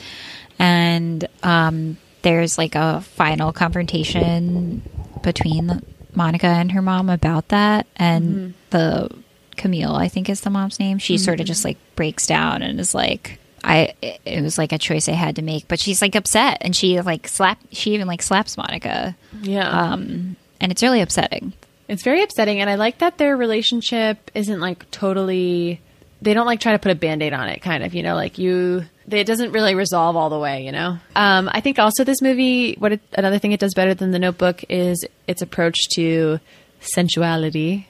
And 0.59 1.27
um 1.43 1.97
there's 2.23 2.57
like 2.57 2.75
a 2.75 2.99
final 3.01 3.53
confrontation 3.53 4.81
between 5.23 5.81
Monica 6.13 6.47
and 6.47 6.71
her 6.73 6.81
mom 6.81 7.09
about 7.09 7.47
that, 7.49 7.85
and 7.95 8.53
the 8.71 9.09
Camille, 9.57 9.95
I 9.95 10.07
think 10.07 10.29
is 10.29 10.41
the 10.41 10.49
mom's 10.49 10.79
name. 10.79 10.97
She 10.99 11.17
sort 11.17 11.39
of 11.39 11.45
just 11.47 11.65
like 11.65 11.77
breaks 11.95 12.25
down 12.27 12.61
and 12.61 12.79
is 12.79 12.93
like. 12.95 13.39
I 13.63 13.95
it 14.01 14.41
was 14.43 14.57
like 14.59 14.71
a 14.71 14.77
choice 14.77 15.09
I 15.09 15.13
had 15.13 15.35
to 15.37 15.41
make, 15.41 15.67
but 15.67 15.79
she's 15.79 16.01
like 16.01 16.15
upset 16.15 16.59
and 16.61 16.75
she 16.75 17.01
like 17.01 17.27
slap 17.27 17.59
she 17.71 17.95
even 17.95 18.07
like 18.07 18.21
slaps 18.21 18.55
Monica, 18.55 19.15
Yeah. 19.41 19.67
um, 19.67 20.35
and 20.61 20.71
it's 20.71 20.83
really 20.83 21.01
upsetting. 21.01 21.53
It's 21.87 22.03
very 22.03 22.21
upsetting, 22.21 22.61
and 22.61 22.69
I 22.69 22.75
like 22.75 22.99
that 22.99 23.17
their 23.17 23.35
relationship 23.35 24.29
isn't 24.35 24.59
like 24.61 24.89
totally. 24.91 25.81
They 26.21 26.33
don't 26.33 26.45
like 26.45 26.59
try 26.59 26.73
to 26.73 26.79
put 26.79 26.91
a 26.91 26.95
band 26.95 27.23
aid 27.23 27.33
on 27.33 27.49
it, 27.49 27.61
kind 27.61 27.83
of, 27.83 27.93
you 27.95 28.03
know, 28.03 28.13
like 28.15 28.37
you. 28.37 28.83
It 29.09 29.25
doesn't 29.25 29.51
really 29.51 29.73
resolve 29.73 30.15
all 30.15 30.29
the 30.29 30.39
way, 30.39 30.63
you 30.65 30.71
know. 30.71 30.97
Um, 31.15 31.49
I 31.51 31.59
think 31.61 31.79
also 31.79 32.03
this 32.03 32.21
movie, 32.21 32.75
what 32.75 32.93
it, 32.93 33.01
another 33.13 33.39
thing 33.39 33.53
it 33.53 33.59
does 33.59 33.73
better 33.73 33.93
than 33.95 34.11
The 34.11 34.19
Notebook 34.19 34.63
is 34.69 35.03
its 35.27 35.41
approach 35.41 35.77
to 35.95 36.39
sensuality 36.79 37.87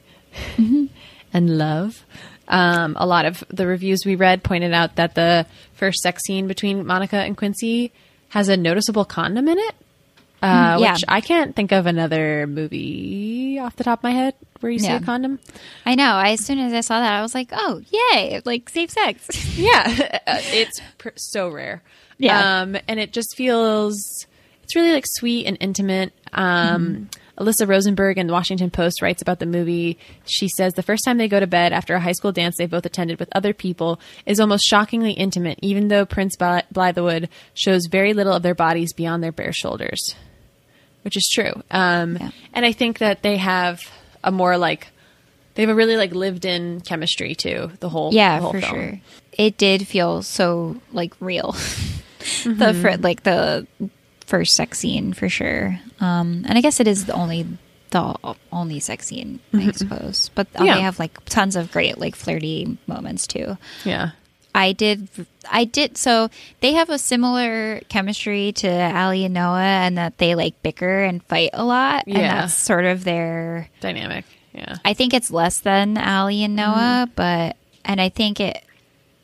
and 1.34 1.57
love. 1.57 2.03
Um, 2.47 2.95
a 2.97 3.05
lot 3.05 3.25
of 3.25 3.43
the 3.49 3.67
reviews 3.67 4.05
we 4.05 4.15
read 4.15 4.43
pointed 4.43 4.73
out 4.73 4.95
that 4.95 5.15
the 5.15 5.45
first 5.73 5.99
sex 6.01 6.23
scene 6.23 6.47
between 6.47 6.86
Monica 6.86 7.17
and 7.17 7.36
Quincy 7.36 7.91
has 8.30 8.47
a 8.49 8.55
noticeable 8.57 9.05
condom 9.05 9.47
in 9.47 9.57
it. 9.57 9.75
Uh, 10.41 10.78
Mm, 10.78 10.82
yeah. 10.82 10.93
Which 10.93 11.03
I 11.07 11.19
can't 11.21 11.55
think 11.55 11.71
of 11.71 11.88
another 11.88 12.45
movie 12.47 13.57
off 13.59 13.75
the 13.75 13.84
top 13.84 13.99
of 13.99 14.03
my 14.03 14.11
head 14.11 14.36
where 14.59 14.71
you 14.71 14.78
see 14.80 14.91
a 14.91 14.99
condom. 14.99 15.39
I 15.86 15.95
know. 15.95 16.13
I, 16.13 16.32
as 16.32 16.45
soon 16.45 16.59
as 16.59 16.73
I 16.73 16.82
saw 16.82 16.99
that, 16.99 17.11
I 17.11 17.21
was 17.23 17.34
like, 17.34 17.49
"Oh, 17.51 17.82
yay! 17.91 18.41
Like 18.45 18.69
safe 18.69 18.91
sex." 18.91 19.28
Yeah, 19.57 19.84
it's 20.28 20.80
pr- 20.99 21.09
so 21.15 21.49
rare. 21.49 21.82
Yeah. 22.19 22.61
um, 22.61 22.78
and 22.88 22.99
it 22.99 23.11
just 23.13 23.36
feels 23.36 24.28
it's 24.63 24.75
really 24.75 24.91
like 24.91 25.05
sweet 25.07 25.47
and 25.47 25.57
intimate. 25.59 26.13
Um, 26.34 27.09
Alyssa 27.38 27.67
Rosenberg 27.67 28.17
in 28.17 28.27
the 28.27 28.33
Washington 28.33 28.69
Post 28.71 29.01
writes 29.01 29.21
about 29.21 29.39
the 29.39 29.45
movie. 29.45 29.97
She 30.25 30.47
says 30.47 30.73
the 30.73 30.81
first 30.83 31.03
time 31.05 31.17
they 31.17 31.27
go 31.27 31.39
to 31.39 31.47
bed 31.47 31.71
after 31.73 31.93
a 31.95 31.99
high 31.99 32.11
school 32.13 32.31
dance 32.31 32.55
they 32.57 32.65
both 32.65 32.85
attended 32.85 33.19
with 33.19 33.29
other 33.33 33.53
people 33.53 33.99
is 34.25 34.39
almost 34.39 34.65
shockingly 34.65 35.11
intimate, 35.11 35.59
even 35.61 35.88
though 35.88 36.05
Prince 36.05 36.35
Bly- 36.35 36.63
Blythewood 36.73 37.29
shows 37.53 37.85
very 37.91 38.13
little 38.13 38.33
of 38.33 38.41
their 38.43 38.55
bodies 38.55 38.93
beyond 38.93 39.23
their 39.23 39.31
bare 39.31 39.53
shoulders, 39.53 40.15
which 41.03 41.15
is 41.15 41.29
true. 41.33 41.61
Um, 41.71 42.17
Yeah. 42.17 42.31
And 42.53 42.65
I 42.65 42.71
think 42.71 42.99
that 42.99 43.21
they 43.21 43.38
have 43.38 43.81
a 44.23 44.31
more 44.31 44.57
like 44.57 44.88
they 45.55 45.63
have 45.63 45.69
a 45.69 45.75
really 45.75 45.97
like 45.97 46.13
lived 46.13 46.45
in 46.45 46.81
chemistry 46.81 47.33
too. 47.35 47.71
The 47.79 47.89
whole 47.89 48.13
yeah, 48.13 48.38
the 48.38 48.41
whole 48.43 48.51
for 48.53 48.61
film. 48.61 48.73
sure. 48.73 49.01
It 49.38 49.57
did 49.57 49.88
feel 49.88 50.21
so 50.23 50.77
like 50.91 51.13
real. 51.19 51.51
the 52.43 52.49
Mm-hmm. 52.49 52.81
fir- 52.81 52.97
like 52.97 53.23
the 53.23 53.67
first 54.28 54.55
sex 54.55 54.78
scene 54.80 55.13
for 55.13 55.28
sure. 55.30 55.80
Um, 55.99 56.45
and 56.47 56.57
I 56.57 56.61
guess 56.61 56.80
it 56.80 56.88
is 56.88 57.05
the 57.05 57.13
only 57.13 57.47
the 57.89 58.13
only 58.51 58.80
sex 58.82 59.07
scene, 59.07 59.39
I 59.53 59.71
suppose. 59.71 60.30
But 60.36 60.51
Mm-hmm. 60.53 60.65
Yeah. 60.65 60.75
they 60.75 60.82
have 60.82 60.99
like 60.99 61.23
tons 61.25 61.55
of 61.55 61.71
great 61.71 61.97
like 61.97 62.15
flirty 62.15 62.78
moments 62.86 63.25
too. 63.28 63.57
Yeah. 63.86 64.11
I 64.53 64.71
did, 64.73 65.07
I 65.51 65.65
did. 65.65 65.97
So 65.97 66.30
they 66.61 66.73
have 66.73 66.89
a 66.89 66.97
similar 66.97 67.80
chemistry 67.89 68.51
to 68.53 68.67
Ali 68.69 69.23
and 69.25 69.34
Noah, 69.34 69.61
and 69.61 69.97
that 69.99 70.17
they 70.17 70.34
like 70.36 70.61
bicker 70.63 71.03
and 71.03 71.23
fight 71.25 71.51
a 71.53 71.63
lot, 71.63 72.05
and 72.07 72.17
Yeah. 72.17 72.41
that's 72.41 72.53
sort 72.55 72.86
of 72.86 73.03
their. 73.03 73.69
Dynamic. 73.82 74.25
Yeah. 74.53 74.78
I 74.84 74.93
think 74.95 75.13
it's 75.13 75.30
less 75.32 75.59
than 75.59 75.97
Ali 75.97 76.43
and 76.43 76.55
Noah, 76.55 77.05
Mm-hmm. 77.05 77.11
but 77.15 77.55
and 77.86 78.01
I 78.01 78.09
think 78.09 78.39
it 78.39 78.63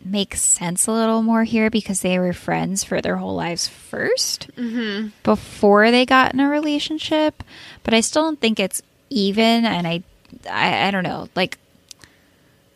makes 0.06 0.41
sense 0.41 0.88
a 0.88 0.91
little 0.91 1.22
more 1.22 1.43
here 1.43 1.70
because 1.70 2.01
they 2.01 2.20
were 2.20 2.34
friends 2.34 2.84
for 2.84 3.01
their 3.01 3.18
whole 3.18 3.36
lives 3.36 3.70
1st 3.91 4.51
Mm-hmm. 4.56 5.08
before 5.24 5.91
they 5.91 6.06
got 6.06 6.34
in 6.34 6.39
a 6.39 6.49
relationship. 6.49 7.43
But 7.84 7.93
I 7.93 8.01
still 8.01 8.24
don't 8.24 8.39
think 8.39 8.60
it's 8.60 8.82
even, 9.10 9.66
and 9.66 9.88
I, 9.88 10.04
I, 10.49 10.88
I 10.88 10.91
don't 10.91 11.04
know. 11.04 11.30
Like 11.36 11.58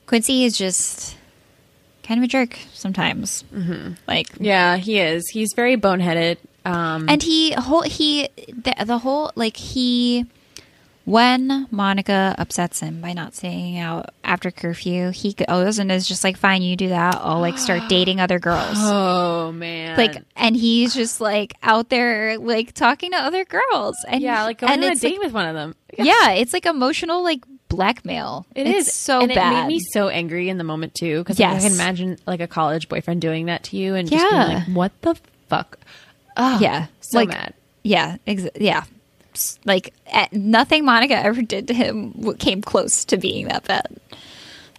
Quincy 0.06 0.46
is 0.46 0.58
just 0.58 1.18
kind 2.04 2.20
of 2.20 2.24
a 2.24 2.28
jerk 2.28 2.58
sometimes. 2.74 3.44
Mm-hmm. 3.54 3.94
Like 4.08 4.28
Yeah, 4.40 4.78
he 4.78 5.00
is. 5.00 5.28
He's 5.30 5.54
very 5.54 5.76
boneheaded. 5.76 6.38
Um, 6.66 7.08
and 7.10 7.24
he 7.24 7.54
whole 7.54 7.82
he 7.84 8.28
the, 8.50 8.74
the 8.86 8.98
whole 8.98 9.32
like 9.36 9.56
he 9.56 10.26
when 11.08 11.68
Monica 11.72 12.36
upsets 12.38 12.82
him 12.82 13.00
by 13.00 13.14
not 13.14 13.34
staying 13.34 13.78
out 13.78 14.10
after 14.26 14.52
curfew, 14.52 15.10
he 15.12 15.32
goes 15.32 15.80
and 15.80 15.90
oh, 15.90 15.96
is 15.96 16.06
just 16.06 16.22
like, 16.26 16.36
"Fine, 16.36 16.64
you 16.64 16.76
do 16.76 16.90
that. 16.90 17.16
I'll 17.22 17.40
like 17.40 17.58
start 17.58 17.84
dating 17.90 18.20
other 18.20 18.40
girls." 18.40 18.76
oh 18.78 19.54
man, 19.54 19.96
Like, 19.98 20.22
and 20.36 20.54
he's 20.56 20.94
just 20.94 21.22
like 21.22 21.54
out 21.64 21.88
there 21.90 22.38
like 22.38 22.74
talking 22.74 23.12
to 23.12 23.18
other 23.18 23.46
girls, 23.46 23.96
and 24.06 24.22
yeah, 24.22 24.44
like 24.44 24.58
going 24.60 24.74
and 24.74 24.84
on 24.84 24.92
a 24.92 24.96
date 24.96 25.14
like- 25.14 25.22
with 25.24 25.32
one 25.34 25.46
of 25.48 25.56
them. 25.56 25.76
yeah, 25.98 26.32
it's 26.32 26.52
like 26.52 26.66
emotional 26.66 27.24
like 27.24 27.46
blackmail. 27.70 28.46
It 28.54 28.68
it's 28.68 28.88
is 28.90 28.94
so 28.94 29.22
and 29.22 29.34
bad. 29.34 29.54
It 29.54 29.62
made 29.62 29.68
me 29.68 29.80
so 29.80 30.10
angry 30.10 30.50
in 30.50 30.58
the 30.58 30.66
moment 30.66 30.94
too 30.94 31.20
because 31.20 31.40
Yes. 31.40 31.64
I 31.64 31.68
can 31.70 31.74
imagine 31.76 32.18
like 32.28 32.42
a 32.42 32.48
college 32.48 32.90
boyfriend 32.90 33.22
doing 33.22 33.46
that 33.46 33.64
to 33.66 33.78
you 33.78 33.96
and 33.96 34.10
just 34.10 34.22
Yeah. 34.30 34.46
being 34.46 34.58
like, 34.58 34.68
"What 34.76 35.02
the 35.04 35.16
fuck?" 35.48 35.80
Oh, 36.36 36.60
yeah, 36.60 36.88
so 37.00 37.20
like, 37.20 37.30
mad. 37.30 37.54
Yeah, 37.84 38.18
ex- 38.28 38.50
yeah. 38.60 38.84
Like 39.66 39.94
eh, 40.08 40.28
nothing 40.32 40.86
Monica 40.86 41.16
ever 41.16 41.42
did 41.42 41.68
to 41.68 41.74
him 41.74 42.36
came 42.38 42.62
close 42.62 43.06
to 43.06 43.18
being 43.18 43.48
that 43.48 43.64
bad. 43.66 43.88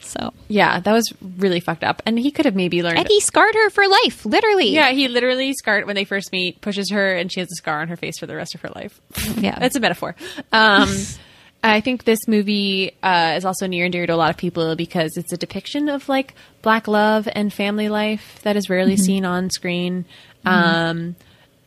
So, 0.00 0.32
Yeah, 0.48 0.80
that 0.80 0.92
was 0.92 1.12
really 1.36 1.60
fucked 1.60 1.84
up. 1.84 2.00
And 2.06 2.18
he 2.18 2.30
could 2.30 2.46
have 2.46 2.54
maybe 2.54 2.82
learned. 2.82 2.98
and 2.98 3.08
he 3.08 3.20
scarred 3.20 3.54
her 3.54 3.68
for 3.68 3.86
life, 3.86 4.24
literally. 4.24 4.70
yeah, 4.70 4.90
he 4.92 5.06
literally 5.06 5.52
scarred 5.52 5.84
when 5.86 5.96
they 5.96 6.04
first 6.04 6.32
meet, 6.32 6.62
pushes 6.62 6.90
her, 6.90 7.14
and 7.14 7.30
she 7.30 7.40
has 7.40 7.48
a 7.52 7.56
scar 7.56 7.82
on 7.82 7.88
her 7.88 7.96
face 7.96 8.18
for 8.18 8.26
the 8.26 8.34
rest 8.34 8.54
of 8.54 8.62
her 8.62 8.70
life. 8.74 9.00
Yeah. 9.36 9.58
That's 9.58 9.76
a 9.76 9.80
metaphor. 9.80 10.16
Um, 10.50 10.88
I 11.62 11.80
think 11.82 12.04
this 12.04 12.26
movie 12.26 12.92
uh, 13.02 13.34
is 13.36 13.44
also 13.44 13.66
near 13.66 13.84
and 13.84 13.92
dear 13.92 14.06
to 14.06 14.14
a 14.14 14.16
lot 14.16 14.30
of 14.30 14.36
people 14.38 14.76
because 14.76 15.16
it's 15.16 15.32
a 15.32 15.36
depiction 15.36 15.88
of 15.90 16.08
like 16.08 16.32
black 16.62 16.88
love 16.88 17.28
and 17.32 17.52
family 17.52 17.88
life 17.90 18.38
that 18.44 18.56
is 18.56 18.70
rarely 18.70 18.96
seen 18.96 19.24
on 19.26 19.50
screen. 19.50 20.04
Um, 20.46 21.16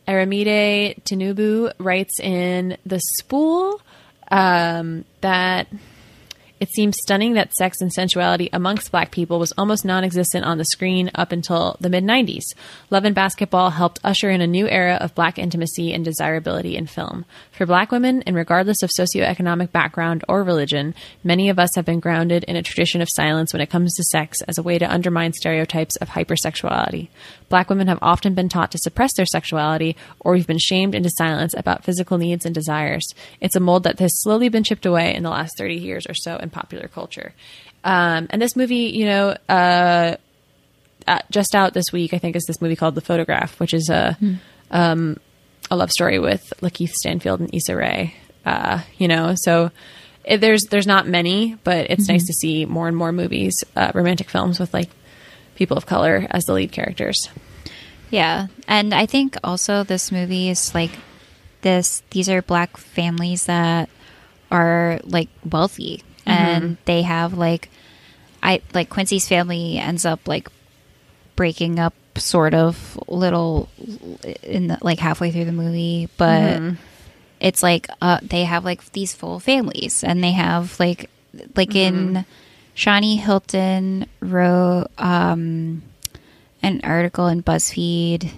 Aramide 0.06 1.02
Tinubu 1.04 1.72
writes 1.78 2.20
in 2.20 2.76
The 2.84 2.98
Spool 2.98 3.80
um, 4.30 5.04
that 5.20 5.68
it 6.62 6.70
seems 6.70 6.96
stunning 7.02 7.32
that 7.32 7.52
sex 7.52 7.80
and 7.80 7.92
sensuality 7.92 8.48
amongst 8.52 8.92
black 8.92 9.10
people 9.10 9.40
was 9.40 9.52
almost 9.58 9.84
non 9.84 10.04
existent 10.04 10.44
on 10.44 10.58
the 10.58 10.64
screen 10.64 11.10
up 11.12 11.32
until 11.32 11.76
the 11.80 11.90
mid 11.90 12.04
90s. 12.04 12.44
Love 12.88 13.04
and 13.04 13.16
Basketball 13.16 13.70
helped 13.70 13.98
usher 14.04 14.30
in 14.30 14.40
a 14.40 14.46
new 14.46 14.68
era 14.68 14.94
of 15.00 15.12
black 15.16 15.40
intimacy 15.40 15.92
and 15.92 16.04
desirability 16.04 16.76
in 16.76 16.86
film. 16.86 17.24
For 17.50 17.66
black 17.66 17.90
women, 17.90 18.22
and 18.28 18.36
regardless 18.36 18.80
of 18.84 18.90
socioeconomic 18.90 19.72
background 19.72 20.22
or 20.28 20.44
religion, 20.44 20.94
many 21.24 21.48
of 21.48 21.58
us 21.58 21.74
have 21.74 21.84
been 21.84 21.98
grounded 21.98 22.44
in 22.44 22.54
a 22.54 22.62
tradition 22.62 23.02
of 23.02 23.10
silence 23.10 23.52
when 23.52 23.60
it 23.60 23.70
comes 23.70 23.96
to 23.96 24.04
sex 24.04 24.40
as 24.42 24.56
a 24.56 24.62
way 24.62 24.78
to 24.78 24.88
undermine 24.88 25.32
stereotypes 25.32 25.96
of 25.96 26.10
hypersexuality. 26.10 27.08
Black 27.48 27.70
women 27.70 27.88
have 27.88 27.98
often 28.00 28.34
been 28.34 28.48
taught 28.48 28.70
to 28.70 28.78
suppress 28.78 29.14
their 29.14 29.26
sexuality, 29.26 29.96
or 30.20 30.32
we've 30.32 30.46
been 30.46 30.58
shamed 30.58 30.94
into 30.94 31.10
silence 31.10 31.54
about 31.56 31.84
physical 31.84 32.18
needs 32.18 32.46
and 32.46 32.54
desires. 32.54 33.06
It's 33.40 33.56
a 33.56 33.60
mold 33.60 33.82
that 33.82 33.98
has 33.98 34.22
slowly 34.22 34.48
been 34.48 34.62
chipped 34.62 34.86
away 34.86 35.12
in 35.12 35.24
the 35.24 35.30
last 35.30 35.58
30 35.58 35.74
years 35.74 36.06
or 36.08 36.14
so 36.14 36.38
popular 36.52 36.88
culture. 36.88 37.34
Um, 37.84 38.28
and 38.30 38.40
this 38.40 38.54
movie, 38.54 38.92
you 38.94 39.06
know, 39.06 39.36
uh, 39.48 40.16
uh, 41.06 41.18
just 41.30 41.54
out 41.54 41.74
this 41.74 41.92
week, 41.92 42.14
I 42.14 42.18
think, 42.18 42.36
is 42.36 42.44
this 42.44 42.60
movie 42.60 42.76
called 42.76 42.94
The 42.94 43.00
Photograph, 43.00 43.58
which 43.58 43.74
is 43.74 43.90
a 43.90 44.16
um, 44.70 45.18
a 45.70 45.76
love 45.76 45.90
story 45.90 46.18
with 46.18 46.52
Lakeith 46.60 46.92
Stanfield 46.92 47.40
and 47.40 47.54
Issa 47.54 47.76
Rae. 47.76 48.14
Uh, 48.44 48.82
you 48.98 49.08
know, 49.08 49.34
so 49.36 49.70
it, 50.24 50.40
there's 50.40 50.66
there's 50.66 50.86
not 50.86 51.06
many, 51.08 51.56
but 51.64 51.90
it's 51.90 52.08
nice 52.08 52.26
to 52.26 52.32
see 52.32 52.66
more 52.66 52.88
and 52.88 52.96
more 52.96 53.12
movies, 53.12 53.64
uh, 53.74 53.90
romantic 53.94 54.30
films 54.30 54.60
with 54.60 54.72
like 54.72 54.90
people 55.54 55.76
of 55.76 55.86
color 55.86 56.26
as 56.30 56.44
the 56.44 56.52
lead 56.52 56.72
characters. 56.72 57.28
Yeah. 58.10 58.48
And 58.68 58.92
I 58.94 59.06
think 59.06 59.36
also 59.42 59.84
this 59.84 60.12
movie 60.12 60.50
is 60.50 60.74
like 60.74 60.90
this 61.62 62.02
these 62.10 62.28
are 62.28 62.42
black 62.42 62.76
families 62.76 63.46
that 63.46 63.88
are 64.50 65.00
like 65.04 65.28
wealthy 65.50 66.02
and 66.26 66.76
they 66.84 67.02
have 67.02 67.34
like 67.34 67.68
I 68.42 68.60
like 68.74 68.90
Quincy's 68.90 69.28
family 69.28 69.78
ends 69.78 70.04
up 70.04 70.26
like 70.26 70.48
breaking 71.36 71.78
up 71.78 71.94
sort 72.16 72.54
of 72.54 72.98
little 73.08 73.68
in 74.42 74.68
the, 74.68 74.78
like 74.82 74.98
halfway 74.98 75.30
through 75.30 75.46
the 75.46 75.52
movie, 75.52 76.08
but 76.16 76.60
it's 77.40 77.62
like 77.62 77.88
uh 78.00 78.18
they 78.22 78.44
have 78.44 78.64
like 78.64 78.92
these 78.92 79.14
full 79.14 79.40
families. 79.40 80.04
And 80.04 80.22
they 80.22 80.32
have 80.32 80.78
like 80.78 81.08
like 81.56 81.74
in 81.74 82.24
Shawnee 82.74 83.16
Hilton 83.16 84.06
wrote 84.20 84.88
um 84.98 85.82
an 86.62 86.80
article 86.84 87.26
in 87.26 87.42
BuzzFeed 87.42 88.30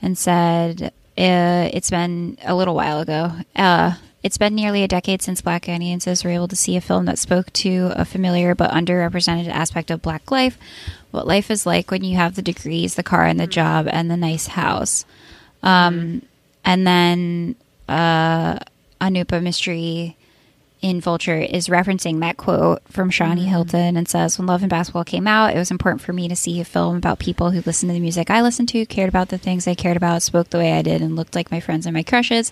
and 0.00 0.18
said 0.18 0.92
uh, 1.18 1.68
it's 1.72 1.90
been 1.90 2.38
a 2.42 2.54
little 2.54 2.74
while 2.74 3.00
ago. 3.00 3.32
Uh, 3.54 3.94
it's 4.22 4.38
been 4.38 4.54
nearly 4.54 4.82
a 4.82 4.88
decade 4.88 5.20
since 5.22 5.40
Black 5.40 5.68
audiences 5.68 6.22
were 6.22 6.30
able 6.30 6.48
to 6.48 6.56
see 6.56 6.76
a 6.76 6.80
film 6.80 7.06
that 7.06 7.18
spoke 7.18 7.52
to 7.54 7.92
a 7.96 8.04
familiar 8.04 8.54
but 8.54 8.70
underrepresented 8.70 9.48
aspect 9.48 9.90
of 9.90 10.02
Black 10.02 10.30
life. 10.30 10.58
What 11.10 11.26
life 11.26 11.50
is 11.50 11.66
like 11.66 11.90
when 11.90 12.04
you 12.04 12.16
have 12.16 12.36
the 12.36 12.42
degrees, 12.42 12.94
the 12.94 13.02
car, 13.02 13.24
and 13.24 13.40
the 13.40 13.46
job, 13.46 13.88
and 13.90 14.10
the 14.10 14.16
nice 14.16 14.46
house. 14.48 15.04
Um, 15.62 16.22
and 16.64 16.86
then 16.86 17.56
uh, 17.88 18.58
Anupa 19.00 19.42
Mistry 19.42 20.14
in 20.80 21.00
Vulture 21.00 21.38
is 21.38 21.68
referencing 21.68 22.20
that 22.20 22.36
quote 22.36 22.82
from 22.88 23.10
Shawnee 23.10 23.44
Hilton 23.44 23.96
and 23.96 24.08
says, 24.08 24.38
When 24.38 24.46
Love 24.46 24.62
and 24.62 24.70
Basketball 24.70 25.04
came 25.04 25.28
out, 25.28 25.54
it 25.54 25.58
was 25.58 25.70
important 25.70 26.00
for 26.00 26.12
me 26.12 26.28
to 26.28 26.36
see 26.36 26.60
a 26.60 26.64
film 26.64 26.96
about 26.96 27.20
people 27.20 27.50
who 27.50 27.60
listened 27.60 27.90
to 27.90 27.94
the 27.94 28.00
music 28.00 28.30
I 28.30 28.42
listened 28.42 28.68
to, 28.70 28.86
cared 28.86 29.08
about 29.08 29.28
the 29.28 29.38
things 29.38 29.66
I 29.66 29.74
cared 29.74 29.96
about, 29.96 30.22
spoke 30.22 30.50
the 30.50 30.58
way 30.58 30.72
I 30.72 30.82
did, 30.82 31.00
and 31.00 31.14
looked 31.14 31.34
like 31.34 31.52
my 31.52 31.60
friends 31.60 31.86
and 31.86 31.94
my 31.94 32.02
crushes. 32.02 32.50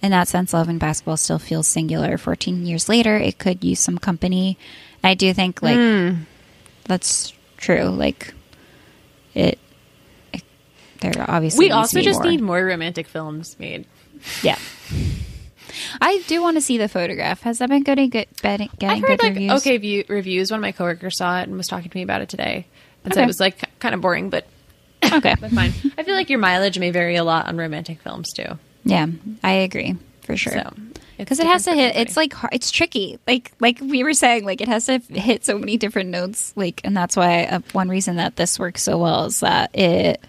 In 0.00 0.10
that 0.12 0.28
sense, 0.28 0.52
Love 0.52 0.68
and 0.68 0.78
Basketball 0.78 1.16
still 1.16 1.38
feels 1.38 1.66
singular. 1.66 2.16
14 2.18 2.64
years 2.64 2.88
later, 2.88 3.16
it 3.16 3.38
could 3.38 3.64
use 3.64 3.80
some 3.80 3.98
company. 3.98 4.56
I 5.02 5.14
do 5.14 5.34
think, 5.34 5.60
like, 5.62 5.76
hmm. 5.76 6.22
that's 6.84 7.32
true. 7.56 7.84
Like, 7.84 8.32
it, 9.34 9.58
it 10.32 10.42
there 11.00 11.12
obviously 11.28 11.58
We 11.58 11.64
needs 11.66 11.74
to 11.74 11.78
also 11.78 11.98
be 11.98 12.04
just 12.04 12.20
more. 12.20 12.30
need 12.30 12.40
more 12.40 12.64
romantic 12.64 13.08
films 13.08 13.58
made. 13.58 13.86
Yeah. 14.42 14.58
I 16.00 16.22
do 16.26 16.42
want 16.42 16.56
to 16.56 16.60
see 16.60 16.78
the 16.78 16.88
photograph. 16.88 17.42
Has 17.42 17.58
that 17.58 17.68
been 17.68 17.82
getting 17.82 18.10
good? 18.10 18.26
Getting 18.42 18.70
I 18.82 18.98
heard 18.98 19.06
good 19.06 19.22
like 19.22 19.34
reviews? 19.34 19.52
okay 19.60 19.76
view, 19.78 20.04
reviews. 20.08 20.50
One 20.50 20.58
of 20.58 20.62
my 20.62 20.72
coworkers 20.72 21.18
saw 21.18 21.40
it 21.40 21.48
and 21.48 21.56
was 21.56 21.66
talking 21.66 21.90
to 21.90 21.96
me 21.96 22.02
about 22.02 22.20
it 22.20 22.28
today, 22.28 22.66
and 23.04 23.12
said 23.12 23.20
Okay. 23.20 23.24
it 23.24 23.26
was 23.26 23.40
like 23.40 23.78
kind 23.78 23.94
of 23.94 24.00
boring, 24.00 24.30
but 24.30 24.46
okay. 25.04 25.34
but 25.40 25.50
fine. 25.50 25.72
I 25.96 26.02
feel 26.02 26.14
like 26.14 26.30
your 26.30 26.38
mileage 26.38 26.78
may 26.78 26.90
vary 26.90 27.16
a 27.16 27.24
lot 27.24 27.46
on 27.46 27.56
romantic 27.56 28.00
films 28.00 28.32
too. 28.32 28.58
Yeah, 28.84 29.06
I 29.42 29.52
agree 29.52 29.96
for 30.22 30.36
sure. 30.36 30.52
So 30.52 30.72
because 31.18 31.40
it 31.40 31.46
has 31.46 31.64
to 31.64 31.74
hit. 31.74 31.96
It's 31.96 32.16
like 32.16 32.32
it's 32.52 32.70
tricky. 32.70 33.18
Like 33.26 33.52
like 33.60 33.80
we 33.80 34.04
were 34.04 34.14
saying, 34.14 34.44
like 34.44 34.60
it 34.60 34.68
has 34.68 34.86
to 34.86 34.98
hit 34.98 35.44
so 35.44 35.58
many 35.58 35.76
different 35.76 36.10
notes. 36.10 36.52
Like, 36.56 36.80
and 36.84 36.96
that's 36.96 37.16
why 37.16 37.44
uh, 37.44 37.60
one 37.72 37.88
reason 37.88 38.16
that 38.16 38.36
this 38.36 38.58
works 38.58 38.82
so 38.82 38.98
well 38.98 39.26
is 39.26 39.40
that 39.40 39.74
it, 39.74 40.20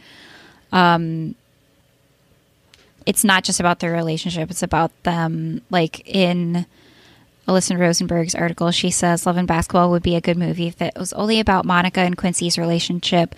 um, 0.71 1.35
it's 3.05 3.23
not 3.23 3.43
just 3.43 3.59
about 3.59 3.79
their 3.79 3.91
relationship. 3.91 4.49
It's 4.49 4.63
about 4.63 4.91
them. 5.03 5.61
Like 5.69 6.07
in 6.07 6.65
Alyssa 7.47 7.77
Rosenberg's 7.79 8.35
article, 8.35 8.71
she 8.71 8.89
says 8.89 9.25
Love 9.25 9.37
and 9.37 9.47
Basketball 9.47 9.91
would 9.91 10.03
be 10.03 10.15
a 10.15 10.21
good 10.21 10.37
movie 10.37 10.67
if 10.67 10.81
it 10.81 10.93
was 10.97 11.13
only 11.13 11.39
about 11.39 11.65
Monica 11.65 12.01
and 12.01 12.17
Quincy's 12.17 12.57
relationship. 12.57 13.35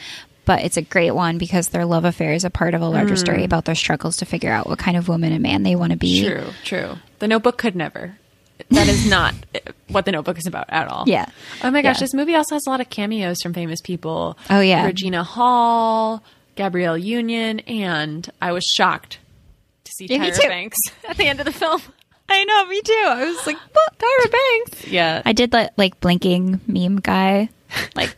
But 0.51 0.65
it's 0.65 0.75
a 0.75 0.81
great 0.81 1.11
one 1.11 1.37
because 1.37 1.69
their 1.69 1.85
love 1.85 2.03
affair 2.03 2.33
is 2.33 2.43
a 2.43 2.49
part 2.49 2.73
of 2.73 2.81
a 2.81 2.87
larger 2.89 3.15
story 3.15 3.39
mm. 3.39 3.45
about 3.45 3.63
their 3.63 3.73
struggles 3.73 4.17
to 4.17 4.25
figure 4.25 4.51
out 4.51 4.67
what 4.67 4.79
kind 4.79 4.97
of 4.97 5.07
woman 5.07 5.31
and 5.31 5.41
man 5.41 5.63
they 5.63 5.77
want 5.77 5.93
to 5.93 5.97
be. 5.97 6.25
true, 6.25 6.43
true. 6.65 6.95
The 7.19 7.29
Notebook 7.29 7.57
could 7.57 7.73
never. 7.73 8.17
That 8.67 8.89
is 8.89 9.09
not 9.09 9.33
what 9.87 10.03
the 10.03 10.11
Notebook 10.11 10.37
is 10.37 10.47
about 10.47 10.65
at 10.67 10.89
all. 10.89 11.05
Yeah. 11.07 11.27
Oh 11.63 11.71
my 11.71 11.81
gosh, 11.81 11.95
Yeah. 11.95 11.99
this 12.01 12.13
movie 12.13 12.35
also 12.35 12.55
has 12.55 12.67
a 12.67 12.69
lot 12.69 12.81
of 12.81 12.89
cameos 12.89 13.41
from 13.41 13.53
famous 13.53 13.79
people. 13.79 14.37
Oh, 14.49 14.59
yeah. 14.59 14.85
Regina 14.85 15.23
Hall, 15.23 16.21
Gabrielle 16.55 16.97
Union, 16.97 17.61
and 17.61 18.29
I 18.41 18.51
was 18.51 18.65
shocked 18.65 19.19
to 19.85 19.91
see 19.93 20.07
Yeah, 20.07 20.31
Tyra. 20.31 20.49
Banks 20.49 20.79
at 21.07 21.15
the 21.15 21.27
end 21.27 21.39
of 21.39 21.45
the 21.45 21.53
film. 21.53 21.81
I 22.27 22.43
know, 22.43 22.65
me 22.65 22.81
too. 22.81 23.05
I 23.07 23.23
was 23.23 23.47
like, 23.47 23.57
what? 23.71 23.97
Tyra 23.97 24.31
Banks. 24.31 24.87
Yeah. 24.87 25.21
I 25.23 25.31
did 25.31 25.51
that 25.51 25.71
like 25.77 26.01
blinking 26.01 26.59
meme 26.67 26.97
guy. 26.97 27.47
Like, 27.95 28.13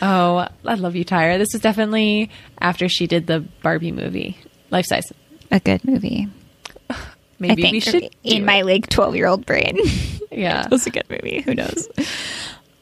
Oh, 0.00 0.46
I 0.64 0.74
love 0.74 0.96
you, 0.96 1.04
Tyra. 1.04 1.38
This 1.38 1.54
is 1.54 1.60
definitely 1.60 2.30
after 2.60 2.88
she 2.88 3.06
did 3.06 3.26
the 3.26 3.40
Barbie 3.62 3.92
movie, 3.92 4.38
life 4.70 4.86
size. 4.86 5.12
a 5.50 5.60
good 5.60 5.84
movie. 5.84 6.28
Maybe 7.38 7.52
I 7.52 7.70
think 7.70 7.72
we 7.72 7.80
should 7.80 8.10
in 8.24 8.44
my 8.44 8.58
it. 8.58 8.66
like 8.66 8.88
12 8.88 9.16
year 9.16 9.26
old 9.26 9.46
brain. 9.46 9.78
yeah. 10.30 10.64
it 10.64 10.70
was 10.70 10.86
a 10.86 10.90
good 10.90 11.08
movie. 11.10 11.40
Who 11.42 11.54
knows? 11.54 11.88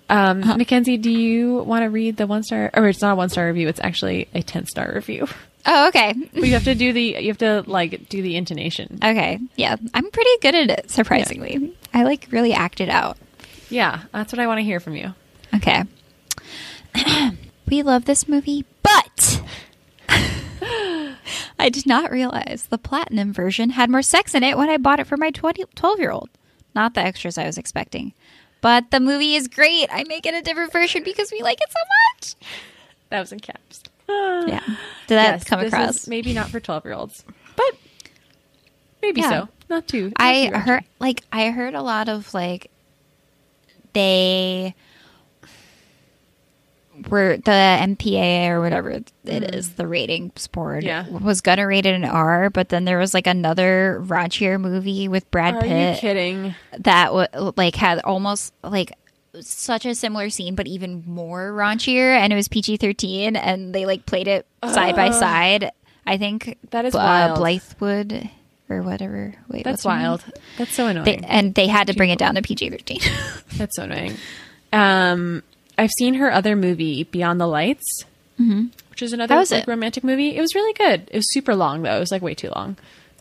Um, 0.09 0.41
Mackenzie, 0.41 0.99
do 0.99 1.11
you 1.11 1.59
want 1.59 1.83
to 1.83 1.91
read 1.91 2.17
the 2.17 2.27
one 2.27 2.43
star? 2.43 2.71
Or 2.75 2.87
it's 2.89 3.03
not 3.03 3.13
a 3.13 3.17
one 3.17 3.29
star 3.29 3.47
review. 3.47 3.69
It's 3.69 3.81
actually 3.81 4.29
a 4.35 4.43
ten 4.43 4.67
star 4.67 4.93
review. 4.95 5.27
Oh, 5.67 5.89
okay. 5.89 6.15
But 6.33 6.45
you 6.45 6.53
have 6.53 6.65
to 6.65 6.75
do 6.75 6.93
the 6.93 7.03
you 7.21 7.29
have 7.29 7.39
to 7.39 7.65
like 7.67 8.09
do 8.09 8.23
the 8.23 8.37
intonation. 8.37 8.99
Okay. 9.03 9.41
Yeah. 9.57 9.77
I'm 9.95 10.11
pretty 10.11 10.31
good 10.41 10.55
at 10.55 10.71
it, 10.79 10.91
surprisingly. 10.91 11.75
I 11.93 12.05
like 12.05 12.29
really 12.31 12.53
acted 12.53 12.89
out. 12.89 13.17
Yeah, 13.69 14.03
that's 14.13 14.33
what 14.33 14.39
I 14.39 14.47
want 14.47 14.59
to 14.59 14.65
hear 14.65 14.79
from 14.79 14.95
you. 14.95 15.13
Okay. 15.55 15.83
we 17.69 17.83
love 17.83 18.05
this 18.05 18.29
movie, 18.29 18.65
but 18.83 19.43
I 21.59 21.69
did 21.71 21.87
not 21.87 22.11
realize 22.11 22.67
the 22.69 22.79
platinum 22.79 23.33
version 23.33 23.71
had 23.71 23.91
more 23.91 24.03
sex 24.03 24.35
in 24.35 24.43
it 24.43 24.57
when 24.57 24.69
I 24.69 24.77
bought 24.77 25.01
it 25.01 25.07
for 25.07 25.17
my 25.17 25.31
12 25.31 25.99
year 25.99 26.11
old. 26.11 26.29
Not 26.75 26.95
the 26.95 27.01
extras 27.01 27.39
I 27.39 27.47
was 27.47 27.59
expecting. 27.59 28.13
But 28.61 28.91
the 28.91 29.01
movie 29.01 29.35
is 29.35 29.49
great. 29.49 29.89
I 29.93 30.05
may 30.05 30.21
get 30.21 30.35
a 30.35 30.43
different 30.43 30.73
version 30.73 31.03
because 31.05 31.31
we 31.31 31.41
like 31.43 31.61
it 31.61 31.69
so 31.71 31.79
much. 32.15 32.51
That 33.11 33.21
was 33.21 33.33
in 33.33 33.41
caps. 33.41 33.83
Yeah. 34.09 34.61
Did 35.09 35.17
that 35.17 35.33
Yes, 35.33 35.45
come 35.45 35.61
across? 35.61 36.07
maybe 36.07 36.33
not 36.33 36.49
for 36.49 36.61
twelve 36.61 36.85
year 36.85 36.95
olds, 36.95 37.25
but 37.57 37.73
maybe 39.03 39.21
Yeah. 39.21 39.31
so. 39.31 39.49
Not 39.69 39.89
too. 39.89 40.05
not 40.11 40.13
I 40.19 40.49
too 40.49 40.59
heard 40.59 40.85
like 41.01 41.23
I 41.33 41.51
heard 41.51 41.75
a 41.75 41.83
lot 41.83 42.09
of 42.09 42.33
like 42.33 42.71
they 43.95 44.75
were 47.09 47.37
the 47.37 47.51
MPA 47.51 48.49
or 48.51 48.61
whatever 48.61 48.91
it 48.91 49.13
is, 49.25 49.75
the 49.75 49.87
ratings 49.87 50.47
board 50.49 50.85
Mm. 50.85 50.87
Yeah. 50.87 51.09
was 51.09 51.41
gonna 51.41 51.67
rate 51.67 51.87
it 51.87 51.95
an 51.95 52.05
R, 52.05 52.51
but 52.51 52.69
then 52.71 52.85
there 52.85 52.99
was 52.99 53.15
like 53.15 53.27
another 53.27 54.03
raunchier 54.07 54.61
movie 54.61 55.09
with 55.09 55.31
Brad 55.31 55.55
Are 55.55 55.59
you 55.59 55.73
Pitt 55.73 55.99
kidding? 56.01 56.55
that 56.79 57.07
w- 57.07 57.53
like 57.57 57.77
had 57.77 58.01
almost 58.01 58.53
like 58.63 58.93
such 59.41 59.85
a 59.85 59.95
similar 59.95 60.31
scene, 60.31 60.55
but 60.55 60.67
even 60.67 61.03
more 61.07 61.53
raunchier, 61.53 62.17
and 62.19 62.33
it 62.33 62.37
was 62.37 62.49
PG 62.49 62.79
thirteen, 62.79 63.37
and 63.37 63.75
they 63.75 63.85
like 63.85 64.07
played 64.07 64.29
it 64.29 64.47
side 64.67 64.97
by 64.97 65.11
side. 65.11 65.71
I 66.07 66.17
think 66.19 66.57
That 66.71 66.85
is 66.87 66.95
uh, 66.95 66.99
wild. 66.99 67.39
Blythewood 67.39 68.31
or 68.69 68.83
whatever. 68.83 69.35
Wait, 69.49 69.65
That's 69.65 69.85
what's 69.85 69.95
her 69.95 69.99
name? 70.01 70.09
wild. 70.09 70.25
That's 70.57 70.73
so 70.73 70.87
annoying. 70.87 71.05
They, 71.05 71.17
and 71.27 71.55
they 71.55 71.67
had 71.67 71.89
to 71.89 71.95
bring 71.95 72.11
it 72.11 72.19
down 72.19 72.37
to 72.37 72.43
PG 72.43 72.71
thirteen. 72.71 73.01
That's 73.57 73.77
so 73.77 73.83
annoying. 73.83 74.15
Um, 74.73 75.43
I've 75.79 75.91
seen 75.99 76.15
her 76.15 76.33
other 76.33 76.57
movie, 76.57 77.05
Beyond 77.05 77.41
the 77.41 77.47
Lights, 77.47 78.05
mm-hmm. 78.41 78.67
which 78.91 79.03
is 79.03 79.13
another 79.13 79.37
like, 79.37 79.51
it? 79.53 79.67
romantic 79.69 80.05
movie. 80.05 80.37
It 80.37 80.41
was 80.41 80.55
really 80.55 80.73
good. 80.73 81.09
It 81.13 81.17
was 81.17 81.33
super 81.33 81.55
long 81.55 81.83
though. 81.83 81.97
It 81.97 82.01
was 82.01 82.11
like 82.11 82.23
way 82.23 82.35
too 82.35 82.51
long. 82.55 82.77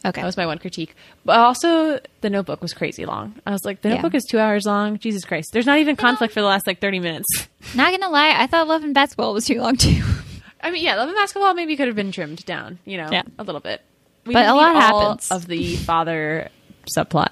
okay, 0.05 0.21
That 0.21 0.25
was 0.25 0.37
my 0.37 0.45
one 0.45 0.57
critique. 0.59 0.95
But 1.25 1.37
also, 1.39 1.99
The 2.21 2.29
Notebook 2.29 2.61
was 2.61 2.73
crazy 2.73 3.05
long. 3.05 3.35
I 3.45 3.51
was 3.51 3.65
like, 3.65 3.81
The 3.81 3.89
Yeah. 3.89 3.95
Notebook 3.95 4.15
is 4.15 4.23
two 4.23 4.39
hours 4.39 4.65
long. 4.65 4.99
Jesus 4.99 5.25
Christ. 5.25 5.49
There's 5.51 5.65
not 5.65 5.79
even 5.79 5.95
conflict 5.95 6.33
for 6.33 6.41
the 6.41 6.47
last 6.47 6.65
like 6.67 6.79
30 6.79 6.99
minutes. 6.99 7.27
not 7.75 7.91
gonna 7.91 8.11
lie, 8.11 8.33
I 8.37 8.47
thought 8.47 8.67
Love 8.67 8.83
and 8.83 8.93
Basketball 8.93 9.33
was 9.33 9.45
too 9.45 9.59
long 9.61 9.75
too. 9.75 10.01
I 10.61 10.71
mean, 10.71 10.83
yeah, 10.83 10.95
Love 10.95 11.09
and 11.09 11.17
Basketball 11.17 11.53
maybe 11.53 11.75
could 11.75 11.87
have 11.87 11.95
been 11.95 12.11
trimmed 12.11 12.43
down, 12.45 12.79
you 12.85 12.97
know, 12.97 13.09
Yeah. 13.11 13.23
a 13.37 13.43
little 13.43 13.61
bit. 13.61 13.81
We 14.25 14.33
But 14.33 14.47
a 14.47 14.53
lot 14.55 14.75
happens. 14.75 15.29
of 15.29 15.45
the 15.45 15.75
father 15.75 16.49
subplot. 16.95 17.29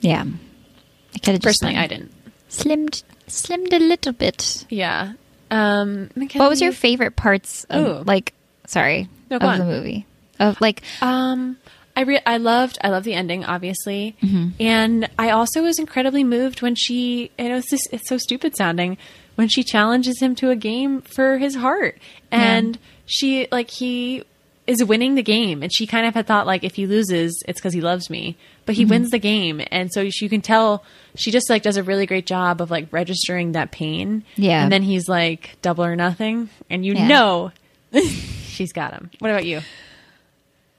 yeah, 0.00 0.22
I 0.22 1.18
could 1.18 1.32
have 1.34 1.40
just 1.40 1.60
Personally, 1.60 1.76
I 1.76 1.86
didn't. 1.88 2.12
slimmed 2.48 3.02
slimmed 3.28 3.72
a 3.72 3.78
little 3.78 4.12
bit. 4.12 4.66
Yeah. 4.68 5.12
Um, 5.50 6.10
What 6.34 6.50
was 6.50 6.60
your 6.60 6.72
favorite 6.72 7.16
parts? 7.16 7.64
Of, 7.70 7.86
Ooh. 7.86 8.02
like, 8.04 8.32
sorry, 8.66 9.08
No, 9.30 9.36
of 9.36 9.58
the 9.58 9.64
movie 9.64 10.06
of 10.40 10.60
like 10.60 10.82
Um, 11.00 11.56
I 11.96 12.00
re- 12.02 12.22
I 12.26 12.38
loved 12.38 12.76
I 12.82 12.88
love 12.88 13.04
the 13.04 13.14
ending, 13.14 13.44
obviously, 13.44 14.16
Mm-hmm. 14.22 14.48
and 14.60 15.08
I 15.18 15.30
also 15.30 15.62
was 15.62 15.78
incredibly 15.78 16.24
moved 16.24 16.60
when 16.62 16.74
she. 16.74 17.30
I 17.38 17.48
know 17.48 17.56
it's 17.58 17.70
just, 17.70 17.88
it's 17.92 18.08
so 18.08 18.18
stupid 18.18 18.56
sounding 18.56 18.96
when 19.36 19.48
she 19.48 19.62
challenges 19.62 20.20
him 20.20 20.34
to 20.36 20.50
a 20.50 20.56
game 20.56 21.02
for 21.02 21.38
his 21.38 21.54
heart, 21.56 21.98
and 22.32 22.78
she 23.06 23.46
like 23.52 23.70
he 23.70 24.24
is 24.66 24.82
winning 24.84 25.14
the 25.14 25.22
game, 25.22 25.62
and 25.62 25.72
she 25.72 25.86
kind 25.86 26.06
of 26.06 26.14
had 26.14 26.26
thought 26.26 26.46
like 26.46 26.64
if 26.64 26.74
he 26.76 26.86
loses, 26.86 27.42
it's 27.46 27.60
because 27.60 27.74
he 27.74 27.80
loves 27.80 28.08
me, 28.08 28.36
but 28.64 28.74
he 28.74 28.82
Mm-hmm. 28.84 28.90
wins 28.90 29.10
the 29.10 29.18
game, 29.18 29.60
and 29.70 29.92
so 29.92 30.00
you 30.00 30.28
can 30.28 30.40
tell 30.40 30.82
she 31.16 31.30
just 31.30 31.50
like 31.50 31.62
does 31.62 31.76
a 31.76 31.82
really 31.82 32.06
great 32.06 32.26
job 32.26 32.60
of 32.62 32.70
like 32.70 32.90
registering 32.92 33.52
that 33.52 33.70
pain, 33.72 34.24
Yeah. 34.36 34.62
and 34.62 34.72
then 34.72 34.82
he's 34.82 35.08
like 35.08 35.56
double 35.62 35.84
or 35.84 35.96
nothing, 35.96 36.48
and 36.70 36.84
you 36.84 36.94
Yeah. 36.94 37.08
know. 37.08 37.52
She's 38.46 38.72
got 38.72 38.92
him. 38.92 39.10
What 39.18 39.30
about 39.30 39.44
you? 39.44 39.60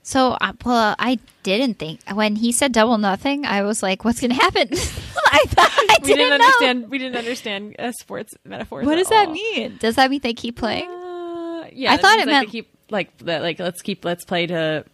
So, 0.03 0.37
uh, 0.39 0.53
well, 0.63 0.95
I 0.99 1.17
didn't 1.43 1.79
think 1.79 1.99
when 2.13 2.35
he 2.35 2.51
said 2.51 2.71
double 2.71 2.97
nothing, 2.99 3.45
I 3.45 3.63
was 3.63 3.81
like, 3.81 4.05
"What's 4.05 4.21
gonna 4.21 4.35
happen?" 4.35 4.69
I 4.71 5.43
thought 5.47 5.69
I 5.71 5.97
we 6.01 6.07
didn't, 6.07 6.17
didn't 6.17 6.33
understand. 6.41 6.89
We 6.91 6.97
didn't 6.99 7.17
understand 7.17 7.75
uh, 7.79 7.91
sports 7.91 8.35
metaphors. 8.45 8.85
What 8.85 8.93
at 8.97 9.01
does 9.01 9.09
that 9.09 9.31
mean? 9.31 9.77
Does 9.79 9.95
that 9.95 10.09
mean 10.11 10.19
they 10.21 10.33
keep 10.33 10.57
playing? 10.57 10.87
Uh, 10.89 11.65
yeah, 11.73 11.93
I 11.93 11.97
thought 11.97 12.19
it 12.19 12.27
meant- 12.27 12.47
they 12.47 12.51
keep 12.51 12.69
like 12.89 13.15
that. 13.19 13.41
Like 13.41 13.59
let's 13.59 13.81
keep 13.81 14.05
let's 14.05 14.25
play 14.25 14.47
to 14.47 14.85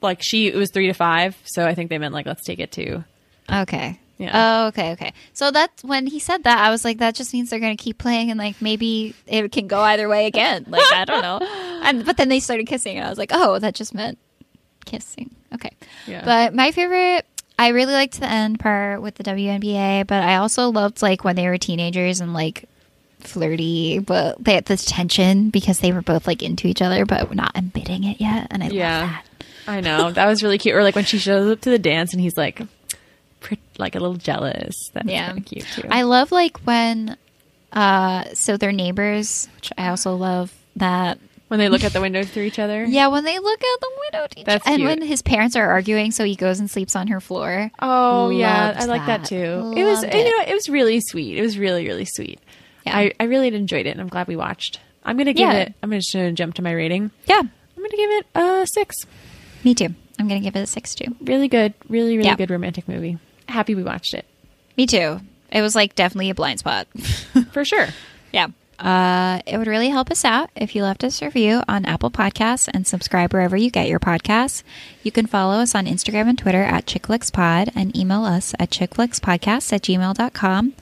like 0.00 0.22
she 0.22 0.48
it 0.48 0.54
was 0.56 0.70
three 0.70 0.86
to 0.86 0.94
five, 0.94 1.36
so 1.44 1.66
I 1.66 1.74
think 1.74 1.90
they 1.90 1.98
meant 1.98 2.14
like 2.14 2.26
let's 2.26 2.44
take 2.44 2.58
it 2.58 2.72
to 2.72 3.04
Okay. 3.50 3.98
Yeah. 4.16 4.30
Oh, 4.32 4.66
okay, 4.68 4.92
okay. 4.92 5.12
So 5.32 5.50
that's 5.50 5.82
when 5.82 6.06
he 6.06 6.20
said 6.20 6.44
that, 6.44 6.58
I 6.58 6.70
was 6.70 6.84
like, 6.84 6.98
that 6.98 7.16
just 7.16 7.32
means 7.32 7.50
they're 7.50 7.58
gonna 7.58 7.76
keep 7.76 7.98
playing, 7.98 8.30
and 8.30 8.38
like 8.38 8.62
maybe 8.62 9.14
it 9.26 9.50
can 9.50 9.66
go 9.66 9.80
either 9.80 10.08
way 10.08 10.26
again. 10.26 10.66
Like 10.70 10.92
I 10.92 11.04
don't 11.04 11.22
know. 11.22 11.40
And 11.82 12.04
but 12.06 12.16
then 12.16 12.28
they 12.28 12.40
started 12.40 12.66
kissing, 12.66 12.96
and 12.96 13.06
I 13.06 13.10
was 13.10 13.18
like, 13.18 13.30
oh, 13.32 13.58
that 13.58 13.74
just 13.74 13.92
meant 13.92 14.18
kissing. 14.86 15.34
Okay. 15.52 15.72
Yeah. 16.06 16.24
But 16.24 16.54
my 16.54 16.70
favorite, 16.70 17.26
I 17.58 17.68
really 17.68 17.92
liked 17.92 18.20
the 18.20 18.30
end 18.30 18.60
part 18.60 19.02
with 19.02 19.16
the 19.16 19.24
WNBA, 19.24 20.06
but 20.06 20.22
I 20.22 20.36
also 20.36 20.70
loved 20.70 21.02
like 21.02 21.24
when 21.24 21.36
they 21.36 21.48
were 21.48 21.58
teenagers 21.58 22.20
and 22.20 22.32
like 22.32 22.68
flirty, 23.26 23.98
but 23.98 24.42
they 24.42 24.54
had 24.54 24.66
this 24.66 24.84
tension 24.84 25.50
because 25.50 25.78
they 25.80 25.92
were 25.92 26.02
both 26.02 26.26
like 26.26 26.42
into 26.42 26.66
each 26.68 26.82
other, 26.82 27.04
but 27.06 27.34
not 27.34 27.52
admitting 27.54 28.04
it 28.04 28.20
yet, 28.20 28.46
and 28.50 28.62
I 28.62 28.68
Yeah. 28.68 29.00
love 29.00 29.10
that. 29.10 29.24
I 29.66 29.80
know 29.80 30.10
that 30.12 30.26
was 30.26 30.42
really 30.42 30.58
cute. 30.58 30.74
Or 30.74 30.82
like 30.82 30.94
when 30.94 31.04
she 31.06 31.18
shows 31.18 31.50
up 31.50 31.60
to 31.62 31.70
the 31.70 31.78
dance 31.78 32.12
and 32.12 32.20
he's 32.20 32.36
like, 32.36 32.60
pr- 33.40 33.54
like 33.78 33.94
a 33.94 33.98
little 33.98 34.16
jealous. 34.16 34.90
That's 34.92 35.08
Yeah. 35.08 35.26
kind 35.28 35.38
of 35.38 35.44
cute 35.46 35.66
too. 35.74 35.88
I 35.90 36.02
love 36.02 36.30
like 36.32 36.58
when 36.66 37.16
uh 37.72 38.24
so 38.34 38.56
they're 38.56 38.72
neighbors, 38.72 39.48
which 39.56 39.72
I 39.78 39.88
also 39.88 40.14
love 40.16 40.52
that 40.76 41.18
when 41.48 41.60
they 41.60 41.68
look 41.68 41.82
at 41.84 41.92
the 41.92 42.00
window 42.00 42.24
through 42.24 42.42
each 42.44 42.58
other. 42.58 42.84
yeah, 42.88 43.06
when 43.08 43.24
they 43.24 43.38
look 43.38 43.60
out 43.60 43.80
the 43.80 43.90
window 44.12 44.26
to 44.28 44.40
each 44.40 44.44
That's 44.46 44.66
and 44.66 44.84
when 44.84 45.00
his 45.02 45.22
parents 45.22 45.56
are 45.56 45.68
arguing 45.70 46.10
so 46.10 46.24
he 46.24 46.34
goes 46.36 46.60
and 46.60 46.70
sleeps 46.70 46.94
on 46.94 47.06
her 47.08 47.20
floor. 47.20 47.70
Oh 47.80 48.28
yeah, 48.30 48.76
I 48.78 48.84
like 48.84 49.06
that, 49.06 49.22
that. 49.22 49.28
too. 49.28 49.72
It 49.76 49.84
was 49.84 50.02
Loved 50.02 50.14
you 50.14 50.24
know 50.24 50.44
it 50.46 50.52
was 50.54 50.68
really 50.68 51.00
sweet. 51.00 51.38
It 51.38 51.42
was 51.42 51.58
really 51.58 51.86
really 51.86 52.04
sweet. 52.04 52.38
Yeah. 52.84 52.96
I 52.96 53.12
I 53.20 53.24
really 53.24 53.48
enjoyed 53.48 53.86
it, 53.86 53.90
and 53.90 54.00
I'm 54.00 54.08
glad 54.08 54.28
we 54.28 54.36
watched. 54.36 54.80
I'm 55.04 55.16
gonna 55.16 55.32
give 55.32 55.48
Yeah. 55.48 55.54
it. 55.60 55.74
I'm 55.82 55.90
just 55.90 56.12
gonna 56.12 56.32
jump 56.32 56.54
to 56.54 56.62
my 56.62 56.72
rating. 56.72 57.10
Yeah. 57.26 57.40
I'm 57.40 57.82
gonna 57.82 57.96
give 57.96 58.10
it 58.10 58.26
a 58.34 58.66
six. 58.66 59.06
Me 59.64 59.74
too. 59.74 59.88
I'm 60.18 60.28
gonna 60.28 60.40
give 60.40 60.56
it 60.56 60.60
a 60.60 60.66
six 60.66 60.94
too. 60.94 61.14
Really 61.20 61.48
good, 61.48 61.74
really 61.88 62.16
really 62.16 62.28
Yeah. 62.28 62.36
good 62.36 62.50
romantic 62.50 62.88
movie. 62.88 63.18
Happy 63.48 63.74
we 63.74 63.82
watched 63.82 64.14
it 64.14 64.24
Me 64.76 64.86
too. 64.86 65.20
It 65.52 65.60
was 65.62 65.74
like 65.74 65.94
definitely 65.94 66.30
a 66.30 66.34
blind 66.34 66.58
spot. 66.60 66.86
for 67.52 67.64
sure. 67.64 67.88
Yeah. 68.32 68.48
Uh, 68.78 69.40
it 69.46 69.56
would 69.56 69.68
really 69.68 69.88
help 69.88 70.10
us 70.10 70.24
out 70.24 70.50
if 70.56 70.74
you 70.74 70.82
left 70.82 71.04
us 71.04 71.22
a 71.22 71.26
review 71.26 71.62
on 71.68 71.84
Apple 71.84 72.10
Podcasts 72.10 72.68
and 72.74 72.84
subscribe 72.86 73.32
wherever 73.32 73.56
you 73.56 73.70
get 73.70 73.86
your 73.86 74.00
podcasts. 74.00 74.64
You 75.04 75.12
can 75.12 75.26
follow 75.26 75.60
us 75.60 75.76
on 75.76 75.86
Instagram 75.86 76.28
and 76.28 76.36
Twitter 76.36 76.62
at 76.64 76.84
ChickFlixPod 76.86 77.70
and 77.76 77.96
email 77.96 78.24
us 78.24 78.52
at 78.58 78.70
chickflixpodcast 78.70 79.72
at 79.72 79.82
gmail.com. 79.82 80.72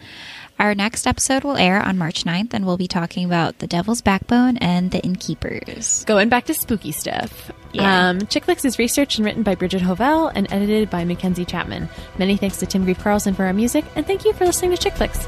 Our 0.63 0.77
next 0.77 1.09
episode 1.09 1.43
will 1.43 1.57
air 1.57 1.83
on 1.83 1.99
March 1.99 2.23
9th, 2.23 2.55
and 2.55 2.65
we'll 2.65 2.77
be 2.77 2.87
talking 2.87 3.25
about 3.25 3.59
The 3.59 3.67
Devil's 3.67 4.01
Backbone 4.01 4.59
and 4.59 4.93
The 4.93 5.01
Innkeepers. 5.01 6.05
Going 6.05 6.29
back 6.29 6.45
to 6.45 6.55
spooky 6.55 6.93
stuff. 6.93 7.51
Yeah. 7.73 8.11
Um, 8.11 8.29
Chick 8.29 8.45
Flicks 8.45 8.65
is 8.65 8.79
researched 8.79 9.19
and 9.19 9.27
written 9.27 9.43
by 9.43 9.57
Bridget 9.57 9.83
Hovell 9.83 10.31
and 10.33 10.47
edited 10.53 10.89
by 10.89 11.05
Mackenzie 11.05 11.45
Chapman. 11.45 11.89
Many 12.17 12.37
thanks 12.37 12.59
to 12.59 12.67
Tim 12.67 12.85
Grief 12.85 13.01
Carlson 13.01 13.35
for 13.35 13.45
our 13.45 13.53
music, 13.53 13.85
and 13.97 14.07
thank 14.07 14.25
you 14.25 14.33
for 14.35 14.45
listening 14.45 14.71
to 14.71 14.77
Chick 14.77 14.93
Flicks. 14.93 15.27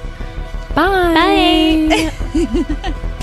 Bye. 0.76 2.12
Bye. 2.32 3.14